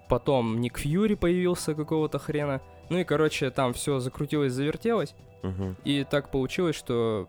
потом 0.08 0.60
Ник 0.60 0.78
Фьюри 0.78 1.14
появился 1.16 1.74
какого-то 1.74 2.20
хрена. 2.20 2.60
Ну 2.90 2.98
и, 2.98 3.04
короче, 3.04 3.50
там 3.50 3.72
все 3.74 3.98
закрутилось, 4.00 4.52
завертелось. 4.52 5.14
Угу. 5.42 5.76
И 5.84 6.04
так 6.04 6.30
получилось, 6.30 6.76
что 6.76 7.28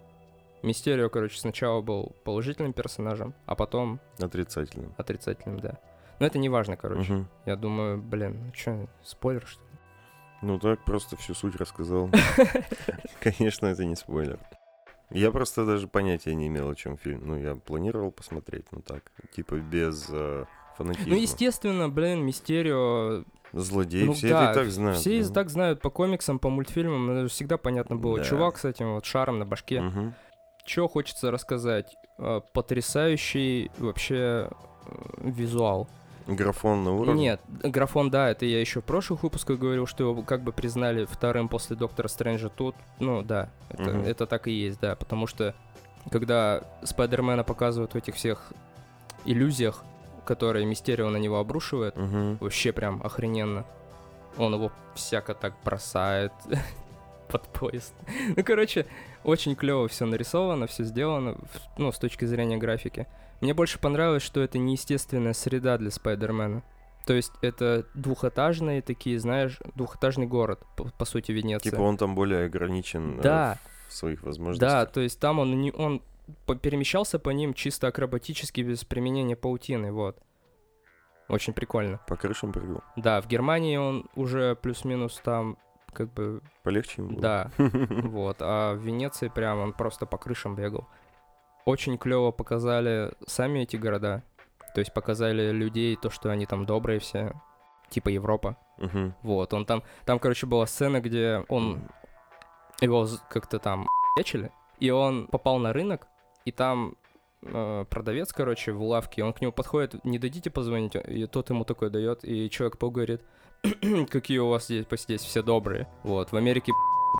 Мистерио, 0.63 1.09
короче, 1.09 1.39
сначала 1.39 1.81
был 1.81 2.15
положительным 2.23 2.73
персонажем, 2.73 3.33
а 3.45 3.55
потом 3.55 3.99
Отрицательным. 4.19 4.93
отрицательным, 4.97 5.59
да. 5.59 5.79
Но 6.19 6.25
это 6.25 6.37
не 6.37 6.49
важно, 6.49 6.75
короче. 6.75 7.13
Мгм. 7.13 7.27
Я 7.45 7.55
думаю, 7.55 8.01
блин, 8.01 8.37
ну 8.45 8.51
что, 8.53 8.87
спойлер, 9.03 9.45
что 9.47 9.61
ли? 9.61 9.69
Ну 10.41 10.59
так, 10.59 10.83
просто 10.85 11.15
всю 11.17 11.33
суть 11.33 11.55
рассказал. 11.55 12.09
Конечно, 13.21 13.67
это 13.67 13.85
не 13.85 13.95
спойлер. 13.95 14.39
Я 15.11 15.31
просто 15.31 15.65
даже 15.65 15.87
понятия 15.87 16.35
не 16.35 16.47
имел, 16.47 16.69
о 16.69 16.75
чем 16.75 16.97
фильм. 16.97 17.21
Ну, 17.25 17.37
я 17.37 17.55
планировал 17.55 18.11
посмотреть, 18.11 18.65
ну 18.71 18.81
так, 18.81 19.11
типа 19.35 19.55
без 19.55 20.07
э, 20.09 20.45
фанатизма. 20.77 21.09
Ну, 21.09 21.15
естественно, 21.19 21.89
блин, 21.89 22.23
Мистерио... 22.25 23.23
Злодей, 23.53 24.05
ну 24.05 24.13
все 24.13 24.29
да, 24.29 24.51
это 24.51 24.59
и 24.59 24.63
так 24.63 24.71
знают. 24.71 24.99
Все 24.99 25.19
и 25.19 25.23
ну. 25.23 25.33
так 25.33 25.49
знают 25.49 25.81
по 25.81 25.89
комиксам, 25.89 26.39
по 26.39 26.49
мультфильмам, 26.49 27.09
это 27.11 27.27
всегда 27.29 27.57
понятно 27.57 27.95
было. 27.95 28.17
Да. 28.17 28.23
Чувак 28.23 28.57
с 28.57 28.65
этим 28.65 28.93
вот 28.93 29.05
шаром 29.05 29.39
на 29.39 29.45
башке. 29.45 29.81
Мгм. 29.81 30.13
Чё 30.65 30.87
хочется 30.87 31.31
рассказать? 31.31 31.95
Э, 32.19 32.41
Потрясающий 32.53 33.71
вообще 33.77 34.49
э, 34.85 34.91
визуал. 35.17 35.87
Графон 36.27 36.83
на 36.83 36.91
уровне? 36.93 37.21
Нет, 37.21 37.41
графон, 37.47 38.11
да, 38.11 38.29
это 38.29 38.45
я 38.45 38.59
еще 38.61 38.81
в 38.81 38.83
прошлых 38.83 39.23
выпусках 39.23 39.57
говорил, 39.57 39.87
что 39.87 40.03
его 40.03 40.21
как 40.21 40.43
бы 40.43 40.51
признали 40.51 41.05
вторым 41.05 41.49
после 41.49 41.75
Доктора 41.75 42.07
Стрэнджа. 42.07 42.49
Тут, 42.49 42.75
ну 42.99 43.23
да, 43.23 43.49
это, 43.69 43.91
Мгм. 43.91 44.01
это 44.01 44.27
так 44.27 44.47
и 44.47 44.51
есть, 44.51 44.79
да, 44.79 44.95
потому 44.95 45.25
что 45.25 45.55
когда 46.11 46.61
Спайдермена 46.83 47.43
показывают 47.43 47.93
в 47.93 47.97
этих 47.97 48.15
всех 48.15 48.53
иллюзиях, 49.25 49.83
которые 50.29 50.65
Мистерио 50.65 51.09
на 51.09 51.17
него 51.17 51.39
обрушивает, 51.39 51.95
Мгм. 51.97 52.37
вообще 52.39 52.71
прям 52.71 53.01
охрененно. 53.03 53.65
Он 54.37 54.53
его 54.53 54.71
всяко 54.95 55.33
так 55.33 55.53
бросает 55.65 56.31
под 57.31 57.47
поезд. 57.47 57.93
Ну, 58.37 58.43
короче, 58.43 58.85
очень 59.23 59.55
клево 59.55 59.87
все 59.87 60.05
нарисовано, 60.05 60.67
все 60.67 60.83
сделано, 60.83 61.35
ну, 61.77 61.91
с 61.91 61.97
точки 61.97 62.25
зрения 62.25 62.57
графики. 62.57 63.07
Мне 63.41 63.53
больше 63.53 63.79
понравилось, 63.79 64.21
что 64.23 64.41
это 64.41 64.57
неестественная 64.59 65.33
среда 65.33 65.77
для 65.77 65.89
Спайдермена. 65.91 66.61
То 67.05 67.13
есть 67.13 67.31
это 67.41 67.85
двухэтажные 67.95 68.81
такие, 68.83 69.19
знаешь, 69.19 69.59
двухэтажный 69.75 70.27
город, 70.27 70.59
по, 70.75 70.83
по 70.85 71.05
сути, 71.05 71.31
Венеция. 71.31 71.71
Типа 71.71 71.81
он 71.81 71.97
там 71.97 72.13
более 72.13 72.45
ограничен 72.45 73.19
э, 73.19 73.23
Да. 73.23 73.57
в 73.87 73.93
своих 73.93 74.19
Да, 74.21 74.25
возможностях. 74.27 74.91
то 74.91 75.01
есть 75.01 75.19
там 75.19 75.39
он, 75.39 75.59
не, 75.61 75.71
он 75.71 76.01
перемещался 76.61 77.19
по 77.19 77.29
ним 77.29 77.53
чисто 77.53 77.87
акробатически, 77.87 78.61
без 78.61 78.83
применения 78.83 79.35
паутины, 79.35 79.91
вот. 79.91 80.17
Очень 81.27 81.53
прикольно. 81.53 81.99
По 82.07 82.15
крышам 82.15 82.51
прыгал. 82.51 82.83
Да, 82.95 83.21
в 83.21 83.27
Германии 83.27 83.77
он 83.77 84.09
уже 84.15 84.55
плюс-минус 84.55 85.21
там 85.23 85.57
как 85.93 86.11
бы, 86.13 86.41
Полегче 86.63 87.01
ему 87.01 87.11
было? 87.11 87.21
да, 87.21 87.51
вот. 87.57 88.37
А 88.39 88.73
в 88.73 88.79
Венеции 88.79 89.27
прям 89.27 89.59
он 89.59 89.73
просто 89.73 90.05
по 90.05 90.17
крышам 90.17 90.55
бегал. 90.55 90.87
Очень 91.65 91.97
клево 91.97 92.31
показали 92.31 93.13
сами 93.27 93.59
эти 93.59 93.75
города. 93.75 94.23
То 94.73 94.79
есть 94.79 94.93
показали 94.93 95.51
людей, 95.51 95.95
то, 95.95 96.09
что 96.09 96.29
они 96.29 96.45
там 96.45 96.65
добрые 96.65 96.99
все, 96.99 97.33
типа 97.89 98.09
Европа. 98.09 98.57
Вот, 99.23 99.53
он 99.53 99.65
там, 99.65 99.83
там, 100.05 100.19
короче, 100.19 100.47
была 100.47 100.65
сцена, 100.65 101.01
где 101.01 101.43
он, 101.49 101.81
его 102.79 103.07
как-то 103.29 103.59
там 103.59 103.87
ячили, 104.17 104.51
и 104.79 104.89
он 104.89 105.27
попал 105.27 105.59
на 105.59 105.73
рынок, 105.73 106.07
и 106.45 106.51
там 106.51 106.95
э, 107.43 107.85
продавец, 107.89 108.31
короче, 108.33 108.71
в 108.71 108.81
лавке, 108.83 109.23
он 109.23 109.33
к 109.33 109.41
нему 109.41 109.51
подходит, 109.51 110.03
не 110.03 110.19
дадите 110.19 110.49
позвонить, 110.49 110.95
и 110.95 111.25
тот 111.27 111.49
ему 111.49 111.65
такой 111.65 111.89
дает, 111.89 112.23
и 112.23 112.49
человек-паук 112.49 112.93
говорит, 112.93 113.21
какие 114.09 114.39
у 114.39 114.49
вас 114.49 114.65
здесь, 114.65 114.85
здесь 114.91 115.21
все 115.21 115.41
добрые. 115.41 115.87
Вот, 116.03 116.31
в 116.31 116.35
Америке 116.35 116.71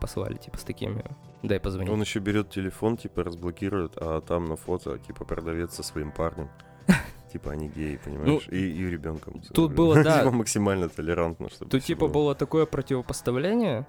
послали, 0.01 0.37
типа, 0.37 0.57
с 0.57 0.63
такими, 0.63 1.03
дай 1.43 1.59
позвонить. 1.59 1.91
Он 1.91 2.01
еще 2.01 2.19
берет 2.19 2.49
телефон, 2.49 2.97
типа 2.97 3.23
разблокирует, 3.23 3.93
а 3.97 4.21
там 4.21 4.45
на 4.45 4.55
фото, 4.55 4.97
типа, 4.99 5.25
продавец 5.25 5.73
со 5.73 5.83
своим 5.83 6.11
парнем. 6.11 6.49
Типа 7.31 7.51
они 7.51 7.67
геи, 7.67 7.99
понимаешь? 8.03 8.47
и, 8.49 8.57
и 8.57 8.89
ребенком. 8.89 9.35
Ну, 9.35 9.41
тут 9.53 9.73
было, 9.73 9.93
да. 10.03 10.19
Типа 10.19 10.31
максимально 10.31 10.89
толерантно, 10.89 11.47
чтобы 11.49 11.69
Тут 11.69 11.83
типа 11.83 12.07
было. 12.07 12.13
было 12.13 12.35
такое 12.35 12.65
противопоставление. 12.65 13.85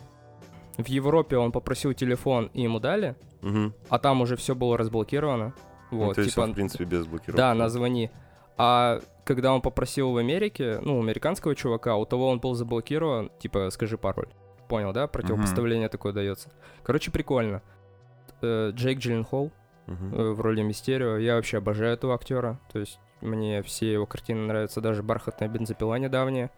В 0.83 0.89
Европе 0.89 1.37
он 1.37 1.53
попросил 1.53 1.93
телефон, 1.93 2.51
и 2.55 2.63
ему 2.63 2.81
дали, 2.81 3.17
Мгм. 3.43 3.75
а 3.89 3.99
там 3.99 4.21
уже 4.21 4.37
все 4.37 4.55
было 4.55 4.77
разблокировано. 4.79 5.53
Ну, 5.91 6.05
Вот, 6.05 6.15
то 6.15 6.21
есть 6.23 6.35
типа, 6.35 6.45
он, 6.45 6.53
в 6.53 6.55
принципе, 6.55 6.85
без 6.85 7.07
блокировки. 7.07 7.37
да, 7.37 7.55
назвони. 7.55 8.11
А 8.57 9.01
когда 9.25 9.53
он 9.55 9.61
попросил 9.63 10.13
в 10.13 10.17
Америке, 10.19 10.79
ну, 10.83 11.01
американского 11.01 11.55
чувака, 11.55 11.97
у 11.97 12.05
того 12.05 12.29
он 12.29 12.41
был 12.41 12.55
заблокирован, 12.55 13.31
типа, 13.39 13.71
скажи 13.71 13.97
пароль. 13.99 14.29
Понял, 14.69 14.93
да? 14.93 15.07
Противопоставление 15.09 15.89
такое 15.89 16.13
дается. 16.13 16.51
Короче, 16.85 17.11
прикольно. 17.11 17.63
Э, 18.43 18.71
Джейк 18.73 18.99
Джилленхол 18.99 19.51
э, 19.87 19.93
в 20.31 20.41
роли 20.41 20.63
Мистерио. 20.63 21.17
Я 21.17 21.35
вообще 21.37 21.59
обожаю 21.59 21.93
этого 21.95 22.15
актера. 22.15 22.61
То 22.73 22.79
есть 22.79 23.01
мне 23.21 23.63
все 23.63 23.93
его 23.93 24.07
картины 24.07 24.47
нравятся, 24.47 24.81
даже 24.81 25.03
«Бархатная 25.03 25.49
бензопила» 25.49 25.97
недавняя, 25.97 26.51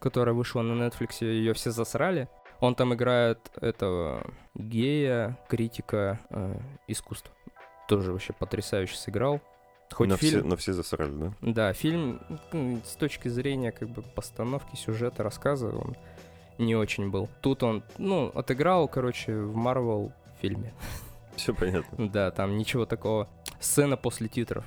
которая 0.00 0.34
вышла 0.34 0.60
на 0.62 0.86
Netflix, 0.86 1.24
ее 1.24 1.52
все 1.54 1.70
засрали. 1.70 2.28
Он 2.60 2.74
там 2.74 2.94
играет 2.94 3.38
этого 3.60 4.24
гея, 4.54 5.38
критика 5.48 6.20
э, 6.30 6.58
искусства. 6.88 7.32
Тоже 7.88 8.12
вообще 8.12 8.32
потрясающе 8.32 8.96
сыграл. 8.96 9.40
Хоть 9.92 10.08
на, 10.08 10.16
фильм... 10.16 10.40
все, 10.40 10.48
на 10.48 10.56
все 10.56 10.72
засрали, 10.72 11.12
да? 11.12 11.32
Да, 11.40 11.72
фильм 11.72 12.20
с 12.84 12.96
точки 12.96 13.28
зрения 13.28 13.70
как 13.72 13.88
бы 13.88 14.02
постановки, 14.02 14.74
сюжета, 14.76 15.22
рассказа, 15.22 15.68
он 15.68 15.96
не 16.58 16.74
очень 16.74 17.10
был. 17.10 17.28
Тут 17.40 17.62
он, 17.62 17.82
ну, 17.98 18.32
отыграл, 18.34 18.88
короче, 18.88 19.36
в 19.38 19.54
Марвел 19.54 20.12
фильме. 20.40 20.74
Все 21.36 21.54
понятно. 21.54 22.08
Да, 22.12 22.30
там 22.30 22.56
ничего 22.56 22.86
такого. 22.86 23.28
Сцена 23.60 23.96
после 23.96 24.28
титров. 24.28 24.64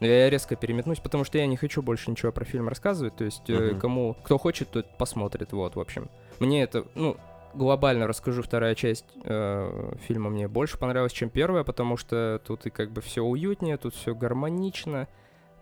Я 0.00 0.28
резко 0.28 0.56
переметнусь, 0.56 0.98
потому 1.00 1.24
что 1.24 1.38
я 1.38 1.46
не 1.46 1.56
хочу 1.56 1.82
больше 1.82 2.10
ничего 2.10 2.30
про 2.32 2.44
фильм 2.44 2.68
рассказывать. 2.68 3.16
То 3.16 3.24
есть, 3.24 3.48
Мгм. 3.48 3.80
кому, 3.80 4.14
кто 4.22 4.36
хочет, 4.38 4.70
тот 4.70 4.86
посмотрит. 4.98 5.52
Вот, 5.52 5.76
в 5.76 5.80
общем. 5.80 6.10
Мне 6.38 6.62
это, 6.62 6.84
ну, 6.94 7.16
глобально 7.54 8.06
расскажу, 8.06 8.42
вторая 8.42 8.74
часть 8.74 9.06
э, 9.24 9.92
фильма 10.06 10.28
мне 10.28 10.48
больше 10.48 10.78
понравилась, 10.78 11.12
чем 11.12 11.30
первая, 11.30 11.64
потому 11.64 11.96
что 11.96 12.40
тут 12.46 12.66
и 12.66 12.70
как 12.70 12.90
бы 12.90 13.00
все 13.00 13.22
уютнее, 13.22 13.78
тут 13.78 13.94
все 13.94 14.14
гармонично, 14.14 15.08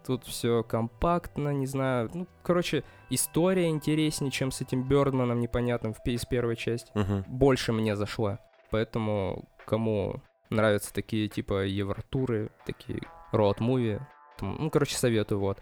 тут 0.04 0.24
все 0.24 0.64
компактно, 0.64 1.50
не 1.50 1.66
знаю. 1.66 2.10
Ну, 2.12 2.26
короче, 2.42 2.82
история 3.10 3.68
интереснее, 3.68 4.32
чем 4.32 4.50
с 4.50 4.60
этим 4.60 4.82
Бёрдманом 4.82 5.38
непонятным 5.38 5.94
в, 5.94 6.04
из 6.08 6.24
первой 6.24 6.56
части 6.56 6.90
Мгм. 6.94 7.24
больше 7.28 7.72
мне 7.72 7.94
зашла. 7.94 8.40
Поэтому 8.70 9.44
кому 9.64 10.20
нравятся 10.50 10.92
такие 10.92 11.28
типа 11.28 11.64
евротуры, 11.64 12.50
такие 12.66 13.00
роуд-муви, 13.32 14.00
ну, 14.40 14.70
короче, 14.70 14.96
советую, 14.96 15.40
вот. 15.40 15.58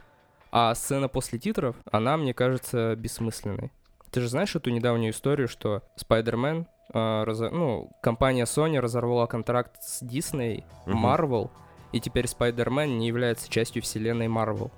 А 0.50 0.74
сцена 0.74 1.08
после 1.08 1.38
титров, 1.38 1.76
она, 1.90 2.16
мне 2.16 2.34
кажется, 2.34 2.94
бессмысленной. 2.96 3.70
Ты 4.10 4.20
же 4.20 4.28
знаешь 4.28 4.54
эту 4.54 4.70
недавнюю 4.70 5.12
историю, 5.12 5.48
что 5.48 5.82
Спайдермен, 5.96 6.66
а, 6.92 7.24
разо- 7.24 7.50
ну, 7.50 7.90
компания 8.02 8.44
Sony 8.44 8.78
разорвала 8.78 9.26
контракт 9.26 9.82
с 9.82 10.02
Disney. 10.02 10.64
Marvel, 10.86 11.50
и 11.92 12.00
теперь 12.00 12.26
Спайдермен 12.26 12.98
не 12.98 13.06
является 13.08 13.48
частью 13.48 13.82
вселенной 13.82 14.26
Marvel. 14.26 14.70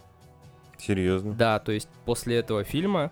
Серьезно? 0.79 1.33
Да, 1.35 1.59
то 1.59 1.73
есть 1.73 1.89
после 2.05 2.37
этого 2.39 2.63
фильма 2.65 3.11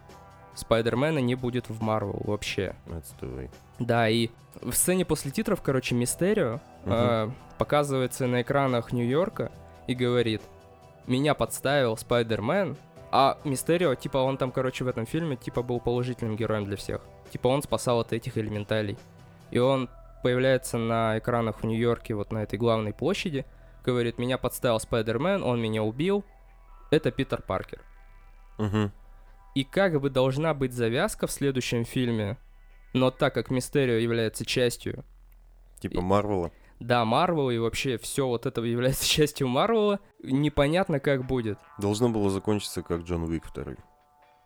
Спайдермена 0.55 1.19
не 1.19 1.35
будет 1.35 1.69
в 1.71 1.83
Марвел 1.83 2.21
вообще. 2.25 2.75
Отстой. 2.93 3.51
Да, 3.79 4.09
и 4.09 4.29
в 4.61 4.73
сцене 4.75 5.05
после 5.05 5.31
титров, 5.31 5.63
короче, 5.63 5.95
Мистерио 5.95 6.61
Мгм. 6.85 6.93
э, 6.95 7.31
показывается 7.59 8.27
на 8.27 8.43
экранах 8.43 8.93
Нью-Йорка 8.93 9.51
и 9.87 9.95
говорит, 9.95 10.43
меня 11.07 11.35
подставил 11.35 11.97
Спайдермен, 11.97 12.77
а 13.11 13.39
Мистерио, 13.45 13.95
типа, 13.95 14.19
он 14.19 14.39
там, 14.39 14.51
короче, 14.53 14.85
в 14.85 14.89
этом 14.89 15.07
фильме, 15.07 15.37
типа, 15.37 15.63
был 15.63 15.81
положительным 15.81 16.37
героем 16.37 16.65
для 16.65 16.77
всех. 16.77 17.03
Типа, 17.31 17.49
он 17.49 17.63
спасал 17.63 18.01
от 18.01 18.13
этих 18.13 18.39
элементалей. 18.39 18.97
И 19.51 19.59
он 19.59 19.91
появляется 20.23 20.79
на 20.79 21.19
экранах 21.19 21.61
в 21.61 21.65
Нью-Йорке, 21.65 22.15
вот 22.15 22.33
на 22.33 22.43
этой 22.43 22.59
главной 22.59 22.93
площади, 22.93 23.45
говорит, 23.85 24.19
меня 24.19 24.39
подставил 24.39 24.81
Спайдермен, 24.81 25.43
он 25.43 25.61
меня 25.61 25.83
убил, 25.83 26.25
это 26.91 27.11
Питер 27.11 27.43
Паркер. 27.43 27.83
Мгм. 28.59 28.93
И 29.55 29.65
как 29.65 30.01
бы 30.01 30.09
должна 30.09 30.55
быть 30.55 30.73
завязка 30.73 31.27
в 31.27 31.33
следующем 31.33 31.85
фильме, 31.85 32.39
но 32.95 33.11
так 33.11 33.35
как 33.35 33.51
Мистерио 33.51 33.97
является 33.97 34.47
частью 34.47 35.05
Типа 35.83 36.01
Марвела. 36.01 36.53
Да, 36.83 37.05
Марвел 37.05 37.51
и 37.51 37.59
вообще 37.59 37.99
все 37.99 38.27
вот 38.27 38.47
это 38.47 38.61
является 38.63 39.07
частью 39.09 39.49
Марвела, 39.49 40.01
непонятно 40.23 41.01
как 41.01 41.27
будет. 41.27 41.59
Должно 41.79 42.09
было 42.09 42.31
закончиться 42.31 42.83
как 42.83 43.03
Джон 43.03 43.25
Уик 43.25 43.45
второй. 43.45 43.77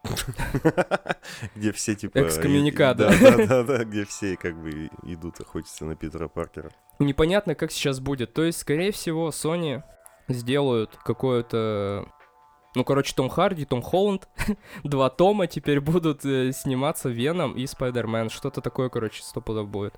Где 1.54 1.72
все 1.72 1.94
типа... 1.94 2.22
Экскоммуникада. 2.22 3.12
Да, 3.20 3.46
да, 3.46 3.62
да, 3.62 3.78
где 3.84 4.04
все 4.04 4.36
как 4.36 4.60
бы 4.60 4.88
идут 5.02 5.40
охотиться 5.40 5.84
на 5.84 5.96
Питера 5.96 6.28
Паркера. 6.28 6.70
Непонятно 6.98 7.54
как 7.54 7.72
сейчас 7.72 8.00
будет. 8.00 8.32
То 8.32 8.44
есть, 8.44 8.60
скорее 8.60 8.92
всего, 8.92 9.30
Sony 9.30 9.82
сделают 10.28 10.96
какое-то... 11.04 12.06
Ну, 12.74 12.84
короче, 12.84 13.14
Том 13.14 13.28
Харди, 13.28 13.64
Том 13.64 13.82
Холланд, 13.82 14.28
два 14.84 15.08
тома 15.08 15.46
теперь 15.46 15.80
будут 15.80 16.24
э, 16.24 16.52
сниматься 16.52 17.08
Веном 17.08 17.54
и 17.54 17.66
Спайдермен. 17.66 18.28
Что-то 18.28 18.60
такое, 18.60 18.90
короче, 18.90 19.22
стопудов 19.22 19.68
будет. 19.68 19.94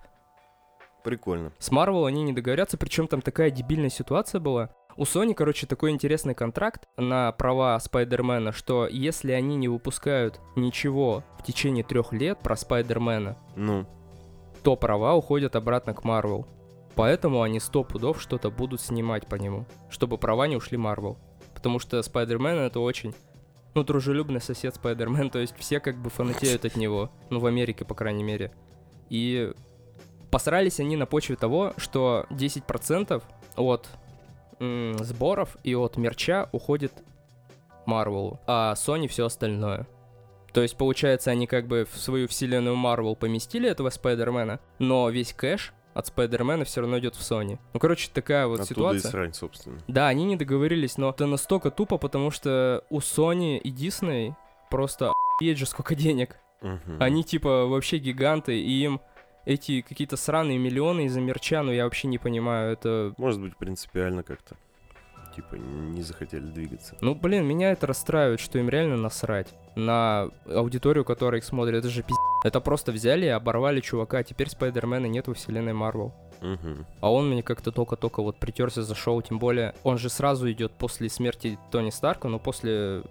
Прикольно. 1.08 1.52
С 1.58 1.70
Марвел 1.70 2.04
они 2.04 2.22
не 2.22 2.34
договорятся, 2.34 2.76
причем 2.76 3.08
там 3.08 3.22
такая 3.22 3.50
дебильная 3.50 3.88
ситуация 3.88 4.42
была. 4.42 4.68
У 4.94 5.04
Sony, 5.04 5.32
короче, 5.32 5.66
такой 5.66 5.90
интересный 5.90 6.34
контракт 6.34 6.86
на 6.98 7.32
права 7.32 7.80
Спайдермена, 7.80 8.52
что 8.52 8.86
если 8.86 9.32
они 9.32 9.56
не 9.56 9.68
выпускают 9.68 10.38
ничего 10.54 11.24
в 11.38 11.44
течение 11.44 11.82
трех 11.82 12.12
лет 12.12 12.40
про 12.40 12.56
Спайдермена, 12.56 13.38
Ну, 13.56 13.86
то 14.62 14.76
права 14.76 15.14
уходят 15.14 15.56
обратно 15.56 15.94
к 15.94 16.04
Марвел. 16.04 16.46
Поэтому 16.94 17.40
они 17.40 17.58
сто 17.58 17.84
пудов 17.84 18.20
что-то 18.20 18.50
будут 18.50 18.82
снимать 18.82 19.26
по 19.26 19.36
нему, 19.36 19.64
чтобы 19.88 20.18
права 20.18 20.46
не 20.46 20.56
ушли 20.56 20.76
Марвел. 20.76 21.16
Потому 21.54 21.78
что 21.78 22.02
Спайдермен 22.02 22.58
это 22.58 22.80
очень, 22.80 23.14
ну, 23.74 23.82
дружелюбный 23.82 24.42
сосед 24.42 24.74
Спайдермен, 24.74 25.30
то 25.30 25.38
есть 25.38 25.56
все 25.56 25.80
как 25.80 25.96
бы 25.96 26.10
фанатеют 26.10 26.66
от 26.66 26.76
него, 26.76 27.10
ну, 27.30 27.40
в 27.40 27.46
Америке, 27.46 27.86
по 27.86 27.94
крайней 27.94 28.24
мере. 28.24 28.52
И 29.08 29.54
посрались 30.30 30.80
они 30.80 30.96
на 30.96 31.06
почве 31.06 31.36
того, 31.36 31.72
что 31.76 32.26
10% 32.30 33.22
от 33.56 33.88
м, 34.60 34.98
сборов 34.98 35.56
и 35.64 35.74
от 35.74 35.96
мерча 35.96 36.48
уходит 36.52 36.92
Марвелу, 37.86 38.38
а 38.46 38.74
Sony 38.74 39.08
все 39.08 39.24
остальное. 39.26 39.86
То 40.52 40.62
есть, 40.62 40.76
получается, 40.76 41.30
они 41.30 41.46
как 41.46 41.66
бы 41.66 41.86
в 41.90 41.98
свою 41.98 42.26
вселенную 42.26 42.74
Марвел 42.76 43.14
поместили 43.16 43.68
этого 43.68 43.90
Спайдермена, 43.90 44.60
но 44.78 45.08
весь 45.10 45.32
кэш 45.32 45.72
от 45.94 46.06
Спайдермена 46.06 46.64
все 46.64 46.80
равно 46.80 46.98
идет 46.98 47.14
в 47.16 47.20
Sony. 47.20 47.58
Ну, 47.74 47.80
короче, 47.80 48.10
такая 48.12 48.46
вот 48.46 48.60
оттуда 48.60 48.72
и 48.72 48.98
ситуация. 48.98 49.10
срань, 49.10 49.34
собственно. 49.34 49.78
Да, 49.88 50.08
они 50.08 50.24
не 50.24 50.36
договорились, 50.36 50.96
но 50.96 51.10
это 51.10 51.26
настолько 51.26 51.70
тупо, 51.70 51.98
потому 51.98 52.30
что 52.30 52.84
у 52.90 52.98
Sony 52.98 53.58
и 53.58 53.70
Disney 53.70 54.34
просто 54.70 55.12
есть 55.40 55.58
же 55.60 55.66
сколько 55.66 55.94
денег. 55.94 56.36
Мгм. 56.60 56.96
Они 56.98 57.22
типа 57.24 57.66
вообще 57.66 57.98
гиганты, 57.98 58.60
и 58.60 58.82
им 58.84 59.00
эти 59.48 59.80
какие-то 59.80 60.18
сраные 60.18 60.58
миллионы 60.58 61.06
из-за 61.06 61.22
мерча, 61.22 61.62
ну 61.62 61.72
я 61.72 61.84
вообще 61.84 62.06
не 62.06 62.18
понимаю, 62.18 62.72
это... 62.72 63.14
Может 63.16 63.40
быть, 63.40 63.56
принципиально 63.56 64.22
как-то. 64.22 64.56
Типа, 65.34 65.54
не 65.54 66.02
захотели 66.02 66.44
двигаться. 66.44 66.96
Ну, 67.00 67.14
блин, 67.14 67.46
меня 67.46 67.70
это 67.70 67.86
расстраивает, 67.86 68.40
что 68.40 68.58
им 68.58 68.68
реально 68.68 68.96
насрать 68.96 69.48
на 69.74 70.30
аудиторию, 70.46 71.04
которая 71.04 71.40
их 71.40 71.44
смотрит. 71.46 71.76
Это 71.76 71.88
же 71.88 72.02
пиздец. 72.02 72.18
Это 72.44 72.60
просто 72.60 72.92
взяли 72.92 73.24
и 73.24 73.28
оборвали 73.28 73.80
чувака, 73.80 74.18
а 74.18 74.22
теперь 74.22 74.50
Спайдермена 74.50 75.06
нет 75.06 75.28
во 75.28 75.34
вселенной 75.34 75.72
Марвел. 75.72 76.12
Мгм. 76.42 76.86
А 77.00 77.10
он 77.10 77.30
мне 77.30 77.42
как-то 77.42 77.72
только-только 77.72 78.22
вот 78.22 78.38
притерся 78.38 78.82
за 78.82 78.94
шоу, 78.94 79.22
тем 79.22 79.38
более 79.38 79.74
он 79.82 79.96
же 79.96 80.10
сразу 80.10 80.50
идет 80.50 80.72
после 80.72 81.08
смерти 81.08 81.58
Тони 81.70 81.90
Старка, 81.90 82.28
но 82.28 82.38
после... 82.38 83.02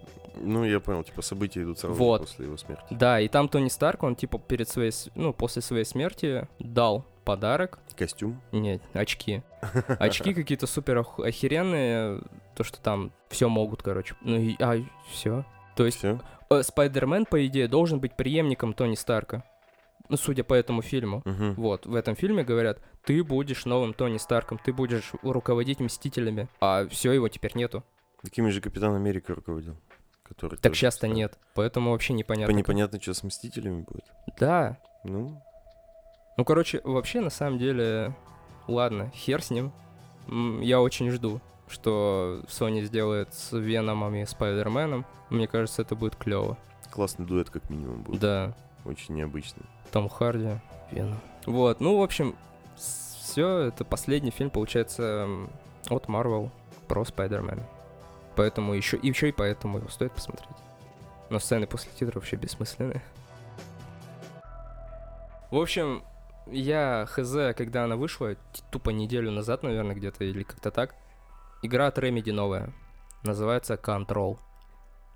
Ну, 0.41 0.63
я 0.65 0.79
понял, 0.79 1.03
типа, 1.03 1.21
события 1.21 1.63
идут 1.63 1.79
сразу 1.79 1.95
Вот. 1.95 2.21
после 2.21 2.45
его 2.45 2.57
смерти. 2.57 2.85
Да, 2.91 3.19
и 3.19 3.27
там 3.27 3.47
Тони 3.49 3.69
Старк, 3.69 4.03
он 4.03 4.15
типа 4.15 4.39
перед 4.39 4.67
своей, 4.69 4.91
ну, 5.15 5.33
после 5.33 5.61
своей 5.61 5.85
смерти 5.85 6.47
дал 6.59 7.05
подарок, 7.25 7.79
Костюм. 7.95 8.41
нет, 8.51 8.81
очки. 8.93 9.41
Очки 9.99 10.33
какие-то 10.33 10.65
супер 10.67 10.99
ох- 10.99 11.19
охеренные, 11.19 12.21
то, 12.55 12.63
что 12.63 12.79
там 12.79 13.11
все 13.29 13.49
могут, 13.49 13.81
короче. 13.83 14.15
Ну 14.21 14.37
и, 14.37 14.55
а, 14.61 14.77
все. 15.11 15.43
То 15.75 15.85
есть 15.85 15.97
Все. 15.97 16.19
э, 16.49 16.63
Спайдермен, 16.63 17.25
по 17.25 17.45
идее, 17.45 17.67
должен 17.67 17.99
быть 17.99 18.15
преемником 18.15 18.73
Тони 18.73 18.95
Старка. 18.95 19.43
Ну, 20.09 20.15
судя 20.15 20.43
по 20.45 20.53
этому 20.53 20.81
фильму. 20.81 21.21
Вот, 21.25 21.85
в 21.85 21.93
этом 21.93 22.15
фильме 22.15 22.43
говорят, 22.45 22.79
ты 23.03 23.21
будешь 23.23 23.65
новым 23.65 23.93
Тони 23.93 24.17
Старком, 24.17 24.57
ты 24.57 24.71
будешь 24.71 25.11
руководить 25.21 25.81
Мстителями, 25.81 26.47
а 26.61 26.87
все 26.87 27.11
его 27.11 27.27
теперь 27.27 27.51
нету. 27.55 27.83
Такими 28.21 28.49
же 28.49 28.61
Капитан 28.61 28.95
Америка 28.95 29.35
руководил. 29.35 29.75
Который 30.27 30.57
Так 30.57 30.73
часто 30.73 31.07
стал. 31.07 31.11
нет, 31.11 31.37
поэтому 31.55 31.91
вообще 31.91 32.09
Типа 32.09 32.17
непонятно. 32.19 32.53
как- 32.53 32.59
непонятно, 32.59 33.01
что 33.01 33.13
с 33.13 33.23
Мстителями 33.23 33.81
будет. 33.81 34.05
Да, 34.39 34.77
Ну, 35.03 35.41
ну, 36.37 36.45
короче, 36.45 36.81
вообще, 36.83 37.21
на 37.21 37.29
самом 37.29 37.57
деле, 37.59 38.13
ладно, 38.67 39.09
хер 39.15 39.41
с 39.41 39.49
ним. 39.51 39.71
Я 40.61 40.81
очень 40.81 41.09
жду, 41.11 41.39
что 41.69 42.41
Sony 42.47 42.83
сделает 42.83 43.33
с 43.33 43.53
Веномом 43.57 44.13
и 44.15 44.25
Спайдерменом. 44.25 45.05
Мне 45.29 45.47
кажется, 45.47 45.81
это 45.81 45.95
будет 45.95 46.15
клево. 46.17 46.57
классный 46.91 47.25
дуэт, 47.25 47.49
как 47.49 47.69
минимум, 47.69 48.03
будет. 48.03 48.19
Да, 48.21 48.53
Очень 48.85 49.15
необычный. 49.15 49.63
Том 49.91 50.07
Харди, 50.09 50.59
Веном. 50.91 51.19
Вот, 51.45 51.79
ну, 51.81 51.97
в 51.97 52.01
общем, 52.03 52.35
все, 52.75 53.59
это 53.59 53.83
последний 53.85 54.31
фильм, 54.31 54.49
получается, 54.49 55.27
от 55.89 56.05
Marvel 56.07 56.49
про 56.87 57.03
Спайдермена. 57.05 57.63
Поэтому 58.37 58.73
еще, 58.73 58.97
и 58.97 59.07
еще 59.07 59.29
и 59.29 59.31
поэтому 59.31 59.79
его 59.79 59.89
стоит 59.89 60.13
посмотреть. 60.13 60.55
Но 61.29 61.39
сцены 61.39 61.67
после 61.67 61.91
титров 61.91 62.15
вообще 62.15 62.35
бессмысленные. 62.37 63.01
В 65.51 65.57
общем, 65.57 66.03
я 66.45 67.05
хз, 67.09 67.33
когда 67.57 67.85
она 67.85 67.95
вышла, 67.95 68.35
тупо 68.69 68.91
неделю 68.91 69.31
назад, 69.31 69.63
наверное, 69.63 69.95
где-то, 69.95 70.23
или 70.23 70.43
как-то 70.43 70.71
так, 70.71 70.95
игра 71.63 71.87
от 71.87 71.97
Remedy 71.97 72.31
новая. 72.31 72.71
Называется 73.23 73.73
Control. 73.73 74.37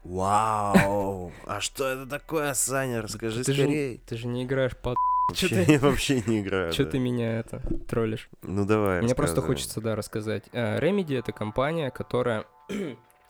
Вау! 0.03 1.31
А 1.45 1.61
что 1.61 1.87
это 1.87 2.07
такое, 2.07 2.53
Саня? 2.55 3.03
Расскажи 3.03 3.43
Ты 3.43 3.53
же- 3.53 3.63
скорее. 3.63 3.97
Ты 3.99 4.17
же 4.17 4.27
не 4.27 4.43
играешь 4.43 4.71
чё 4.81 4.95
Вообще, 5.29 5.47
ты- 5.47 5.71
я 5.73 5.79
вообще 5.79 6.21
не 6.25 6.41
играю. 6.41 6.73
Че 6.73 6.85
да. 6.85 6.91
ты 6.91 6.99
меня 6.99 7.39
это 7.39 7.61
троллишь? 7.87 8.29
Ну 8.41 8.65
давай, 8.65 9.01
Мне 9.01 9.13
просто 9.13 9.41
хочется, 9.41 9.79
да, 9.79 9.95
рассказать. 9.95 10.45
Э, 10.53 10.79
Remedy— 10.79 11.17
это 11.19 11.31
компания, 11.31 11.91
которая... 11.91 12.45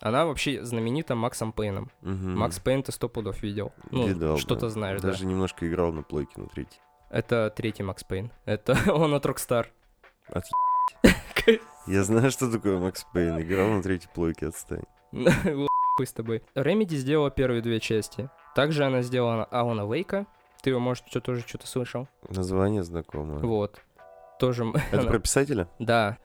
Она 0.02 0.26
вообще 0.26 0.64
знаменита 0.64 1.14
Максом 1.14 1.52
Пейном. 1.52 1.88
Мгм. 2.00 2.36
Макс 2.36 2.58
Пейн 2.58 2.82
ты 2.82 2.90
сто 2.90 3.08
пудов 3.08 3.40
видел. 3.40 3.72
Ну, 3.92 4.08
Видал, 4.08 4.36
что-то 4.36 4.62
да. 4.62 4.68
знаешь, 4.68 5.00
да. 5.00 5.12
Даже 5.12 5.24
немножко 5.26 5.68
играл 5.68 5.92
на 5.92 6.02
плойке 6.02 6.40
на 6.40 6.48
третьей. 6.48 6.80
Это 7.08 7.52
третий 7.54 7.84
Макс 7.84 8.02
Пейн. 8.02 8.32
Это 8.44 8.76
он 8.92 9.14
от 9.14 9.24
Rockstar. 9.24 9.66
От 10.26 10.44
Я 11.86 12.02
знаю, 12.02 12.32
что 12.32 12.50
такое 12.50 12.80
Макс 12.80 13.06
Пейн. 13.12 13.40
Играл 13.40 13.68
на 13.68 13.82
третьей 13.82 14.10
плойке, 14.12 14.48
отстань. 14.48 14.82
Хуй 15.12 16.06
с 16.06 16.12
тобой. 16.12 16.42
Remedy 16.56 16.96
сделала 16.96 17.30
первые 17.30 17.62
две 17.62 17.78
части. 17.78 18.28
Также 18.56 18.84
она 18.84 19.02
сделала 19.02 19.44
Алана 19.44 19.82
Вейка. 19.82 20.26
Ты 20.62 20.70
его, 20.70 20.80
может, 20.80 21.06
что 21.06 21.20
тоже 21.20 21.44
что-то 21.46 21.68
слышал. 21.68 22.08
Название 22.28 22.82
знакомое. 22.82 23.38
Вот. 23.38 23.80
Тоже... 24.40 24.64
Это 24.90 25.06
про 25.06 25.20
писателя? 25.20 25.68
Да. 25.78 26.18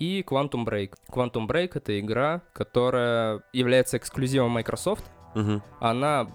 И 0.00 0.24
Quantum 0.26 0.64
Break. 0.64 0.94
Quantum 1.08 1.46
Break— 1.46 1.72
это 1.74 2.00
игра, 2.00 2.42
которая 2.54 3.42
является 3.52 3.98
эксклюзивом 3.98 4.50
Microsoft. 4.50 5.04
Угу. 5.34 5.62
Она 5.78 6.26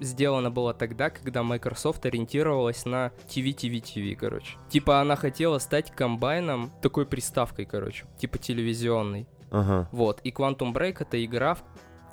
сделана 0.00 0.50
была 0.50 0.72
тогда, 0.72 1.10
когда 1.10 1.42
Microsoft 1.42 2.04
ориентировалась 2.06 2.86
на 2.86 3.12
TV, 3.28 3.54
TV, 3.54 3.82
TV, 3.82 4.16
короче. 4.16 4.56
Типа 4.70 5.00
она 5.00 5.16
хотела 5.16 5.58
стать 5.58 5.90
комбайном, 5.90 6.72
такой 6.80 7.06
приставкой, 7.06 7.66
короче, 7.66 8.06
типа 8.18 8.38
телевизионной. 8.38 9.28
Ага. 9.50 9.88
Вот, 9.92 10.20
и 10.24 10.30
Quantum 10.30 10.72
Break 10.72 10.96
это 11.00 11.22
игра, 11.22 11.54
в- 11.54 11.64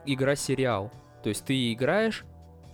игра-сериал. 0.05 0.91
То 1.23 1.29
есть 1.29 1.45
ты 1.45 1.71
играешь, 1.71 2.25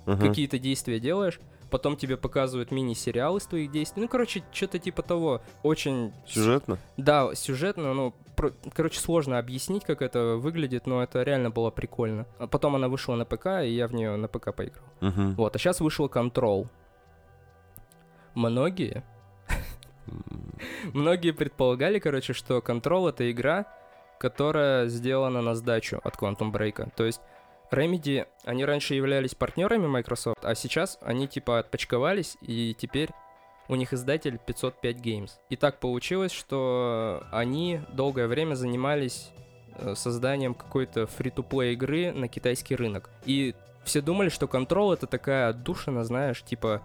ага. 0.05 0.28
какие-то 0.28 0.57
действия 0.57 0.99
делаешь, 0.99 1.39
потом 1.70 1.97
тебе 1.97 2.18
показывают 2.18 2.72
мини-сериал 2.72 3.38
из 3.38 3.45
твоих 3.45 3.72
действий. 3.72 4.01
Ну, 4.01 4.07
короче, 4.07 4.43
что-то 4.51 4.80
типа 4.80 5.01
того. 5.01 5.41
Очень... 5.63 6.13
Сюжетно? 6.26 6.78
Да, 6.97 7.34
сюжетно, 7.36 7.93
ну, 7.93 8.13
про... 8.36 8.51
короче, 8.74 8.99
сложно 8.99 9.38
объяснить, 9.39 9.84
как 9.84 10.01
это 10.01 10.36
выглядит, 10.36 10.88
но 10.88 11.03
это 11.03 11.24
реально 11.24 11.49
было 11.49 11.72
прикольно. 11.72 12.26
А 12.39 12.47
потом 12.47 12.76
она 12.76 12.88
вышла 12.88 13.15
на 13.15 13.26
ПК, 13.26 13.63
и 13.63 13.70
я 13.70 13.88
в 13.88 13.93
нее 13.93 14.15
на 14.15 14.28
ПК 14.28 14.53
поиграл. 14.55 14.86
Угу. 15.01 15.36
Вот, 15.38 15.55
а 15.55 15.59
сейчас 15.59 15.80
вышел 15.80 16.07
Control. 16.07 16.68
Многие 18.36 19.03
Многие 20.93 21.32
предполагали, 21.32 21.99
короче, 21.99 22.34
что 22.34 22.59
Control— 22.59 23.09
это 23.09 23.30
игра, 23.30 23.65
которая 24.20 24.88
сделана 24.88 25.41
на 25.41 25.55
сдачу 25.55 25.99
от 26.03 26.15
Quantum 26.15 26.51
Break. 26.51 26.91
То 26.95 27.05
есть 27.05 27.22
Remedy, 27.72 28.26
они 28.43 28.65
раньше 28.65 28.95
являлись 28.95 29.36
партнерами 29.36 29.88
Microsoft, 29.88 30.43
а 30.43 30.55
сейчас 30.55 30.97
они 31.01 31.28
типа 31.28 31.59
отпочковались, 31.59 32.38
и 32.41 32.76
теперь 32.78 33.09
у 33.68 33.76
них 33.76 33.93
издатель 33.93 34.39
505 34.45 34.95
Games. 34.97 35.32
И 35.49 35.55
так 35.55 35.80
получилось, 35.80 36.32
что 36.32 37.24
они 37.32 37.82
долгое 37.93 38.28
время 38.28 38.55
занимались 38.55 39.32
э, 39.76 39.95
созданием 39.95 40.53
какой-то 40.53 41.07
фри-то-плей 41.07 41.74
игры 41.74 42.11
на 42.11 42.28
китайский 42.28 42.76
рынок. 42.76 43.09
И 43.26 43.55
все 43.84 44.01
думали, 44.01 44.30
что 44.30 44.45
Control 44.45 44.93
это 44.93 45.07
такая 45.07 45.49
отдушина, 45.49 46.03
знаешь, 46.05 46.43
типа 46.43 46.82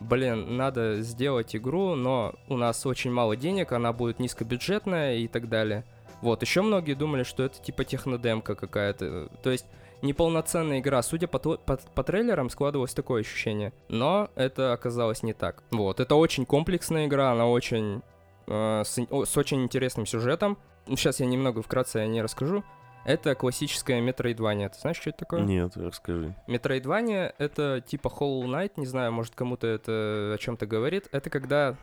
блин, 0.00 0.56
надо 0.56 1.00
сделать 1.02 1.56
игру, 1.56 1.94
но 1.94 2.34
у 2.48 2.56
нас 2.56 2.84
очень 2.86 3.10
мало 3.10 3.36
денег, 3.36 3.72
она 3.72 3.92
будет 3.92 4.18
низкобюджетная 4.18 5.16
и 5.16 5.28
так 5.28 5.48
далее. 5.48 5.84
Вот, 6.20 6.42
еще 6.42 6.62
многие 6.62 6.94
думали, 6.94 7.22
что 7.22 7.44
это 7.44 7.60
типа 7.60 7.84
технодемка 7.84 8.54
какая-то. 8.54 9.28
То 9.42 9.50
есть 9.50 9.66
неполноценная 10.02 10.80
игра. 10.80 11.02
Судя 11.02 11.26
по, 11.28 11.38
по, 11.38 11.76
по 11.76 12.02
трейлерам, 12.02 12.50
складывалось 12.50 12.94
такое 12.94 13.22
ощущение. 13.22 13.72
Но 13.88 14.30
это 14.34 14.72
оказалось 14.72 15.22
не 15.22 15.32
так. 15.32 15.62
Вот, 15.70 16.00
это 16.00 16.14
очень 16.14 16.46
комплексная 16.46 17.06
игра, 17.06 17.32
она 17.32 17.46
очень... 17.46 18.02
Э, 18.46 18.82
с, 18.84 18.98
с 18.98 19.36
очень 19.36 19.62
интересным 19.62 20.06
сюжетом. 20.06 20.58
Сейчас 20.86 21.20
я 21.20 21.26
немного 21.26 21.62
вкратце 21.62 21.96
о 21.96 22.06
ней 22.06 22.22
расскажу. 22.22 22.62
Это 23.04 23.34
классическая 23.34 24.00
Metroidvania. 24.00 24.70
Ты 24.70 24.78
знаешь, 24.80 24.96
что 24.96 25.10
это 25.10 25.20
такое? 25.20 25.42
Нет, 25.42 25.76
расскажи. 25.76 26.34
Metroidvania— 26.48 27.34
это 27.38 27.82
типа 27.86 28.08
Hollow 28.08 28.44
Knight, 28.44 28.72
не 28.76 28.86
знаю, 28.86 29.12
может, 29.12 29.34
кому-то 29.34 29.66
это 29.66 30.32
о 30.34 30.38
чем-то 30.38 30.66
говорит. 30.66 31.08
Это 31.12 31.28
когда 31.28 31.76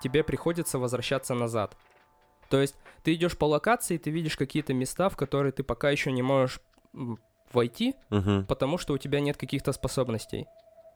тебе 0.00 0.22
приходится 0.22 0.78
возвращаться 0.78 1.34
назад. 1.34 1.76
То 2.48 2.60
есть 2.60 2.76
ты 3.02 3.14
идешь 3.14 3.36
по 3.36 3.46
локации, 3.46 3.96
ты 3.98 4.10
видишь 4.10 4.36
какие-то 4.36 4.74
места, 4.74 5.08
в 5.08 5.16
которые 5.16 5.52
ты 5.52 5.62
пока 5.62 5.90
еще 5.90 6.12
не 6.12 6.22
можешь 6.22 6.60
войти, 7.54 7.94
угу. 8.10 8.44
потому 8.48 8.78
что 8.78 8.94
у 8.94 8.98
тебя 8.98 9.20
нет 9.20 9.36
каких-то 9.36 9.72
способностей. 9.72 10.46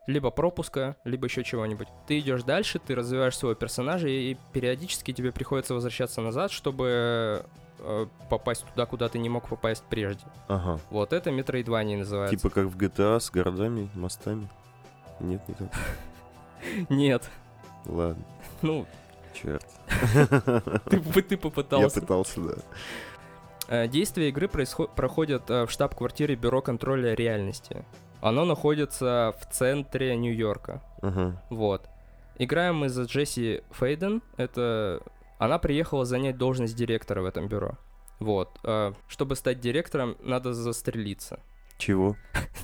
Либо 0.07 0.31
пропуска, 0.31 0.97
либо 1.05 1.27
еще 1.27 1.43
чего-нибудь. 1.43 1.89
Ты 2.07 2.21
идешь 2.21 2.45
дальше, 2.45 2.79
ты 2.79 2.95
развиваешь 2.95 3.37
своего 3.37 3.57
персонажа, 3.57 4.09
и 4.09 4.37
периодически 4.53 5.13
тебе 5.13 5.33
приходится 5.33 5.75
возвращаться 5.75 6.21
назад, 6.21 6.53
чтобы 6.53 7.45
э, 7.81 8.07
попасть 8.31 8.65
туда, 8.67 8.87
куда 8.87 9.09
ты 9.09 9.19
не 9.19 9.29
мог 9.29 9.49
попасть 9.49 9.83
прежде. 9.91 10.23
Ага. 10.47 10.79
Вот 10.91 11.13
это 11.13 11.31
Metroidvania 11.31 11.99
называется. 11.99 12.37
Типа 12.37 12.51
как 12.51 12.67
в 12.67 12.77
GTA 12.77 13.19
с 13.19 13.31
городами, 13.31 13.89
мостами? 13.95 14.49
Нет, 15.19 15.41
не 15.49 15.55
так. 15.55 15.69
Нет. 16.89 17.29
Ладно. 17.87 18.25
Ну, 18.63 18.87
Черт. 19.43 19.67
ты 21.29 21.37
попытался. 21.37 21.97
Я 21.99 22.01
пытался, 22.01 22.41
да. 22.41 22.55
Э, 23.69 23.89
действия 23.89 24.29
игры 24.29 24.49
происход- 24.49 24.95
проходят 24.95 25.51
э, 25.51 25.67
в 25.67 25.71
штаб-квартире 25.71 26.37
Бюро 26.37 26.63
контроля 26.63 27.15
реальности. 27.15 27.85
Оно 28.21 28.45
находится 28.45 29.35
в 29.41 29.53
центре 29.53 30.17
Нью-Йорка. 30.17 30.83
Ага. 31.03 31.43
Вот. 31.51 31.89
Играем 32.39 32.77
мы 32.77 32.89
за 32.89 33.05
Джесси 33.05 33.63
Фейден. 33.73 34.23
Это... 34.37 35.01
Она 35.39 35.59
приехала 35.59 36.05
занять 36.05 36.39
должность 36.39 36.77
директора 36.77 37.23
в 37.23 37.27
этом 37.27 37.49
бюро. 37.49 37.73
Вот. 38.21 38.59
Э, 38.65 38.93
Чтобы 39.09 39.37
стать 39.37 39.61
директором, 39.61 40.17
надо 40.21 40.55
застрелиться. 40.55 41.41
Чего? 41.79 42.17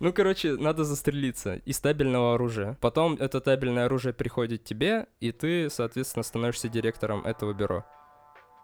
Ну, 0.00 0.12
короче, 0.12 0.56
надо 0.56 0.82
застрелиться 0.84 1.56
из 1.56 1.78
табельного 1.78 2.34
оружия. 2.34 2.76
Потом 2.80 3.14
это 3.14 3.40
табельное 3.40 3.84
оружие 3.84 4.12
приходит 4.12 4.64
тебе, 4.64 5.06
и 5.20 5.30
ты, 5.30 5.70
соответственно, 5.70 6.24
становишься 6.24 6.68
директором 6.68 7.24
этого 7.24 7.52
бюро. 7.52 7.84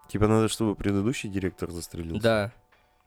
Типа 0.09 0.27
надо, 0.27 0.49
чтобы 0.49 0.75
предыдущий 0.75 1.29
директор 1.29 1.71
застрелился? 1.71 2.23
Да. 2.23 2.53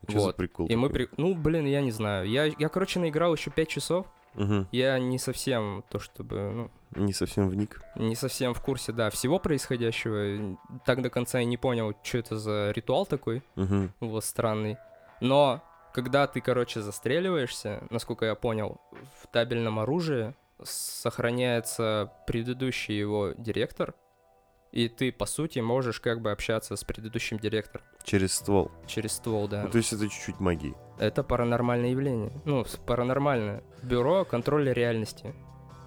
Что 0.07 0.19
за 0.19 0.25
вот. 0.27 0.35
прикол 0.37 0.67
И 0.67 0.75
мы 0.75 0.87
такой? 0.89 1.07
при... 1.07 1.21
Ну, 1.21 1.35
блин, 1.35 1.65
я 1.65 1.81
не 1.81 1.91
знаю. 1.91 2.27
Я, 2.27 2.45
я 2.45 2.69
короче, 2.69 2.99
наиграл 2.99 3.35
еще 3.35 3.51
5 3.51 3.67
часов. 3.67 4.07
Мгм. 4.33 4.67
Я 4.71 4.97
не 4.97 5.19
совсем 5.19 5.83
то, 5.89 5.99
чтобы, 5.99 6.69
ну, 6.95 7.03
Не 7.05 7.11
совсем 7.13 7.49
вник. 7.49 7.81
не 7.95 8.15
совсем 8.15 8.53
в 8.53 8.61
курсе, 8.61 8.93
да, 8.93 9.09
всего 9.09 9.39
происходящего. 9.39 10.57
Так 10.85 11.01
до 11.01 11.09
конца 11.09 11.41
и 11.41 11.45
не 11.45 11.57
понял, 11.57 11.93
что 12.01 12.17
это 12.19 12.37
за 12.37 12.71
ритуал 12.71 13.05
такой, 13.05 13.43
Мгм. 13.55 13.91
вот 13.99 14.23
странный. 14.23 14.77
Но 15.19 15.61
когда 15.93 16.27
ты, 16.27 16.39
короче, 16.39 16.81
застреливаешься, 16.81 17.83
насколько 17.89 18.25
я 18.25 18.35
понял, 18.35 18.79
в 19.21 19.27
табельном 19.27 19.79
оружии 19.79 20.33
сохраняется 20.63 22.11
предыдущий 22.25 22.97
его 22.97 23.33
директор, 23.37 23.93
и 24.71 24.87
ты, 24.87 25.11
по 25.11 25.25
сути, 25.25 25.59
можешь 25.59 25.99
как 25.99 26.21
бы 26.21 26.31
общаться 26.31 26.75
с 26.75 26.83
предыдущим 26.83 27.37
директором 27.37 27.85
Через 28.03 28.33
ствол. 28.33 28.71
через 28.87 29.13
ствол, 29.13 29.47
да. 29.47 29.63
Ну, 29.63 29.69
то 29.69 29.77
есть 29.77 29.93
это 29.93 30.07
чуть-чуть 30.07 30.39
магии. 30.39 30.73
Это 30.97 31.23
паранормальное 31.23 31.89
явление. 31.89 32.31
Ну, 32.45 32.65
паранормальное. 32.85 33.63
Бюро 33.83 34.25
контроля 34.25 34.71
реальности. 34.73 35.33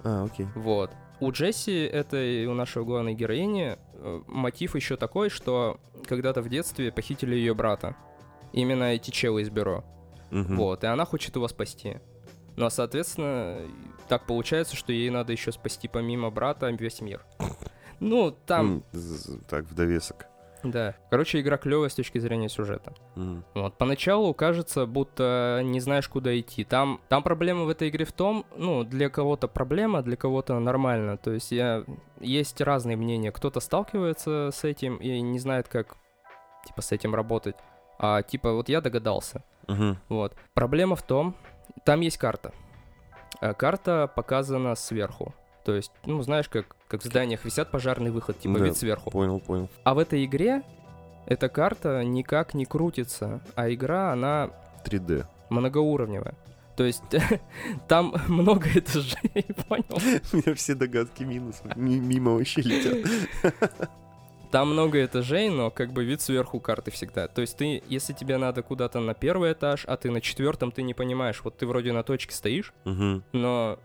А, 0.04 0.24
окей. 0.24 0.46
Вот. 0.54 0.90
У 1.20 1.30
Джесси, 1.30 1.84
это 1.84 2.16
и 2.16 2.44
у 2.46 2.54
нашей 2.54 2.84
главной 2.84 3.14
героини, 3.14 3.78
э, 3.94 4.22
мотив 4.26 4.74
еще 4.74 4.96
такой, 4.96 5.30
что 5.30 5.80
когда-то 6.06 6.42
в 6.42 6.48
детстве 6.48 6.92
похитили 6.92 7.34
ее 7.34 7.54
брата. 7.54 7.96
Именно 8.52 8.94
эти 8.94 9.10
челы 9.10 9.42
из 9.42 9.50
бюро. 9.50 9.84
Мгм. 10.30 10.56
Вот, 10.56 10.84
и 10.84 10.86
она 10.86 11.04
хочет 11.04 11.36
его 11.36 11.48
спасти. 11.48 11.98
Но, 12.56 12.70
соответственно, 12.70 13.58
так 14.08 14.26
получается, 14.26 14.76
что 14.76 14.92
ей 14.92 15.10
надо 15.10 15.32
еще 15.32 15.52
спасти 15.52 15.88
помимо 15.88 16.30
брата 16.30 16.68
весь 16.70 17.00
мир. 17.00 17.24
Ну, 18.00 18.30
там, 18.46 18.82
Так, 19.48 19.64
в 19.64 19.74
довесок. 19.74 20.26
да. 20.62 20.94
Короче, 21.10 21.40
игра 21.40 21.56
клевая 21.58 21.88
с 21.88 21.94
точки 21.94 22.18
зрения 22.18 22.48
сюжета. 22.48 22.94
М. 23.16 23.44
Вот, 23.54 23.76
поначалу 23.76 24.32
кажется, 24.34 24.86
будто 24.86 25.60
не 25.62 25.80
знаешь, 25.80 26.08
куда 26.08 26.38
идти. 26.38 26.64
Там, 26.64 27.00
там 27.08 27.22
проблема 27.22 27.64
в 27.64 27.68
этой 27.68 27.88
игре 27.90 28.04
в 28.04 28.12
том, 28.12 28.46
ну, 28.56 28.82
для 28.84 29.08
кого-то 29.10 29.46
проблема, 29.48 30.02
для 30.02 30.16
кого-то 30.16 30.58
нормально. 30.58 31.16
То 31.18 31.32
есть 31.32 31.52
я, 31.52 31.84
есть 32.20 32.60
разные 32.60 32.96
мнения. 32.96 33.30
Кто-то 33.32 33.60
сталкивается 33.60 34.50
с 34.52 34.64
этим 34.64 34.96
и 34.96 35.20
не 35.20 35.38
знает, 35.38 35.68
как, 35.68 35.96
типа, 36.66 36.80
с 36.82 36.92
этим 36.92 37.14
работать. 37.14 37.56
А, 37.98 38.22
типа, 38.22 38.52
вот 38.52 38.68
я 38.68 38.80
догадался. 38.80 39.44
Мгм. 39.68 39.98
Вот. 40.08 40.34
Проблема 40.54 40.96
в 40.96 41.02
том, 41.02 41.36
там 41.84 42.00
есть 42.00 42.18
карта. 42.18 42.52
А 43.40 43.52
карта 43.52 44.10
показана 44.14 44.74
сверху. 44.74 45.34
То 45.64 45.74
есть, 45.74 45.90
ну, 46.06 46.20
знаешь, 46.22 46.48
как, 46.48 46.76
как 46.88 47.00
в 47.02 47.04
зданиях 47.04 47.44
висят 47.44 47.70
пожарный 47.70 48.10
выход, 48.10 48.38
типа 48.38 48.58
Да. 48.58 48.64
вид 48.66 48.76
сверху. 48.76 49.10
Понял, 49.10 49.40
понял. 49.40 49.68
А 49.82 49.94
в 49.94 49.98
этой 49.98 50.24
игре 50.24 50.62
эта 51.26 51.48
карта 51.48 52.04
никак 52.04 52.52
не 52.54 52.66
крутится, 52.66 53.40
а 53.54 53.72
игра, 53.72 54.12
она 54.12 54.50
3D. 54.84 55.24
многоуровневая. 55.50 56.34
То 56.76 56.84
есть 56.84 57.02
там 57.88 58.14
много 58.28 58.66
этажей, 58.74 59.46
понял? 59.68 59.84
У 60.32 60.36
меня 60.36 60.54
все 60.54 60.74
догадки 60.74 61.22
минус. 61.22 61.62
Ми- 61.76 61.98
Мимо 62.00 62.32
вообще 62.32 62.60
летят. 62.62 63.08
Там 64.50 64.70
много 64.70 65.04
этажей, 65.04 65.48
но 65.48 65.70
как 65.72 65.92
бы 65.92 66.04
вид 66.04 66.20
сверху 66.20 66.60
карты 66.60 66.92
всегда. 66.92 67.26
То 67.26 67.40
есть 67.40 67.56
ты, 67.56 67.82
если 67.88 68.12
тебе 68.12 68.36
надо 68.36 68.62
куда-то 68.62 69.00
на 69.00 69.12
первый 69.14 69.52
этаж, 69.52 69.84
а 69.88 69.96
ты 69.96 70.10
на 70.12 70.20
четвертом, 70.20 70.70
ты 70.70 70.82
не 70.82 70.94
понимаешь, 70.94 71.40
вот 71.42 71.56
ты 71.56 71.66
вроде 71.66 71.92
на 71.92 72.04
точке 72.04 72.32
стоишь, 72.34 72.72
но 73.32 73.78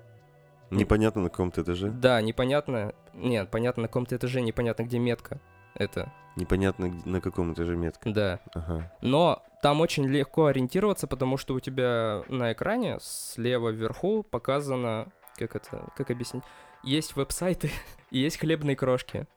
Непонятно 0.72 1.22
на 1.24 1.30
каком-то 1.30 1.62
этаже. 1.62 1.90
да, 1.90 2.22
непонятно, 2.22 2.94
нет, 3.14 3.50
понятно 3.50 3.84
на 3.84 3.88
каком-то 3.88 4.16
этаже, 4.16 4.42
непонятно 4.42 4.84
где 4.84 5.00
метка. 5.00 5.40
Это, 5.76 6.12
Непонятно, 6.36 6.90
на 7.06 7.22
каком 7.22 7.54
этаже 7.54 7.76
метка. 7.76 8.10
да. 8.12 8.40
Ага. 8.54 8.92
Но 9.02 9.44
там 9.62 9.82
очень 9.82 10.06
легко 10.08 10.46
ориентироваться, 10.46 11.06
потому 11.08 11.38
что 11.38 11.54
у 11.54 11.60
тебя 11.60 12.24
на 12.30 12.54
экране 12.54 12.98
слева 13.02 13.70
вверху 13.70 14.24
показано, 14.24 15.08
как 15.38 15.56
это, 15.56 15.90
как 15.98 16.12
объяснить, 16.12 16.44
есть 16.84 17.16
веб-сайты 17.16 17.72
и 18.12 18.20
есть 18.20 18.38
хлебные 18.38 18.76
крошки. 18.76 19.28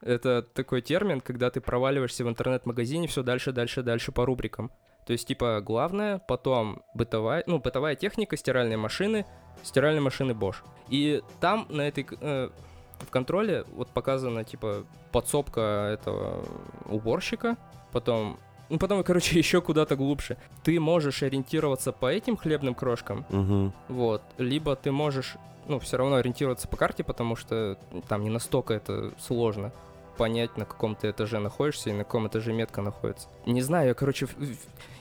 Это 0.00 0.42
такой 0.42 0.80
термин, 0.82 1.20
когда 1.20 1.50
ты 1.50 1.60
проваливаешься 1.60 2.24
в 2.24 2.28
интернет-магазине 2.28 3.08
все 3.08 3.22
дальше, 3.22 3.52
дальше, 3.52 3.82
дальше 3.82 4.12
по 4.12 4.24
рубрикам. 4.24 4.70
То 5.08 5.12
есть, 5.12 5.26
типа, 5.26 5.62
главное, 5.64 6.18
потом 6.18 6.82
бытовая, 6.92 7.42
ну, 7.46 7.58
бытовая 7.58 7.94
техника, 7.94 8.36
стиральные 8.36 8.76
машины, 8.76 9.24
стиральные 9.62 10.02
машины 10.02 10.32
Bosch. 10.32 10.56
И 10.90 11.22
там 11.40 11.66
на 11.70 11.80
этой, 11.80 12.06
э, 12.20 12.50
в 12.98 13.10
контроле 13.10 13.64
вот 13.72 13.88
показана, 13.88 14.44
типа, 14.44 14.84
подсобка 15.10 15.88
этого 15.94 16.44
уборщика, 16.84 17.56
потом, 17.90 18.38
ну, 18.68 18.78
потом, 18.78 19.02
короче, 19.02 19.38
еще 19.38 19.62
куда-то 19.62 19.96
глубже. 19.96 20.36
Ты 20.62 20.78
можешь 20.78 21.22
ориентироваться 21.22 21.90
по 21.92 22.12
этим 22.12 22.36
хлебным 22.36 22.74
крошкам, 22.74 23.24
Угу. 23.30 23.72
вот, 23.88 24.20
либо 24.36 24.76
ты 24.76 24.92
можешь 24.92 25.38
ну, 25.68 25.78
все 25.78 25.96
равно 25.96 26.16
ориентироваться 26.16 26.68
по 26.68 26.76
карте, 26.76 27.02
потому 27.02 27.34
что 27.34 27.78
там 28.08 28.24
не 28.24 28.30
настолько 28.30 28.74
это 28.74 29.12
сложно 29.18 29.72
понять, 30.18 30.56
на 30.58 30.66
каком 30.66 30.94
ты 30.96 31.10
этаже 31.10 31.38
находишься 31.38 31.88
и 31.90 31.92
на 31.92 32.04
каком 32.04 32.26
этаже 32.26 32.52
метка 32.52 32.82
находится. 32.82 33.28
Не 33.46 33.62
знаю, 33.62 33.88
я, 33.88 33.94
короче, 33.94 34.26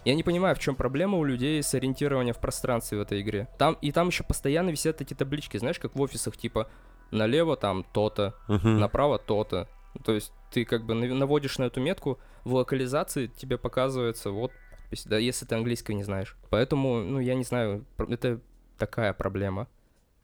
я 0.08 0.16
не 0.16 0.24
понимаю, 0.24 0.56
в 0.56 0.60
чем 0.60 0.76
проблема 0.76 1.18
у 1.18 1.24
людей 1.24 1.62
с 1.62 1.74
ориентированием 1.74 2.34
в 2.34 2.40
пространстве 2.40 2.98
в 2.98 3.02
этой 3.02 3.22
игре. 3.22 3.48
Там, 3.58 3.78
и 3.82 3.92
там 3.92 4.08
еще 4.08 4.24
постоянно 4.24 4.70
висят 4.70 5.02
эти 5.02 5.14
таблички, 5.14 5.58
знаешь, 5.58 5.80
как 5.80 5.96
в 5.96 6.02
офисах, 6.02 6.38
типа, 6.38 6.70
налево 7.12 7.56
там 7.58 7.84
то-то, 7.92 8.34
Угу. 8.48 8.68
направо 8.68 9.18
то-то. 9.20 9.68
То 10.06 10.14
есть 10.14 10.32
ты 10.52 10.64
как 10.66 10.86
бы 10.86 10.94
нав- 10.94 11.14
наводишь 11.14 11.58
на 11.58 11.66
эту 11.66 11.82
метку, 11.82 12.20
в 12.44 12.54
локализации 12.54 13.28
тебе 13.28 13.58
показывается 13.58 14.32
вот 14.32 14.52
подпись, 14.82 15.04
да, 15.06 15.18
если 15.18 15.46
ты 15.46 15.56
английского 15.56 15.96
не 15.96 16.04
знаешь. 16.04 16.38
Поэтому, 16.50 17.00
ну, 17.04 17.20
я 17.20 17.36
не 17.36 17.44
знаю, 17.44 17.84
это 17.98 18.40
такая 18.78 19.12
проблема. 19.14 19.68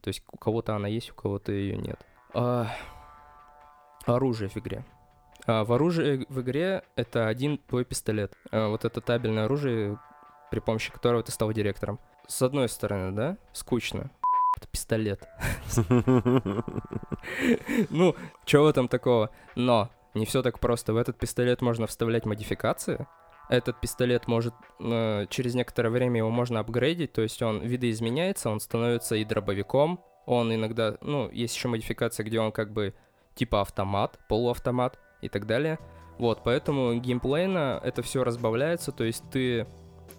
То 0.00 0.08
есть 0.08 0.22
у 0.32 0.38
кого-то 0.38 0.74
она 0.74 0.88
есть, 0.88 1.10
у 1.10 1.14
кого-то 1.14 1.52
ее 1.52 1.76
нет. 1.76 1.98
А, 2.32 2.68
оружие 4.06 4.48
в 4.48 4.56
игре. 4.56 4.84
А, 5.46 5.64
в 5.64 5.72
оружии 5.72 6.26
в 6.28 6.40
игре 6.40 6.82
это 6.96 7.28
один 7.28 7.58
твой 7.58 7.84
пистолет. 7.84 8.32
А, 8.50 8.68
вот 8.68 8.84
это 8.84 9.00
табельное 9.00 9.44
оружие, 9.44 9.98
при 10.50 10.60
помощи 10.60 10.92
которого 10.92 11.22
ты 11.22 11.32
стал 11.32 11.52
директором. 11.52 11.98
С 12.26 12.40
одной 12.42 12.68
стороны, 12.68 13.14
да, 13.14 13.36
скучно. 13.52 14.10
Это 14.56 14.68
пистолет. 14.68 15.28
Ну, 17.90 18.14
чего 18.44 18.70
там 18.72 18.86
такого? 18.88 19.30
Но 19.56 19.90
не 20.12 20.26
все 20.26 20.42
так 20.42 20.60
просто. 20.60 20.92
В 20.92 20.96
этот 20.96 21.18
пистолет 21.18 21.62
можно 21.62 21.86
вставлять 21.86 22.26
модификации. 22.26 23.06
Этот 23.48 23.80
пистолет 23.80 24.28
может 24.28 24.54
э, 24.80 25.26
через 25.30 25.54
некоторое 25.54 25.90
время 25.90 26.18
его 26.18 26.30
можно 26.30 26.60
апгрейдить, 26.60 27.12
то 27.12 27.22
есть 27.22 27.42
он 27.42 27.60
видоизменяется, 27.60 28.50
он 28.50 28.60
становится 28.60 29.16
и 29.16 29.24
дробовиком. 29.24 30.00
Он 30.26 30.54
иногда, 30.54 30.96
ну, 31.00 31.30
есть 31.30 31.54
еще 31.56 31.68
модификация, 31.68 32.24
где 32.24 32.40
он 32.40 32.52
как 32.52 32.72
бы 32.72 32.94
типа 33.34 33.60
автомат, 33.60 34.18
полуавтомат 34.28 34.98
и 35.20 35.28
так 35.28 35.46
далее. 35.46 35.78
Вот, 36.18 36.42
поэтому 36.44 36.94
геймплейно 36.94 37.80
это 37.82 38.02
все 38.02 38.22
разбавляется, 38.22 38.92
то 38.92 39.04
есть 39.04 39.24
ты 39.30 39.66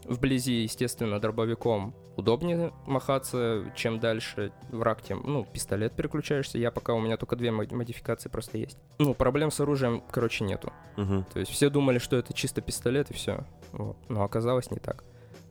вблизи, 0.04 0.64
естественно, 0.64 1.20
дробовиком 1.20 1.96
удобнее 2.16 2.72
махаться, 2.86 3.72
чем 3.76 4.00
дальше 4.00 4.52
враг, 4.70 5.02
тем, 5.02 5.22
ну, 5.26 5.46
пистолет 5.46 5.93
переключаешься. 5.93 6.58
Я 6.58 6.72
пока 6.72 6.93
у 6.93 7.00
меня 7.00 7.18
только 7.18 7.36
две 7.36 7.52
моди- 7.52 7.76
модификации 7.76 8.30
просто 8.30 8.58
есть. 8.58 8.78
Ну, 9.00 9.14
проблем 9.14 9.52
с 9.52 9.60
оружием, 9.60 10.04
короче, 10.12 10.43
нету. 10.46 10.72
Мгм. 10.96 11.26
То 11.34 11.39
есть 11.39 11.52
все 11.52 11.70
думали, 11.70 11.98
что 11.98 12.16
это 12.16 12.34
чисто 12.34 12.62
пистолет 12.62 13.12
и 13.12 13.14
все. 13.14 13.46
Вот. 13.72 13.98
Но 14.08 14.24
оказалось 14.24 14.72
не 14.72 14.80
так. 14.80 15.04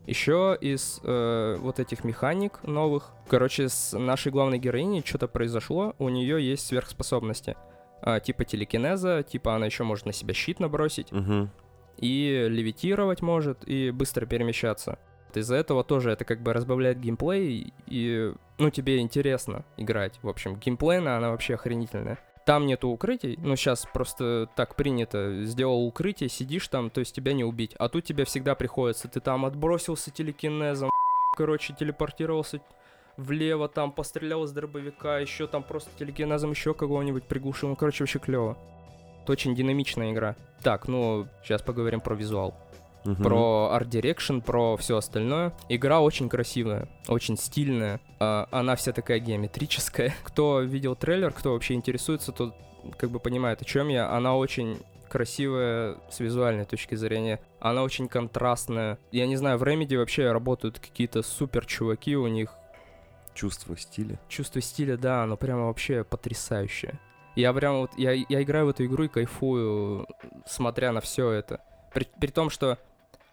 Еще 0.07 0.57
из 0.61 1.01
э, 1.03 1.57
вот 1.59 1.81
этих 1.81 2.05
механик 2.05 2.63
новых, 2.63 3.13
короче, 3.29 3.69
с 3.69 3.97
нашей 3.99 4.33
главной 4.33 4.59
героиней 4.59 5.03
что-то 5.05 5.29
произошло, 5.29 5.95
у 5.99 6.09
нее 6.11 6.47
есть 6.47 6.67
сверхспособности. 6.67 7.57
А, 8.07 8.21
типа 8.21 8.45
телекинеза, 8.45 9.23
типа 9.23 9.55
она 9.57 9.65
еще 9.67 9.83
может 9.83 10.05
на 10.05 10.13
себя 10.13 10.35
щит 10.35 10.61
набросить, 10.61 11.11
Мгм. 11.11 11.51
и 11.97 12.47
левитировать 12.51 13.23
может, 13.23 13.67
и 13.67 13.91
быстро 13.91 14.27
перемещаться. 14.27 14.99
Из-за 15.35 15.57
этого 15.57 15.83
тоже 15.83 16.11
это 16.13 16.25
как 16.27 16.43
бы 16.43 16.53
разбавляет 16.53 17.01
геймплей, 17.01 17.73
и, 17.87 18.33
ну, 18.59 18.71
тебе 18.71 18.99
интересно 18.99 19.65
играть. 19.79 20.19
В 20.23 20.29
общем, 20.29 20.57
геймплейна 20.57 21.17
она 21.17 21.31
вообще 21.31 21.55
охренительная. 21.55 22.19
Там 22.47 22.67
нету 22.67 22.89
укрытий, 22.89 23.39
ну, 23.43 23.57
сейчас 23.57 23.87
просто 23.93 24.49
так 24.55 24.77
принято. 24.77 25.43
Сделал 25.45 25.87
укрытие, 25.87 26.29
сидишь 26.29 26.69
там, 26.69 26.91
то 26.91 27.01
есть 27.01 27.15
тебя 27.17 27.33
не 27.33 27.43
убить. 27.43 27.75
А 27.79 27.89
тут 27.89 28.05
тебе 28.05 28.27
всегда 28.27 28.55
приходится, 28.55 29.09
ты 29.09 29.19
там 29.21 29.47
отбросился 29.47 30.11
телекинезом, 30.11 30.91
короче, 31.39 31.75
телепортировался 31.75 32.61
влево, 33.17 33.69
там 33.69 33.93
пострелял 33.93 34.45
из 34.45 34.53
дробовика, 34.53 35.19
еще 35.19 35.47
там 35.47 35.63
просто 35.63 35.91
телекинезом 35.99 36.51
еще 36.51 36.75
кого-нибудь 36.75 37.25
приглушил. 37.25 37.69
Ну, 37.69 37.77
короче, 37.77 38.05
вообще 38.05 38.19
клево. 38.19 38.57
Это 39.23 39.33
очень 39.33 39.55
динамичная 39.55 40.13
игра. 40.13 40.37
Так, 40.63 40.89
ну, 40.89 41.27
сейчас 41.43 41.63
поговорим 41.63 42.01
про 42.01 42.15
визуал. 42.15 42.55
Мгм. 43.05 43.23
Про 43.23 43.71
art 43.73 43.89
direction, 43.89 44.39
про 44.39 44.77
все 44.77 44.97
остальное. 44.97 45.53
Игра 45.69 46.01
очень 46.01 46.29
красивая, 46.29 46.89
очень 47.07 47.37
стильная. 47.37 48.01
А, 48.19 48.49
она 48.51 48.77
вся 48.77 48.93
такая 48.93 49.19
геометрическая. 49.19 50.15
Кто 50.25 50.61
видел 50.61 50.97
трейлер, 50.97 51.31
кто 51.31 51.53
вообще 51.53 51.75
интересуется, 51.75 52.33
тот 52.33 52.55
как 52.97 53.11
бы 53.11 53.21
понимает, 53.21 53.61
о 53.61 53.65
чем 53.65 53.89
я. 53.89 54.11
Она 54.11 54.37
очень 54.37 54.79
красивая 55.09 55.97
с 56.11 56.19
визуальной 56.21 56.65
точки 56.65 56.95
зрения. 56.95 57.41
Она 57.61 57.83
очень 57.83 58.09
контрастная. 58.09 58.99
Я 59.13 59.27
не 59.27 59.37
знаю, 59.37 59.59
в 59.59 59.63
Remedy 59.63 59.97
вообще 59.97 60.33
работают 60.33 60.79
какие-то 60.79 61.23
супер 61.23 61.67
чуваки, 61.67 62.17
у 62.17 62.27
них 62.27 62.51
Чувство 63.35 63.77
стиля. 63.77 64.19
чувство 64.29 64.61
стиля, 64.61 64.97
да, 64.97 65.25
оно 65.25 65.37
прямо 65.37 65.67
вообще 65.67 66.05
потрясающее. 66.05 66.99
Я 67.37 67.53
прям 67.53 67.81
вот, 67.81 67.91
я, 67.97 68.13
я 68.13 68.43
играю 68.43 68.67
в 68.67 68.69
эту 68.69 68.85
игру 68.85 69.05
и 69.05 69.09
кайфую, 69.09 70.07
смотря 70.47 70.93
на 70.93 71.01
все 71.01 71.31
это. 71.31 71.61
При, 71.93 72.07
при 72.21 72.29
том, 72.29 72.49
что 72.49 72.79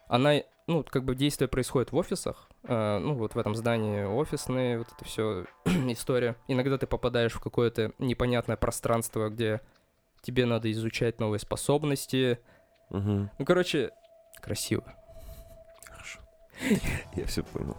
она, 0.07 0.41
ну, 0.67 0.83
как 0.83 1.03
бы 1.03 1.15
действие 1.15 1.47
происходит 1.47 1.91
в 1.91 1.95
офисах, 1.95 2.49
э, 2.63 2.97
ну, 2.97 3.13
вот 3.13 3.35
в 3.35 3.37
этом 3.37 3.55
здании 3.55 4.03
офисные, 4.03 4.79
вот 4.79 4.87
это 4.91 5.05
все 5.05 5.45
история. 5.65 6.35
Иногда 6.47 6.77
ты 6.77 6.87
попадаешь 6.87 7.33
в 7.33 7.39
какое-то 7.39 7.93
непонятное 7.99 8.57
пространство, 8.57 9.29
где 9.29 9.61
тебе 10.21 10.45
надо 10.45 10.71
изучать 10.71 11.19
новые 11.19 11.39
способности. 11.39 12.39
Мгм. 12.89 13.29
Ну, 13.37 13.45
короче, 13.45 13.91
красиво. 14.41 14.83
Хорошо. 15.85 16.19
Я 17.15 17.25
все 17.25 17.43
понял. 17.43 17.77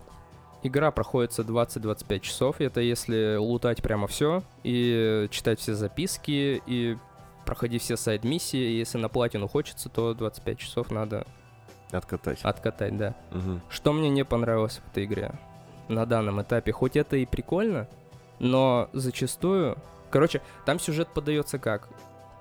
Игра 0.63 0.91
проходится 0.93 1.43
20-25 1.43 2.21
часов, 2.21 2.61
это 2.61 2.81
если 2.81 3.37
лутать 3.37 3.83
прямо 3.83 4.07
все, 4.07 4.43
и 4.63 5.27
читать 5.31 5.59
все 5.59 5.75
записки, 5.75 6.63
и 6.67 6.97
проходить 7.45 7.83
все 7.83 7.97
сайд-миссии, 7.97 8.79
если 8.79 8.99
на 8.99 9.09
платину 9.09 9.49
хочется, 9.49 9.89
то 9.89 10.15
25 10.15 10.59
часов 10.59 10.91
надо 10.93 11.27
Откатать. 11.91 12.41
откатать, 12.43 12.97
да. 12.97 13.15
Мгм. 13.33 13.61
Что 13.69 13.93
мне 13.93 14.09
не 14.09 14.25
понравилось 14.25 14.81
в 14.85 14.91
этой 14.93 15.05
игре 15.05 15.33
на 15.89 16.07
данном 16.07 16.41
этапе, 16.41 16.71
хоть 16.73 16.97
это 16.97 17.17
и 17.17 17.27
прикольно, 17.27 17.89
но 18.39 18.89
зачастую... 18.93 19.77
Короче, 20.11 20.43
там 20.65 20.79
сюжет 20.79 21.09
подается 21.09 21.59
как? 21.59 21.89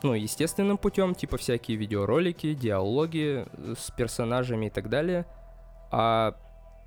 Ну, 0.04 0.14
естественным 0.14 0.78
путем, 0.78 1.16
типа 1.16 1.38
всякие 1.38 1.78
видеоролики, 1.78 2.54
диалоги 2.54 3.46
э, 3.46 3.74
с 3.78 3.92
персонажами 3.92 4.66
и 4.66 4.70
так 4.70 4.90
далее. 4.90 5.26
А 5.92 6.36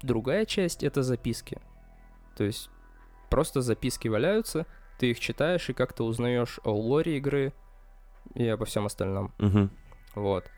другая 0.03 0.45
часть— 0.45 0.83
это 0.85 1.03
записки. 1.03 1.61
То 2.37 2.45
есть 2.45 2.71
просто 3.31 3.63
записки 3.63 4.09
валяются, 4.09 4.67
ты 4.99 5.11
их 5.11 5.21
читаешь 5.21 5.69
и 5.69 5.73
как-то 5.73 6.05
узнаешь 6.05 6.61
о 6.65 6.73
лоре 6.73 7.17
игры 7.17 7.53
и 8.35 8.47
обо 8.47 8.65
всем 8.65 8.87
остальном. 8.87 9.33
Мгм. 9.39 9.71
Вот. 10.15 10.51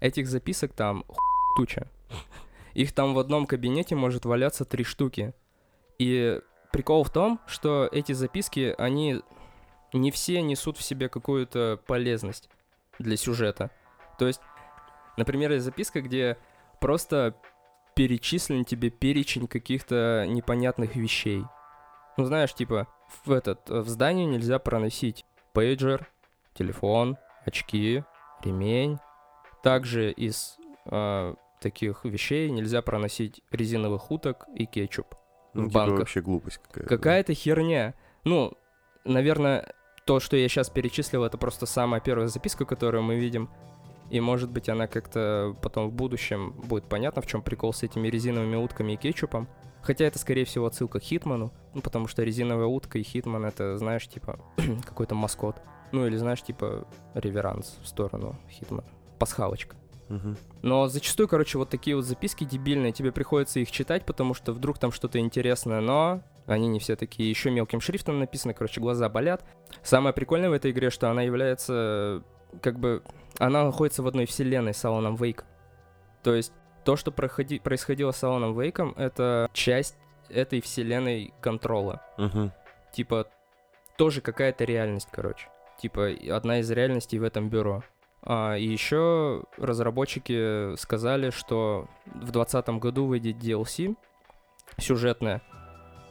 Этих 0.00 0.26
записок 0.26 0.72
там 0.72 1.04
туча. 1.56 1.88
Их 2.74 2.92
там 2.92 3.14
в 3.14 3.18
одном 3.18 3.46
кабинете 3.46 3.96
может 3.96 4.24
валяться 4.24 4.64
три 4.64 4.84
штуки. 4.84 5.34
И 5.98 6.40
прикол 6.72 7.04
в 7.04 7.10
том, 7.10 7.40
что 7.46 7.88
эти 7.90 8.12
записки, 8.12 8.74
они 8.78 9.22
не 9.92 10.10
все 10.10 10.40
несут 10.42 10.76
в 10.76 10.82
себе 10.82 11.08
какую-то 11.08 11.80
полезность 11.86 12.48
для 12.98 13.16
сюжета. 13.16 13.70
То 14.18 14.26
есть, 14.26 14.40
например, 15.16 15.52
есть 15.52 15.64
записка, 15.64 16.00
где 16.00 16.38
просто 16.80 17.34
перечислен 18.00 18.64
тебе 18.64 18.88
перечень 18.88 19.46
каких-то 19.46 20.24
непонятных 20.26 20.96
вещей. 20.96 21.44
Ну, 22.16 22.24
знаешь, 22.24 22.54
типа, 22.54 22.88
в 23.26 23.30
этот, 23.30 23.68
в 23.68 23.86
здании 23.90 24.24
нельзя 24.24 24.58
проносить 24.58 25.26
пейджер, 25.52 26.08
телефон, 26.54 27.18
очки, 27.44 28.02
ремень. 28.42 28.98
Также 29.62 30.12
из 30.12 30.56
э, 30.86 31.34
таких 31.60 32.06
вещей 32.06 32.50
нельзя 32.50 32.80
проносить 32.80 33.42
резиновых 33.50 34.10
уток 34.10 34.46
и 34.54 34.64
кетчуп. 34.64 35.14
Ну, 35.52 35.64
в 35.64 35.66
типа 35.66 35.78
банках. 35.80 35.98
вообще 35.98 36.22
глупость 36.22 36.56
какая-то. 36.56 36.88
Какая-то 36.88 37.34
херня. 37.34 37.92
Ну, 38.24 38.54
наверное, 39.04 39.74
то, 40.06 40.20
что 40.20 40.38
я 40.38 40.48
сейчас 40.48 40.70
перечислил, 40.70 41.24
это 41.24 41.36
просто 41.36 41.66
самая 41.66 42.00
первая 42.00 42.28
записка, 42.28 42.64
которую 42.64 43.02
мы 43.02 43.16
видим. 43.16 43.50
И, 44.10 44.20
может 44.20 44.50
быть, 44.50 44.68
она 44.68 44.86
как-то 44.86 45.56
потом 45.62 45.88
в 45.88 45.92
будущем 45.92 46.52
будет 46.52 46.84
понятно, 46.84 47.22
в 47.22 47.26
чем 47.26 47.42
прикол 47.42 47.72
с 47.72 47.82
этими 47.82 48.08
резиновыми 48.08 48.56
утками 48.56 48.92
и 48.92 48.96
кетчупом. 48.96 49.48
Хотя 49.82 50.04
это, 50.04 50.18
скорее 50.18 50.44
всего, 50.44 50.66
отсылка 50.66 51.00
к 51.00 51.02
Хитману, 51.02 51.52
ну, 51.74 51.80
потому 51.80 52.06
что 52.06 52.22
резиновая 52.22 52.66
утка 52.66 52.98
и 52.98 53.02
Хитман— 53.02 53.44
это, 53.46 53.78
знаешь, 53.78 54.06
типа, 54.06 54.38
какой-то 54.84 55.14
маскот. 55.14 55.56
Ну, 55.92 56.06
или, 56.06 56.16
знаешь, 56.16 56.42
типа, 56.42 56.86
реверанс 57.14 57.78
в 57.82 57.88
сторону 57.88 58.36
Хитмана. 58.50 58.84
Пасхалочка. 59.18 59.76
Но 60.62 60.88
зачастую, 60.88 61.28
короче, 61.28 61.56
вот 61.56 61.70
такие 61.70 61.94
вот 61.94 62.04
записки 62.04 62.44
дебильные, 62.44 62.92
тебе 62.92 63.12
приходится 63.12 63.60
их 63.60 63.70
читать, 63.70 64.04
потому 64.04 64.34
что 64.34 64.52
вдруг 64.52 64.78
там 64.78 64.90
что-то 64.90 65.20
интересное, 65.20 65.80
но 65.80 66.22
они 66.46 66.66
не 66.66 66.80
все 66.80 66.96
такие. 66.96 67.30
Еще 67.30 67.50
мелким 67.50 67.80
шрифтом 67.80 68.18
написано, 68.18 68.52
короче, 68.52 68.80
глаза 68.80 69.08
болят. 69.08 69.44
Самое 69.82 70.12
прикольное 70.12 70.50
в 70.50 70.52
этой 70.52 70.72
игре, 70.72 70.90
что 70.90 71.10
она 71.10 71.22
является, 71.22 72.24
как 72.62 72.78
бы, 72.78 73.02
она 73.38 73.64
находится 73.64 74.02
в 74.02 74.06
одной 74.06 74.26
вселенной 74.26 74.74
с 74.74 74.84
Аланом 74.84 75.16
Вейком. 75.16 75.46
То 76.22 76.34
есть 76.34 76.52
то, 76.84 76.96
что 76.96 77.10
проходи- 77.10 77.60
происходило 77.60 78.10
с 78.10 78.22
Аланом 78.24 78.58
Вейком, 78.58 78.94
это 78.96 79.48
часть 79.52 79.96
этой 80.28 80.60
вселенной 80.60 81.32
контрола. 81.40 82.02
Мгм. 82.18 82.52
типа, 82.92 83.26
тоже 83.96 84.20
какая-то 84.20 84.64
реальность, 84.64 85.08
короче. 85.12 85.48
Типа, 85.80 86.08
одна 86.30 86.60
из 86.60 86.70
реальностей 86.70 87.18
в 87.18 87.22
этом 87.22 87.48
бюро. 87.48 87.82
А, 88.22 88.54
и 88.56 88.66
еще 88.66 89.44
разработчики 89.56 90.74
сказали, 90.76 91.30
что 91.30 91.88
в 92.06 92.30
2020 92.32 92.78
году 92.80 93.06
выйдет 93.06 93.36
DLC 93.36 93.96
сюжетная, 94.78 95.40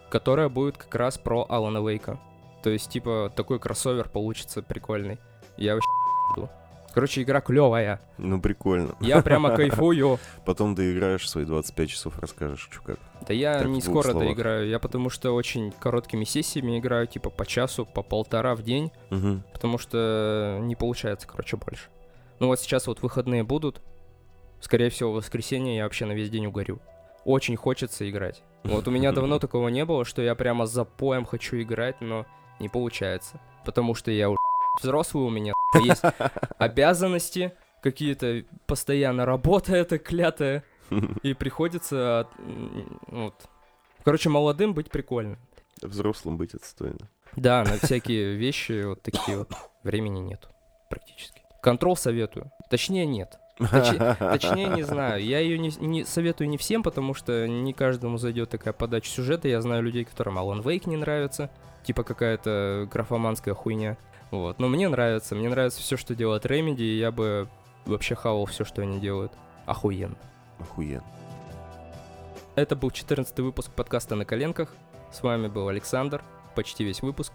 которая 0.09 0.49
будет 0.49 0.77
как 0.77 0.95
раз 0.95 1.17
про 1.17 1.45
Алана 1.49 1.79
Вейка. 1.87 2.19
То 2.63 2.69
есть, 2.69 2.89
типа, 2.89 3.31
такой 3.35 3.59
кроссовер 3.59 4.09
получится 4.09 4.61
прикольный. 4.61 5.19
Я 5.57 5.75
вообще 5.75 5.87
жду. 6.31 6.49
Короче, 6.93 7.21
игра 7.21 7.39
клевая. 7.39 8.01
Ну, 8.17 8.41
прикольно. 8.41 8.95
Я 8.99 9.21
прямо 9.21 9.55
кайфую. 9.55 10.17
Потом 10.45 10.73
доиграешь 10.73 11.29
свои 11.29 11.45
25 11.45 11.89
часов, 11.89 12.17
расскажешь, 12.19 12.67
что 12.71 12.81
как. 12.81 12.99
Да 13.27 13.33
я 13.33 13.59
Так, 13.59 13.67
не 13.67 13.79
скоро 13.81 14.11
словах. 14.11 14.23
доиграю. 14.27 14.67
Я 14.67 14.79
потому 14.79 15.09
что 15.11 15.33
очень 15.35 15.71
короткими 15.71 16.23
сессиями 16.23 16.79
играю, 16.79 17.05
типа 17.05 17.29
по 17.29 17.45
часу, 17.45 17.85
по 17.85 18.01
полтора 18.01 18.55
в 18.55 18.63
день. 18.63 18.91
Мгм. 19.11 19.43
Потому 19.53 19.77
что 19.77 20.57
не 20.61 20.75
получается, 20.75 21.27
короче, 21.27 21.57
больше. 21.57 21.89
Ну 22.39 22.47
вот 22.47 22.59
сейчас 22.59 22.87
вот 22.87 23.01
выходные 23.03 23.43
будут. 23.43 23.81
Скорее 24.59 24.89
всего, 24.89 25.11
в 25.11 25.15
воскресенье 25.15 25.77
я 25.77 25.83
вообще 25.83 26.05
на 26.05 26.13
весь 26.13 26.29
день 26.31 26.47
угорю. 26.47 26.79
Очень 27.23 27.55
хочется 27.55 28.09
играть. 28.09 28.41
Вот 28.63 28.87
у 28.87 28.91
меня 28.91 29.11
давно 29.11 29.37
такого 29.39 29.67
не 29.69 29.85
было, 29.85 30.05
что 30.05 30.21
я 30.23 30.33
прямо 30.35 30.65
за 30.65 30.85
поем 30.85 31.25
хочу 31.25 31.61
играть, 31.61 32.01
но 32.01 32.25
не 32.59 32.67
получается. 32.67 33.39
Потому 33.63 33.93
что 33.93 34.09
я 34.09 34.29
уже 34.29 34.37
взрослый, 34.81 35.23
у 35.23 35.29
меня 35.29 35.53
есть 35.83 36.03
обязанности, 36.57 37.53
какие-то 37.81 38.43
постоянно 38.65 39.25
работа 39.25 39.75
эта 39.75 39.97
клятая, 39.97 40.63
и 41.23 41.33
приходится... 41.33 42.27
м, 42.39 42.99
Вот. 43.07 43.35
Короче, 44.03 44.29
молодым 44.29 44.73
быть 44.73 44.89
прикольно. 44.89 45.37
Взрослым 45.81 46.37
быть 46.37 46.53
отстойно. 46.53 47.09
Да, 47.35 47.63
на 47.63 47.77
всякие 47.85 48.35
вещи 48.35 48.83
вот 48.85 49.01
такие 49.01 49.37
вот 49.37 49.51
времени 49.83 50.19
нет 50.19 50.47
практически. 50.89 51.41
Контрол 51.61 51.95
советую. 51.95 52.51
Точнее, 52.69 53.05
нет. 53.05 53.37
Точи- 53.59 54.15
Точнее, 54.17 54.67
не 54.69 54.83
знаю. 54.83 55.21
Я 55.23 55.39
ее 55.39 55.59
не, 55.59 55.69
не 55.85 56.05
советую 56.05 56.49
не 56.49 56.57
всем, 56.57 56.81
потому 56.81 57.13
что 57.13 57.45
не 57.47 57.73
каждому 57.73 58.17
зайдет 58.17 58.49
такая 58.49 58.73
подача 58.73 59.09
сюжета. 59.11 59.49
Я 59.49 59.61
знаю 59.61 59.83
людей, 59.83 60.05
которым 60.05 60.37
Alan 60.39 60.63
Wake 60.63 60.87
не 60.89 60.95
нравится. 60.95 61.51
Типа 61.83 62.03
какая-то 62.03 62.87
графоманская 62.91 63.53
хуйня. 63.53 63.97
Вот. 64.31 64.59
Но 64.59 64.67
мне 64.67 64.87
нравится. 64.87 65.35
Мне 65.35 65.49
нравится 65.49 65.81
все, 65.81 65.97
что 65.97 66.15
делает 66.15 66.45
Remedy, 66.45 66.81
и 66.81 66.97
я 66.99 67.11
бы 67.11 67.47
вообще 67.85 68.15
хавал 68.15 68.45
все, 68.45 68.63
что 68.65 68.81
они 68.81 68.99
делают. 68.99 69.31
Охуенно. 69.65 70.17
Охуенно. 70.59 71.03
Это 72.55 72.75
был 72.75 72.91
14 72.91 73.39
выпуск 73.39 73.71
подкаста 73.71 74.15
«На 74.15 74.25
коленках». 74.25 74.73
С 75.11 75.23
вами 75.23 75.47
был 75.47 75.67
Александр. 75.69 76.21
Почти 76.55 76.83
весь 76.83 77.01
выпуск. 77.01 77.33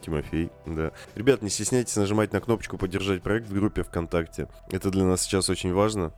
Тимофей, 0.00 0.50
да. 0.66 0.92
Ребят, 1.14 1.40
не 1.40 1.48
стесняйтесь 1.48 1.96
нажимать 1.96 2.32
на 2.32 2.40
кнопочку 2.40 2.76
«Поддержать 2.76 3.22
проект» 3.22 3.48
в 3.48 3.54
группе 3.54 3.82
ВКонтакте. 3.82 4.48
Это 4.70 4.90
для 4.90 5.04
нас 5.04 5.22
сейчас 5.22 5.48
очень 5.48 5.72
важно. 5.72 6.12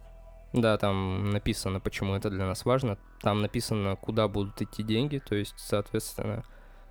Да, 0.53 0.77
там 0.79 1.31
написано, 1.31 1.81
почему 1.81 2.15
это 2.15 2.31
для 2.31 2.47
нас 2.47 2.65
важно. 2.65 2.99
Там 3.21 3.43
написано, 3.43 3.97
куда 3.97 4.27
будут 4.27 4.61
идти 4.61 4.83
деньги, 4.83 5.19
то 5.19 5.35
есть, 5.35 5.55
соответственно, 5.59 6.45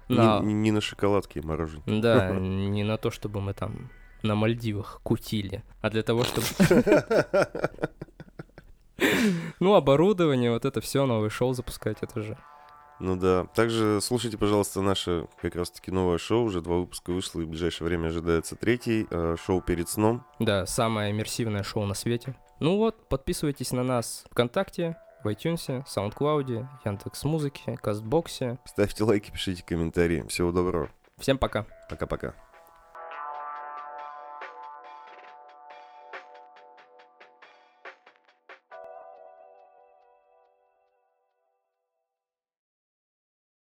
на... 0.08 0.40
Не, 0.40 0.54
не 0.54 0.72
на 0.72 0.82
шоколадке 0.82 1.40
и 1.40 1.46
мороженое. 1.46 2.02
Да, 2.02 2.30
не 2.40 2.84
на 2.84 2.98
то, 2.98 3.12
чтобы 3.12 3.42
мы 3.42 3.54
там 3.54 3.90
на 4.24 4.36
Мальдивах 4.36 5.00
кутили, 5.04 5.64
а 5.82 5.90
для 5.90 6.04
того, 6.04 6.24
чтобы... 6.24 6.48
Ну, 9.60 9.74
оборудование, 9.74 10.52
вот 10.52 10.64
это 10.64 10.80
все, 10.80 11.06
новый 11.06 11.30
шоу 11.30 11.54
запускать, 11.54 11.98
это 12.02 12.22
же... 12.22 12.38
Ну 13.00 13.18
да. 13.18 13.46
Также 13.54 14.00
слушайте, 14.02 14.38
пожалуйста, 14.38 14.82
наше 14.82 15.28
как 15.42 15.56
раз-таки 15.56 15.92
новое 15.92 16.18
шоу. 16.18 16.46
Уже 16.46 16.62
два 16.62 16.78
выпуска 16.78 17.12
вышло, 17.12 17.42
и 17.42 17.44
в 17.44 17.50
ближайшее 17.50 17.88
время 17.88 18.08
ожидается 18.08 18.56
третий. 18.56 19.06
э, 19.10 19.36
шоу 19.44 19.62
перед 19.62 19.90
сном. 19.90 20.24
Да, 20.40 20.66
самое 20.66 21.12
иммерсивное 21.12 21.64
шоу 21.64 21.86
на 21.86 21.94
свете. 21.94 22.36
Ну 22.62 22.78
вот, 22.78 23.10
подписывайтесь 23.10 23.74
на 23.74 23.84
нас 23.84 24.24
ВКонтакте, 24.32 24.96
в 25.26 25.28
iTunes, 25.28 25.84
SoundCloud, 25.86 26.68
Яндекс.Музыке, 26.86 27.78
Кастбоксе. 27.78 28.60
Ставьте 28.66 29.04
лайки, 29.04 29.32
пишите 29.32 29.64
комментарии. 29.64 30.24
Всего 30.30 30.52
доброго. 30.52 30.90
Всем 31.18 31.38
пока! 31.38 31.66
Пока-пока. 31.90 32.34